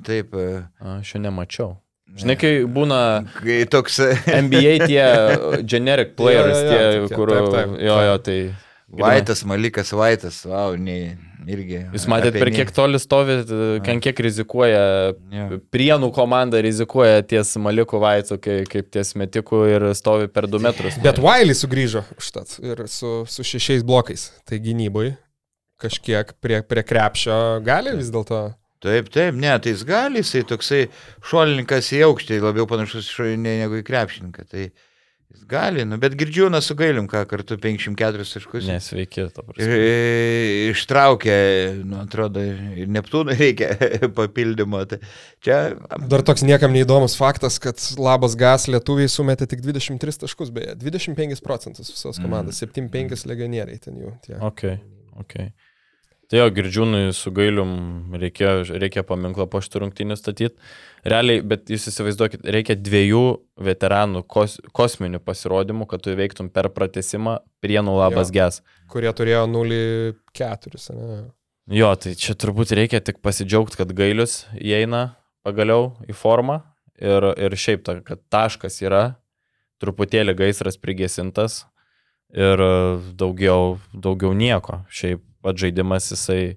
taip. 0.06 0.34
e, 0.36 0.62
Aš 0.98 1.14
jo 1.16 1.22
nemačiau. 1.24 1.70
Žinai, 2.12 2.36
kai 2.36 2.50
būna 2.68 2.96
Kai 3.38 3.62
toks. 3.72 3.96
NBA 4.28 4.74
tie 4.84 5.06
generic 5.72 6.12
players, 6.18 6.58
Jo, 6.60 6.66
jo, 6.66 6.68
jo, 6.68 6.76
tie, 6.76 7.00
tokie, 7.06 7.16
kur... 7.16 7.32
taip, 7.32 7.48
taip, 7.56 7.74
Jo, 7.80 7.96
jo, 8.10 8.18
tai... 8.28 8.38
Vaitas, 8.92 9.40
Malikas 9.48 9.88
Vaitas, 9.96 10.42
wow, 10.44 10.74
ne, 10.76 11.16
irgi. 11.50 11.80
Jūs 11.94 12.06
matėt, 12.10 12.34
apie 12.34 12.42
per 12.44 12.50
kiek 12.54 12.70
toli 12.74 13.00
stovi, 13.02 13.38
kiek 14.04 14.22
rizikuoja, 14.26 14.82
Jo. 15.32 15.48
prienų 15.74 16.12
komanda 16.14 16.60
rizikuoja 16.62 17.22
ties 17.26 17.54
Maliku 17.62 18.00
Vaicu, 18.02 18.38
kai, 18.42 18.62
kaip 18.70 18.90
ties 18.94 19.14
metiku 19.18 19.64
ir 19.70 19.88
stovi 19.98 20.28
per 20.32 20.46
2 20.50 20.62
metrus. 20.62 20.98
Bet 21.02 21.20
Wiley 21.22 21.56
sugrįžo 21.58 22.04
užtat 22.18 22.58
ir 22.62 22.84
su, 22.86 23.22
su 23.26 23.46
šešiais 23.46 23.84
blokais. 23.86 24.30
Tai 24.48 24.58
gynybui 24.62 25.14
kažkiek 25.82 26.34
prie, 26.40 26.62
prie 26.62 26.84
krepšio 26.86 27.38
gali 27.66 27.96
vis 27.98 28.12
dėlto. 28.14 28.52
Taip, 28.82 29.08
taip, 29.14 29.36
ne, 29.38 29.52
tai 29.62 29.70
jis 29.76 29.84
gali, 29.86 30.22
jisai 30.24 30.40
toksai 30.50 30.80
šuolininkas 31.30 31.92
į 31.94 32.00
aukštį, 32.08 32.40
labiau 32.42 32.66
panašus 32.70 33.06
į 33.06 33.12
šuolinį 33.14 33.52
negu 33.60 33.78
į 33.78 33.84
krepšininką. 33.86 34.46
Tai 34.50 34.64
jis 35.32 35.46
gali, 35.48 35.82
nu, 35.88 35.96
bet 36.02 36.14
girdžiūną 36.20 36.60
su 36.64 36.76
gailim, 36.78 37.08
ką 37.10 37.22
kartu 37.30 37.56
54 37.60 38.26
taškus. 38.28 38.66
Nesveiki, 38.68 39.24
Ir, 39.24 39.30
prasme. 39.32 39.78
e, 39.78 40.68
Ištraukė, 40.72 41.36
nu, 41.88 41.98
atrodo, 42.04 42.42
ir 42.78 42.90
Neptūnui 42.92 43.36
reikia 43.40 43.72
papildymo. 44.18 44.84
Tai 44.92 45.00
čia 45.44 45.58
Dar 46.12 46.24
toks 46.28 46.44
niekam 46.46 46.74
neįdomus 46.76 47.16
faktas, 47.18 47.58
kad 47.62 47.80
Labas 47.98 48.36
Gas 48.38 48.68
lietuviai 48.70 49.10
sumetė 49.12 49.48
tik 49.50 49.64
23 49.64 50.22
taškus, 50.26 50.52
beje, 50.54 50.76
25 50.82 51.42
procentus 51.44 51.90
visos 51.92 52.20
komandos, 52.22 52.62
7-5 52.62 53.26
legionieriai 53.32 53.82
ten 53.82 53.98
jų. 54.00 54.14
Tie. 54.26 54.38
Ok, 54.44 54.66
ok. 55.24 55.36
Tai 56.32 56.38
jo, 56.40 56.46
girdžiūnui 56.56 57.10
su 57.12 57.28
gailium 57.36 58.14
reikia, 58.16 58.62
reikia 58.80 59.02
paminklą 59.04 59.44
po 59.52 59.60
šitų 59.60 59.82
rungtynių 59.84 60.16
statyti. 60.16 60.56
Realiai, 61.02 61.40
bet 61.42 61.66
jūs 61.72 61.88
įsivaizduokit, 61.90 62.44
reikia 62.54 62.76
dviejų 62.78 63.22
veteranų 63.66 64.20
kos, 64.30 64.60
kosminių 64.76 65.18
pasirodymų, 65.26 65.88
kad 65.90 66.02
tu 66.04 66.12
įveiktum 66.14 66.46
per 66.54 66.68
pratesimą 66.70 67.40
prienų 67.64 67.96
labas 67.98 68.30
Jo. 68.30 68.36
ges. 68.36 68.60
kurie 68.92 69.10
turėjo 69.10 69.46
0-4. 69.50 70.78
ane? 70.94 71.32
Jo, 71.72 71.92
tai 71.96 72.14
čia 72.18 72.34
turbūt 72.38 72.70
reikia 72.74 73.00
tik 73.02 73.18
pasidžiaugti, 73.22 73.78
kad 73.80 73.90
gailius 73.94 74.44
įeina 74.58 75.16
pagaliau 75.46 75.92
į 76.10 76.14
formą 76.14 76.60
ir, 76.98 77.26
ir 77.38 77.50
šiaip, 77.58 77.82
ta, 77.86 77.96
kad 78.06 78.22
taškas 78.30 78.80
yra, 78.82 79.02
truputėlį 79.82 80.34
gaisras 80.38 80.76
prigesintas 80.78 81.64
ir 82.34 82.62
daugiau, 83.18 83.78
daugiau 83.94 84.34
nieko. 84.38 84.84
Šiaip 84.90 85.22
pats 85.42 85.58
žaidimas 85.64 86.10
jisai 86.14 86.56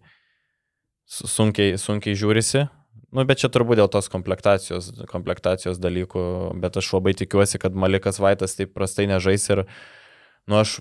su- 1.09 1.25
sunkiai, 1.29 1.77
sunkiai 1.81 2.13
žiūrisi. 2.17 2.67
Nu, 3.13 3.23
bet 3.27 3.39
čia 3.41 3.49
turbūt 3.53 3.77
dėl 3.79 3.89
tos 3.91 4.09
komplektacijos, 4.11 4.89
komplektacijos 5.11 5.77
dalykų, 5.81 6.23
bet 6.61 6.77
aš 6.79 6.89
labai 6.97 7.13
tikiuosi, 7.17 7.59
kad 7.61 7.75
Malikas 7.77 8.17
Vaitas 8.19 8.57
taip 8.57 8.73
prastai 8.75 9.05
nežais 9.11 9.45
ir, 9.53 9.65
nu, 10.49 10.57
aš, 10.59 10.79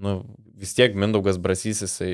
nu, 0.00 0.18
vis 0.56 0.72
tiek 0.76 0.96
Mindaugas 0.96 1.36
Brasys, 1.42 1.82
jisai 1.84 2.10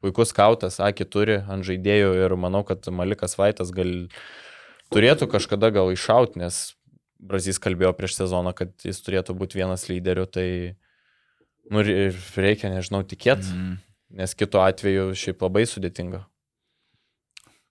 puikus 0.00 0.32
skautas, 0.32 0.80
akį 0.80 1.06
turi 1.12 1.36
ant 1.44 1.66
žaidėjų 1.66 2.14
ir 2.24 2.36
manau, 2.40 2.64
kad 2.66 2.88
Malikas 2.88 3.36
Vaitas 3.38 3.70
gal 3.76 4.08
turėtų 4.94 5.28
kažkada 5.30 5.70
gal 5.74 5.92
iššauti, 5.92 6.40
nes 6.40 6.74
Brazys 7.20 7.60
kalbėjo 7.62 7.92
prieš 7.96 8.16
sezoną, 8.20 8.52
kad 8.56 8.72
jis 8.84 9.00
turėtų 9.04 9.36
būti 9.36 9.60
vienas 9.60 9.86
lyderių, 9.88 10.26
tai, 10.30 10.48
nu, 11.72 11.82
reikia, 11.82 12.70
nežinau, 12.72 13.02
tikėti, 13.04 13.48
Mm. 13.52 13.76
nes 14.20 14.34
kitu 14.34 14.60
atveju 14.62 15.12
šiaip 15.16 15.40
labai 15.42 15.64
sudėtinga. 15.66 16.24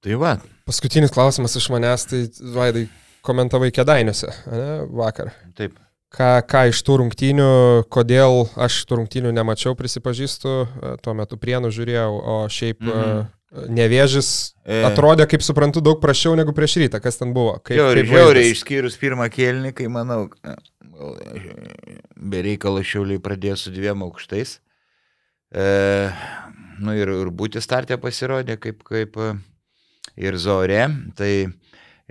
Tai 0.03 0.17
va, 0.21 0.35
Paskutinis 0.65 1.13
klausimas 1.13 1.55
iš 1.59 1.69
manęs, 1.73 2.07
tai 2.09 2.25
Vaidai 2.55 2.87
komentavai 3.25 3.71
kedainiuose 3.73 4.29
ane, 4.49 4.69
vakar. 4.97 5.31
taip. 5.57 5.77
Ką, 6.15 6.27
ką 6.47 6.61
iš 6.71 6.79
tų 6.87 6.99
rungtynių, 7.01 7.45
kodėl 7.91 8.45
aš 8.61 8.77
tų 8.87 9.01
rungtynių 9.01 9.33
nemačiau, 9.35 9.73
prisipažįstu, 9.75 10.51
e, 10.63 10.91
tuo 11.03 11.13
metu 11.17 11.35
prienų 11.41 11.71
žiūrėjau, 11.75 12.11
o 12.15 12.35
šiaip 12.47 12.79
Mhm. 12.85 13.25
mhm. 13.55 13.73
nevėžis 13.75 14.29
E, 14.65 14.81
atrodė, 14.87 15.25
kaip 15.29 15.43
suprantu, 15.43 15.81
daug 15.83 15.99
prašiau 16.01 16.35
negu 16.35 16.53
prieš 16.55 16.77
rytą. 16.81 17.01
Kas 17.03 17.17
ten 17.19 17.33
buvo? 17.35 17.57
Kaip, 17.59 17.77
Žiauriai, 17.77 18.03
kaip 18.05 18.13
žiauriai, 18.13 18.51
išskyrus 18.53 18.95
pirmą 19.01 19.27
kėlinį, 19.31 19.73
kai 19.77 19.87
manau, 19.91 20.29
na, 20.43 20.55
gal, 20.95 21.17
e, 21.35 21.99
be 22.15 22.41
reikalo 22.47 22.81
šiauliai 22.83 23.19
pradėjo 23.23 23.57
su 23.65 23.71
dviem 23.75 24.01
aukštais. 24.07 24.59
E, 25.55 25.67
nu 26.79 26.95
ir, 26.97 27.11
ir 27.11 27.29
būti 27.31 27.61
startė 27.63 27.97
pasirodė 28.01 28.57
kaip, 28.59 28.81
kaip, 28.87 29.15
e, 29.19 29.35
ir 30.13 30.37
Zorė. 30.37 30.85
Tai 31.17 31.31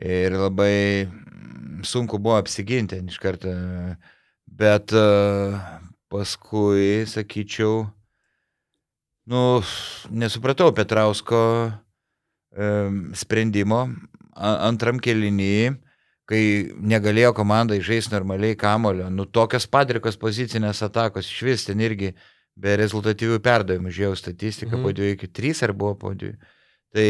ir 0.03 0.37
labai 0.39 1.07
sunku 1.87 2.19
buvo 2.19 2.39
apsiginti 2.41 2.99
iš 3.05 3.21
karto. 3.23 3.53
Bet 4.55 4.93
e, 4.95 5.07
paskui, 6.13 7.05
sakyčiau, 7.11 7.87
nu, 9.31 9.41
nesupratau 10.11 10.71
Petrausko 10.75 11.41
sprendimo 13.19 13.81
antram 14.35 15.01
kelinį, 15.03 15.75
kai 16.31 16.43
negalėjo 16.81 17.33
komandai 17.37 17.81
žaisti 17.85 18.15
normaliai 18.15 18.57
kamulio. 18.59 19.09
Nu, 19.13 19.27
tokios 19.27 19.67
padrikos 19.67 20.17
pozicinės 20.21 20.83
atakos 20.87 21.29
iš 21.29 21.43
vis 21.45 21.67
ten 21.69 21.83
irgi 21.85 22.15
be 22.55 22.77
rezultatyvių 22.79 23.41
perdavimų, 23.43 23.91
žiūrėjau 23.93 24.21
statistiką, 24.21 24.79
mm. 24.79 24.85
po 24.87 24.95
2 24.95 25.11
iki 25.17 25.29
3 25.29 25.65
ar 25.67 25.75
buvo 25.77 25.97
po 25.99 26.15
2. 26.15 26.31
Tai 26.95 27.09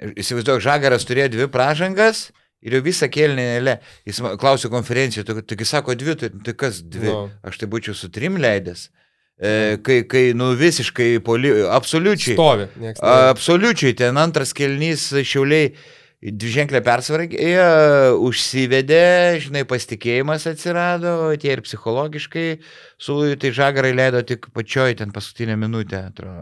įsivaizduoju, 0.00 0.62
Žagaras 0.64 1.06
turėjo 1.08 1.30
dvi 1.34 1.48
pražangas 1.52 2.28
ir 2.64 2.78
jau 2.78 2.82
visą 2.84 3.08
kėlinėlę. 3.12 3.78
Jis 4.08 4.20
klausė 4.40 4.70
konferencijoje, 4.72 5.26
tu, 5.28 5.40
tu, 5.42 5.58
tu 5.60 5.68
sako 5.68 5.96
dvi, 5.98 6.16
tai, 6.20 6.30
tai 6.46 6.54
kas 6.58 6.82
dvi? 6.82 7.10
No. 7.10 7.26
Aš 7.46 7.60
tai 7.62 7.70
būčiau 7.70 7.96
su 7.98 8.10
trim 8.14 8.38
leidęs. 8.40 8.88
E, 9.34 9.80
kai, 9.84 10.04
kai, 10.06 10.28
nu, 10.38 10.52
visiškai, 10.58 11.18
poli, 11.26 11.50
absoliučiai. 11.74 12.38
Stovi. 12.38 12.70
Absoliučiai, 13.02 13.96
ten 13.98 14.18
antras 14.22 14.54
kelnys 14.56 15.10
šiauliai 15.26 15.74
dviženklę 16.24 16.80
persvarą, 16.84 17.26
užsivedė, 18.24 19.00
žinai, 19.44 19.64
pasitikėjimas 19.68 20.46
atsirado, 20.48 21.34
tie 21.40 21.52
ir 21.52 21.62
psichologiškai, 21.66 22.46
su, 22.96 23.18
tai 23.40 23.50
žagarai 23.52 23.92
leido 23.92 24.22
tik 24.24 24.48
pačioj 24.56 24.96
ten 25.02 25.12
paskutinę 25.12 25.58
minutę 25.60 26.00
antro, 26.00 26.32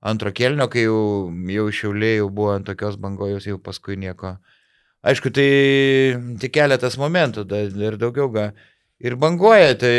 antro 0.00 0.32
kelnio, 0.32 0.66
kai 0.72 0.86
jau, 0.86 1.30
jau 1.52 1.68
šiauliai 1.80 2.18
jau 2.20 2.30
buvo 2.32 2.54
ant 2.54 2.66
tokios 2.68 2.98
bangojos, 3.00 3.46
jau 3.48 3.60
paskui 3.60 3.98
nieko. 4.00 4.36
Aišku, 5.06 5.32
tai 5.32 5.48
tik 6.40 6.52
keletas 6.56 6.98
momentų, 7.00 7.46
ir 7.80 7.96
daugiau 8.00 8.28
gal. 8.32 8.52
Ir 9.00 9.14
banguoja, 9.16 9.72
tai 9.80 9.94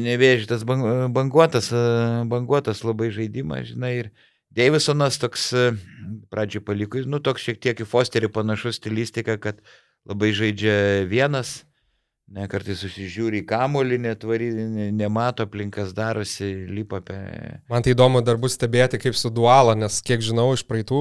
nevėžytas 0.00 0.62
banguotas, 0.64 1.68
banguotas 2.30 2.80
labai 2.88 3.10
žaidimas, 3.12 3.68
žinai, 3.74 3.92
ir, 4.00 4.14
Davisonas 4.56 5.18
toks 5.20 5.50
pradžiai 6.32 6.64
paliko, 6.64 7.02
nu 7.04 7.20
toks 7.20 7.44
šiek 7.44 7.58
tiek 7.60 7.80
į 7.82 7.86
Fosterį 7.90 8.30
panašus 8.32 8.78
stilistika, 8.80 9.36
kad 9.36 9.60
labai 10.08 10.30
žaidžia 10.32 11.04
vienas, 11.10 11.65
Ne, 12.26 12.48
kartais 12.50 12.80
susižiūri 12.82 13.38
į 13.38 13.46
kamolį, 13.46 13.96
netvari, 14.02 14.48
nemato 14.90 15.44
aplinkas 15.46 15.92
darosi, 15.94 16.48
lipa 16.66 16.98
apie... 16.98 17.18
Man 17.70 17.84
tai 17.86 17.92
įdomu 17.94 18.18
dar 18.26 18.34
bus 18.42 18.56
stebėti 18.56 18.98
kaip 18.98 19.14
su 19.14 19.30
dualo, 19.30 19.76
nes 19.78 20.00
kiek 20.02 20.24
žinau 20.26 20.48
iš 20.56 20.64
praeitų 20.66 20.98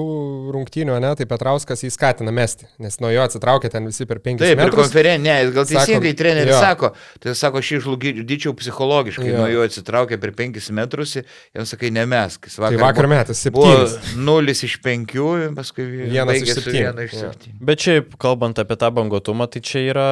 rungtynių, 0.54 1.00
ne, 1.02 1.10
tai 1.18 1.26
Petrauskas 1.26 1.82
jį 1.82 1.90
skatina 1.96 2.30
mesti, 2.30 2.68
nes 2.78 3.00
nuo 3.02 3.10
jo 3.10 3.24
atsitraukia 3.26 3.72
ten 3.74 3.90
visi 3.90 4.06
per 4.06 4.20
penkis 4.22 4.46
Taip, 4.46 4.60
metrus. 4.60 4.76
Taip, 4.76 4.82
konferencija, 4.84 5.38
ne, 5.40 5.48
gal 5.56 5.66
teisingai 5.66 6.12
sako, 6.12 6.20
treneris 6.20 6.60
sako, 6.62 6.92
tai 7.24 7.34
sako, 7.40 7.64
aš 7.64 7.72
išžlugyčiau 7.80 8.54
psichologiškai, 8.60 9.26
jo. 9.32 9.40
nuo 9.40 9.48
jo 9.50 9.64
atsitraukia 9.66 10.20
per 10.22 10.34
penkis 10.38 10.70
metrus, 10.78 11.16
jam 11.18 11.66
sakai, 11.66 11.90
nemesk. 11.96 12.52
Vakar, 12.54 12.76
tai 12.76 12.84
vakar 12.84 13.10
metas, 13.10 13.42
septynis. 13.42 13.98
Nulis 14.30 14.62
iš 14.70 14.78
penkių, 14.86 15.32
paskui 15.58 15.90
vienas 16.06 16.46
iš 16.46 16.54
septynių. 16.60 17.58
Bet 17.66 17.82
šiaip, 17.88 18.14
kalbant 18.22 18.62
apie 18.62 18.78
tą 18.78 18.94
bangotumą, 18.94 19.50
tai 19.50 19.64
čia 19.66 19.84
yra 19.88 20.08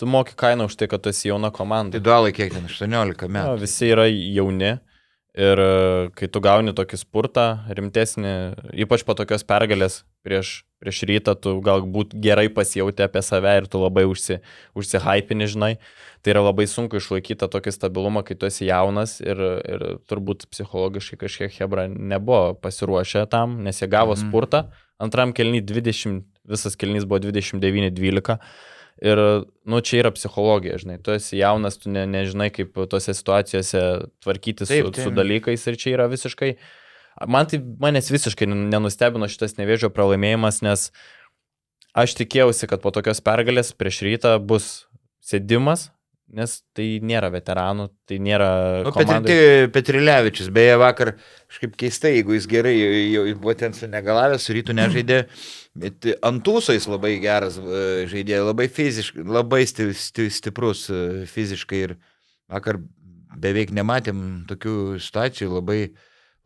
tu 0.00 0.08
moki 0.08 0.32
kainą 0.36 0.64
už 0.70 0.78
tai, 0.80 0.88
kad 0.88 1.02
tu 1.04 1.12
esi 1.12 1.28
jauna 1.28 1.50
komanda. 1.52 1.98
Tai 1.98 2.04
dualai 2.08 2.32
kiek 2.32 2.54
ten, 2.54 2.64
18 2.64 3.28
metų. 3.28 3.52
Ja, 3.52 3.58
visi 3.60 3.90
yra 3.92 4.06
jauni 4.08 4.78
ir 5.36 5.60
e, 5.62 6.08
kai 6.16 6.28
tu 6.32 6.40
gauni 6.42 6.72
tokį 6.76 6.98
spurtą 7.02 7.44
rimtesnį, 7.76 8.32
ypač 8.86 9.04
po 9.04 9.14
tokios 9.18 9.44
pergalės 9.46 10.00
prieš, 10.24 10.62
prieš 10.80 11.02
rytą, 11.08 11.36
tu 11.36 11.52
galbūt 11.64 12.16
gerai 12.16 12.48
pasijauti 12.52 13.04
apie 13.04 13.22
save 13.24 13.52
ir 13.60 13.68
tu 13.70 13.82
labai 13.82 14.06
užsi, 14.08 14.40
užsihypini, 14.72 15.48
žinai. 15.52 15.74
Tai 16.24 16.34
yra 16.34 16.46
labai 16.48 16.66
sunku 16.68 16.96
išlaikyti 17.00 17.48
tokį 17.52 17.76
stabilumą, 17.76 18.24
kai 18.24 18.36
tu 18.40 18.48
esi 18.48 18.66
jaunas 18.68 19.18
ir, 19.20 19.38
ir 19.68 19.86
turbūt 20.08 20.48
psichologiškai 20.52 21.20
kažkiek 21.22 21.60
Hebra 21.60 21.86
nebuvo 21.92 22.56
pasiruošę 22.60 23.28
tam, 23.32 23.60
nes 23.64 23.80
jie 23.80 23.88
gavo 23.88 24.16
mm. 24.16 24.26
spurtą. 24.26 24.66
Antram 25.00 25.32
kelnį 25.36 25.62
20, 25.64 26.20
visas 26.48 26.76
kelnys 26.76 27.06
buvo 27.08 27.22
29-12 27.28 28.40
Ir, 29.00 29.20
nu, 29.64 29.80
čia 29.80 30.02
yra 30.02 30.10
psichologija, 30.12 30.76
žinai, 30.82 30.98
tu 31.00 31.14
esi 31.14 31.38
jaunas, 31.38 31.78
tu 31.80 31.88
ne, 31.92 32.02
nežinai, 32.08 32.50
kaip 32.52 32.76
tose 32.92 33.14
situacijose 33.16 33.80
tvarkyti 34.20 34.66
su, 34.66 34.74
taip, 34.74 34.90
taip. 34.92 35.06
su 35.06 35.14
dalykais 35.16 35.64
ir 35.70 35.78
čia 35.80 35.94
yra 35.94 36.08
visiškai, 36.12 36.50
man 37.32 37.48
tai 37.48 37.62
manęs 37.80 38.12
visiškai 38.12 38.48
nenustebino 38.50 39.28
šitas 39.32 39.56
nevėžio 39.56 39.88
pralaimėjimas, 39.96 40.60
nes 40.66 40.90
aš 41.96 42.18
tikėjausi, 42.20 42.68
kad 42.68 42.84
po 42.84 42.92
tokios 42.92 43.24
pergalės 43.24 43.72
prieš 43.72 44.02
rytą 44.04 44.36
bus 44.36 44.68
sėdimas, 45.24 45.88
nes 46.36 46.52
tai 46.76 46.86
nėra 47.02 47.30
veteranų, 47.32 47.88
tai 48.08 48.20
nėra... 48.22 48.50
Nu, 48.86 48.92
Petri, 48.94 49.38
Petrilevičius, 49.74 50.50
beje, 50.54 50.76
vakar 50.80 51.12
kažkaip 51.50 51.74
keistai, 51.80 52.14
jeigu 52.18 52.36
jis 52.36 52.46
gerai 52.50 52.74
jau 52.76 53.24
buvo 53.40 53.54
ten 53.58 53.74
su 53.76 53.88
negalavęs, 53.90 54.46
su 54.46 54.54
rytų 54.56 54.76
nežaidė. 54.78 55.20
Bet 55.80 56.06
Antūso 56.26 56.74
jis 56.74 56.86
labai 56.90 57.16
geras 57.22 57.58
e, 57.58 58.06
žaidėjas, 58.10 58.46
labai 58.48 58.68
fiziškai, 58.70 59.26
labai 59.38 59.64
sti, 59.70 59.90
sti, 59.94 60.28
stiprus 60.34 60.86
e, 60.90 61.02
fiziškai 61.30 61.82
ir 61.88 61.96
vakar 62.50 62.80
beveik 63.38 63.74
nematėm 63.74 64.46
tokių 64.50 64.76
situacijų, 65.02 65.52
labai, 65.58 65.80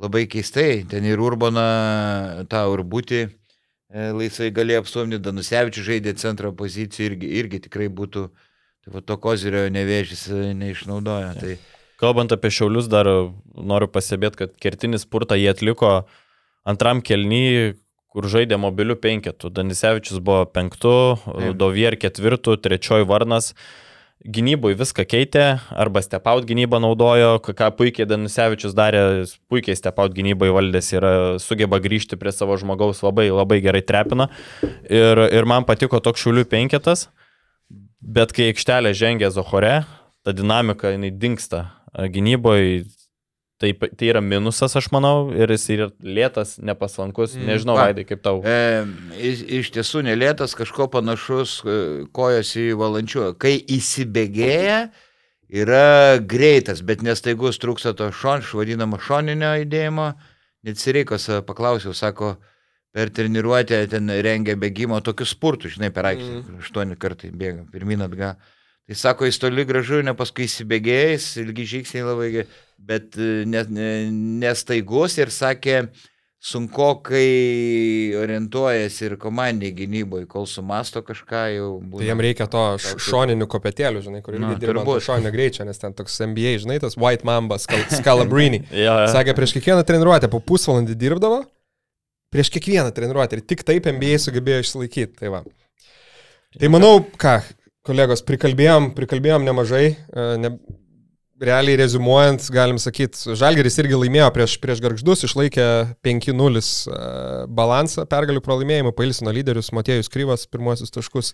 labai 0.03 0.25
keistai. 0.31 0.85
Ten 0.91 1.09
ir 1.09 1.23
Urbana, 1.23 2.45
tą 2.53 2.67
Urbūtį 2.73 3.23
e, 3.25 3.31
laisvai 4.17 4.51
galėjo 4.55 4.85
apstumti, 4.85 5.23
Danusevičius 5.25 5.89
žaidė 5.89 6.17
centro 6.21 6.53
poziciją 6.57 7.13
irgi, 7.13 7.33
irgi 7.41 7.63
tikrai 7.69 7.89
būtų, 7.89 8.29
tai 8.85 8.97
va, 8.97 9.05
to 9.05 9.17
kozirio 9.21 9.65
nevėžys 9.73 10.29
neišnaudoja. 10.61 11.33
Tai... 11.41 11.57
Kalbant 12.01 12.35
apie 12.35 12.51
šiaulius, 12.53 12.91
dar 12.93 13.09
noriu 13.55 13.89
pasibėti, 13.89 14.45
kad 14.45 14.59
kertinis 14.61 15.07
spurtą 15.07 15.39
jie 15.41 15.49
atliko 15.53 16.03
antram 16.69 17.01
kelnyje 17.05 17.75
kur 18.15 18.29
žaidė 18.31 18.61
mobilių 18.63 18.95
penketų. 19.03 19.51
Danisevičius 19.51 20.21
buvo 20.23 20.45
penktų, 20.47 20.99
Dovier 21.59 21.99
ketvirtų, 21.99 22.61
trečioji 22.63 23.09
Varnas. 23.11 23.51
Gynyboje 24.25 24.79
viską 24.79 25.05
keitė, 25.05 25.43
arba 25.75 26.01
stepaut 26.01 26.47
gynybą 26.49 26.79
naudojo, 26.81 27.35
ką 27.45 27.67
puikiai 27.77 28.07
Danisevičius 28.09 28.73
darė, 28.73 29.03
puikiai 29.53 29.75
stepaut 29.77 30.15
gynybai 30.17 30.49
valdės 30.55 30.93
ir 30.95 31.05
sugeba 31.43 31.81
grįžti 31.83 32.17
prie 32.17 32.33
savo 32.33 32.57
žmogaus, 32.57 33.03
labai, 33.05 33.27
labai 33.35 33.59
gerai 33.67 33.83
trepina. 33.85 34.31
Ir, 34.87 35.27
ir 35.35 35.51
man 35.51 35.67
patiko 35.69 36.01
toks 36.01 36.23
šiulių 36.23 36.47
penketas, 36.55 37.09
bet 38.05 38.35
kai 38.37 38.51
aikštelė 38.53 38.93
žengia 38.97 39.33
Zohore, 39.33 39.83
ta 40.25 40.37
dinamika, 40.37 40.93
jinai 40.93 41.13
dinksta 41.13 41.67
gynyboje, 42.13 42.85
Tai, 43.65 43.71
tai 43.97 44.09
yra 44.11 44.19
minusas, 44.21 44.75
aš 44.75 44.89
manau, 44.91 45.29
ir 45.31 45.53
jis 45.55 45.65
yra 45.71 45.87
lėtas, 46.03 46.57
nepaslankus, 46.59 47.37
mm. 47.39 47.45
nežinau, 47.49 47.77
Vaidai, 47.79 48.03
kaip 48.09 48.21
tau. 48.25 48.41
E, 48.43 48.83
iš, 49.15 49.45
iš 49.61 49.71
tiesų 49.77 50.03
nelėtas, 50.09 50.57
kažko 50.59 50.89
panašus 50.91 51.61
e, 51.63 51.77
kojas 52.13 52.51
į 52.59 52.73
valančių. 52.81 53.29
Kai 53.39 53.55
įsibėgėja, 53.77 54.81
yra 55.55 56.19
greitas, 56.19 56.83
bet 56.83 57.07
nestaigus 57.07 57.63
trūksta 57.63 57.95
to 57.95 58.11
šon, 58.11 58.43
vadinamo 58.59 58.99
šoninio 58.99 59.55
judėjimo. 59.63 60.11
Net 60.67 60.83
Sireikos 60.83 61.31
e, 61.31 61.39
paklausiau, 61.47 61.95
sako, 61.95 62.35
per 62.95 63.11
treniruotę 63.11 63.81
ten 63.91 64.13
rengia 64.23 64.55
bėgimo 64.61 65.01
tokius 65.03 65.35
spurtus, 65.35 65.75
žinai, 65.75 65.91
per 65.95 66.13
aikštę. 66.13 66.35
Mm. 66.39 66.61
Aštuoni 66.63 66.99
kartai 67.01 67.33
bėga, 67.35 67.67
pirmin 67.75 68.07
atgal. 68.07 68.39
Tai 68.85 68.97
sako, 69.01 69.27
jis 69.27 69.41
toli 69.41 69.65
gražu, 69.67 70.03
ne 70.05 70.13
paskui 70.15 70.45
įsibėgėjęs, 70.45 71.31
ilgi 71.41 71.65
žingsniai 71.71 72.05
labai, 72.05 72.43
bet 72.77 73.17
nestaigus 73.17 75.17
ne, 75.17 75.23
ne 75.23 75.25
ir 75.25 75.33
sakė, 75.33 75.79
sunku, 76.45 76.91
kai 77.09 78.13
orientuojasi 78.21 79.07
ir 79.09 79.15
komandai 79.21 79.71
gynyboje, 79.75 80.27
kol 80.29 80.45
sumasto 80.47 81.01
kažką 81.03 81.45
jau. 81.55 81.71
Būna, 81.81 82.03
tai 82.03 82.11
jam 82.11 82.21
reikia 82.27 82.47
to 82.53 82.65
šoninių 83.07 83.49
kopetėlių, 83.49 84.03
žinai, 84.05 84.21
kur 84.27 84.37
irgi 84.37 84.59
dirba 84.61 84.99
šoninio 85.07 85.33
greičio, 85.33 85.65
nes 85.65 85.81
ten 85.81 85.97
toks 85.97 86.21
NBA, 86.21 86.59
žinai, 86.67 86.77
tas 86.85 86.99
White 87.01 87.25
Mamba, 87.25 87.57
Scalabrini. 87.97 88.67
ja, 88.69 89.07
ja. 89.07 89.09
Sakė, 89.17 89.33
prieš 89.39 89.57
kiekvieną 89.57 89.89
treniruotę 89.89 90.29
po 90.29 90.45
pusvalandį 90.45 91.01
dirbdavo, 91.01 91.41
prieš 92.35 92.51
kiekvieną 92.55 92.91
treniruotę 92.95 93.39
ir 93.39 93.45
tik 93.47 93.63
taip 93.67 93.87
NBA 93.87 94.19
sugebėjo 94.23 94.65
išsilaikyti. 94.65 95.13
Tai, 95.23 95.31
va. 95.37 95.45
tai 96.59 96.73
manau, 96.75 96.99
ką, 97.21 97.39
Kolegos, 97.85 98.23
prikalbėjom, 98.25 98.95
prikalbėjom 98.97 99.43
nemažai, 99.45 99.91
e, 99.93 100.23
ne, 100.41 100.55
realiai 101.43 101.79
rezumuojant, 101.79 102.47
galim 102.55 102.79
sakyti, 102.79 103.35
Žalgeris 103.39 103.77
irgi 103.83 103.97
laimėjo 103.99 104.29
prieš, 104.35 104.55
prieš 104.63 104.81
Garždus, 104.85 105.25
išlaikė 105.27 105.67
5-0 106.07 106.63
balansą 107.51 108.05
pergalių 108.11 108.43
pralaimėjimų, 108.45 108.93
pailsino 108.97 109.35
lyderius, 109.35 109.73
Matėjus 109.75 110.11
Kryvas 110.13 110.47
pirmosius 110.51 110.95
taškus 110.95 111.33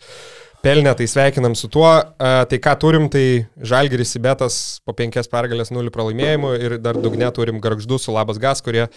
pelnė, 0.64 0.94
tai 0.96 1.08
sveikinam 1.10 1.56
su 1.58 1.68
tuo. 1.72 1.90
Tai 2.16 2.60
ką 2.64 2.74
turim, 2.80 3.10
tai 3.12 3.44
Žalgeris 3.60 4.14
Sibetas 4.16 4.80
po 4.86 4.96
5 4.96 5.28
pergalės 5.32 5.72
0 5.74 5.92
pralaimėjimų 5.94 6.54
ir 6.64 6.78
dar 6.80 6.98
dugne 7.00 7.28
turim 7.36 7.60
Garždus 7.60 8.08
su 8.08 8.16
Labas 8.16 8.40
Gas, 8.40 8.64
kurie 8.64 8.88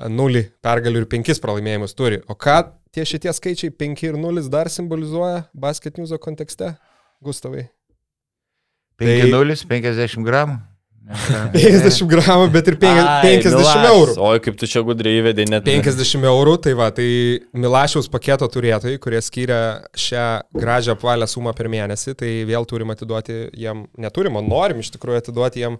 0 0.00 0.44
pergalių 0.64 1.04
ir 1.04 1.08
5 1.12 1.44
pralaimėjimus 1.44 1.96
turi. 1.98 2.22
O 2.32 2.38
ką 2.38 2.62
tie 2.96 3.04
šitie 3.04 3.32
skaičiai 3.36 3.76
5 3.76 4.08
ir 4.08 4.20
0 4.20 4.48
dar 4.52 4.72
simbolizuoja 4.72 5.46
basket 5.52 6.00
news'o 6.00 6.20
kontekste, 6.22 6.78
Gustavai? 7.24 7.68
5-0, 9.00 9.66
50 9.68 10.24
gramų. 10.24 10.60
50 11.06 12.08
gramų, 12.10 12.48
bet 12.50 12.66
ir 12.66 12.76
50 12.82 13.86
eurų. 13.86 14.14
O 14.18 14.30
kaip 14.42 14.56
tu 14.58 14.66
čia 14.66 14.82
gudriai 14.86 15.20
įvedai 15.20 15.44
net. 15.46 15.66
50 15.68 16.26
eurų, 16.26 16.56
tai 16.64 16.72
va, 16.78 16.88
tai 16.94 17.06
Milašiaus 17.54 18.08
paketo 18.10 18.48
turėtojai, 18.50 18.98
kurie 19.02 19.20
skiria 19.22 19.60
šią 19.94 20.26
gražią 20.56 20.96
apvalę 20.96 21.28
sumą 21.30 21.54
per 21.56 21.70
mėnesį, 21.70 22.16
tai 22.18 22.30
vėl 22.48 22.66
turim 22.66 22.90
atiduoti 22.90 23.44
jiem, 23.54 23.84
neturim, 24.02 24.38
o 24.38 24.42
norim 24.42 24.82
iš 24.82 24.90
tikrųjų 24.96 25.20
atiduoti 25.22 25.62
jiem 25.62 25.76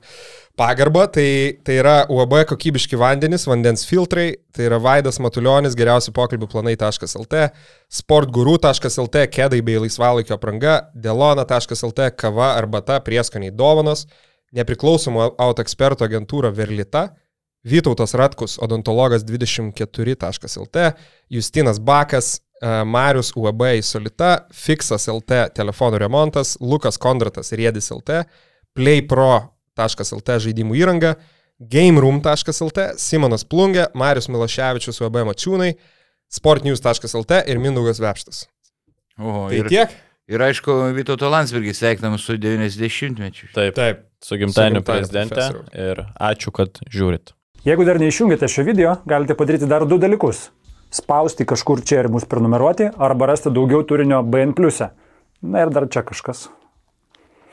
pagarbą. 0.59 1.09
Tai, 1.17 1.27
tai 1.67 1.81
yra 1.81 1.97
UAB 2.13 2.39
kokybiški 2.53 3.01
vandenys, 3.01 3.49
vandens 3.51 3.83
filtrai, 3.89 4.29
tai 4.55 4.69
yra 4.69 4.79
Vaidas 4.83 5.19
Matuljonis, 5.23 5.75
geriausi 5.79 6.15
pokalbių 6.15 6.51
planai.lt, 6.55 7.43
sportguru.lt, 7.99 9.27
kedai 9.35 9.61
bei 9.67 9.83
laisvalaikio 9.83 10.39
apranga, 10.39 10.79
delona.lt, 10.95 12.09
kava 12.15 12.55
arbata, 12.61 13.03
prieskoniai 13.03 13.51
dovanos 13.51 14.07
nepriklausomų 14.55 15.33
autoekspertų 15.43 16.07
agentūra 16.07 16.53
Verlita, 16.55 17.09
Vytautas 17.67 18.15
Ratkus, 18.15 18.59
odontologas 18.63 19.25
24.lt, 19.27 20.83
Justinas 21.29 21.81
Bakas, 21.83 22.37
e, 22.63 22.69
Marius 22.87 23.33
UAB 23.35 23.65
į 23.81 23.83
Solita, 23.83 24.29
Fixas 24.55 25.09
LT 25.11 25.49
telefonų 25.57 25.99
remontas, 26.05 26.55
Lukas 26.63 26.99
Kondratas 27.03 27.51
Riedis 27.59 27.91
LT, 27.91 28.23
PlayPro.lt 28.77 30.39
žaidimų 30.47 30.79
įranga, 30.79 31.17
GameRoom.lt, 31.59 32.87
Simonas 33.03 33.43
Plungė, 33.49 33.89
Marius 33.99 34.31
Miloševičius 34.31 35.03
UAB 35.03 35.25
Mačiūnai, 35.33 35.73
Sportnews.lt 36.31 37.43
ir 37.51 37.59
Mindaugas 37.63 37.99
Vepštas. 38.03 38.45
O, 39.19 39.49
Tai 39.49 39.59
ir, 39.59 39.71
tiek? 39.73 39.99
Ir 40.29 40.43
aišku, 40.43 40.75
Vytauto 40.97 41.31
Landsbergis 41.31 41.81
sveikinam 41.81 42.19
su 42.19 42.37
90-mečiu. 42.41 43.51
Taip, 43.55 43.75
Taip. 43.75 44.05
su 44.23 44.37
gimtadieniu 44.37 44.83
prezidente. 44.83 45.35
profesoriau. 45.35 45.65
Ir 45.73 46.05
ačiū, 46.21 46.53
kad 46.53 46.81
žiūrit. 46.91 47.33
Jeigu 47.67 47.87
dar 47.87 47.99
neišjungėte 47.99 48.49
šio 48.51 48.63
video, 48.67 48.97
galite 49.07 49.35
padaryti 49.35 49.67
dar 49.67 49.87
du 49.87 49.99
dalykus. 49.99 50.51
Spausti 50.95 51.45
kažkur 51.45 51.83
čia 51.83 52.05
ir 52.05 52.09
mus 52.09 52.25
prenumeruoti, 52.31 52.93
arba 52.99 53.27
rasti 53.33 53.51
daugiau 53.51 53.83
turinio 53.83 54.23
BN. 54.23 54.55
Na 55.43 55.67
ir 55.67 55.71
dar 55.75 55.89
čia 55.91 56.03
kažkas. 56.07 56.47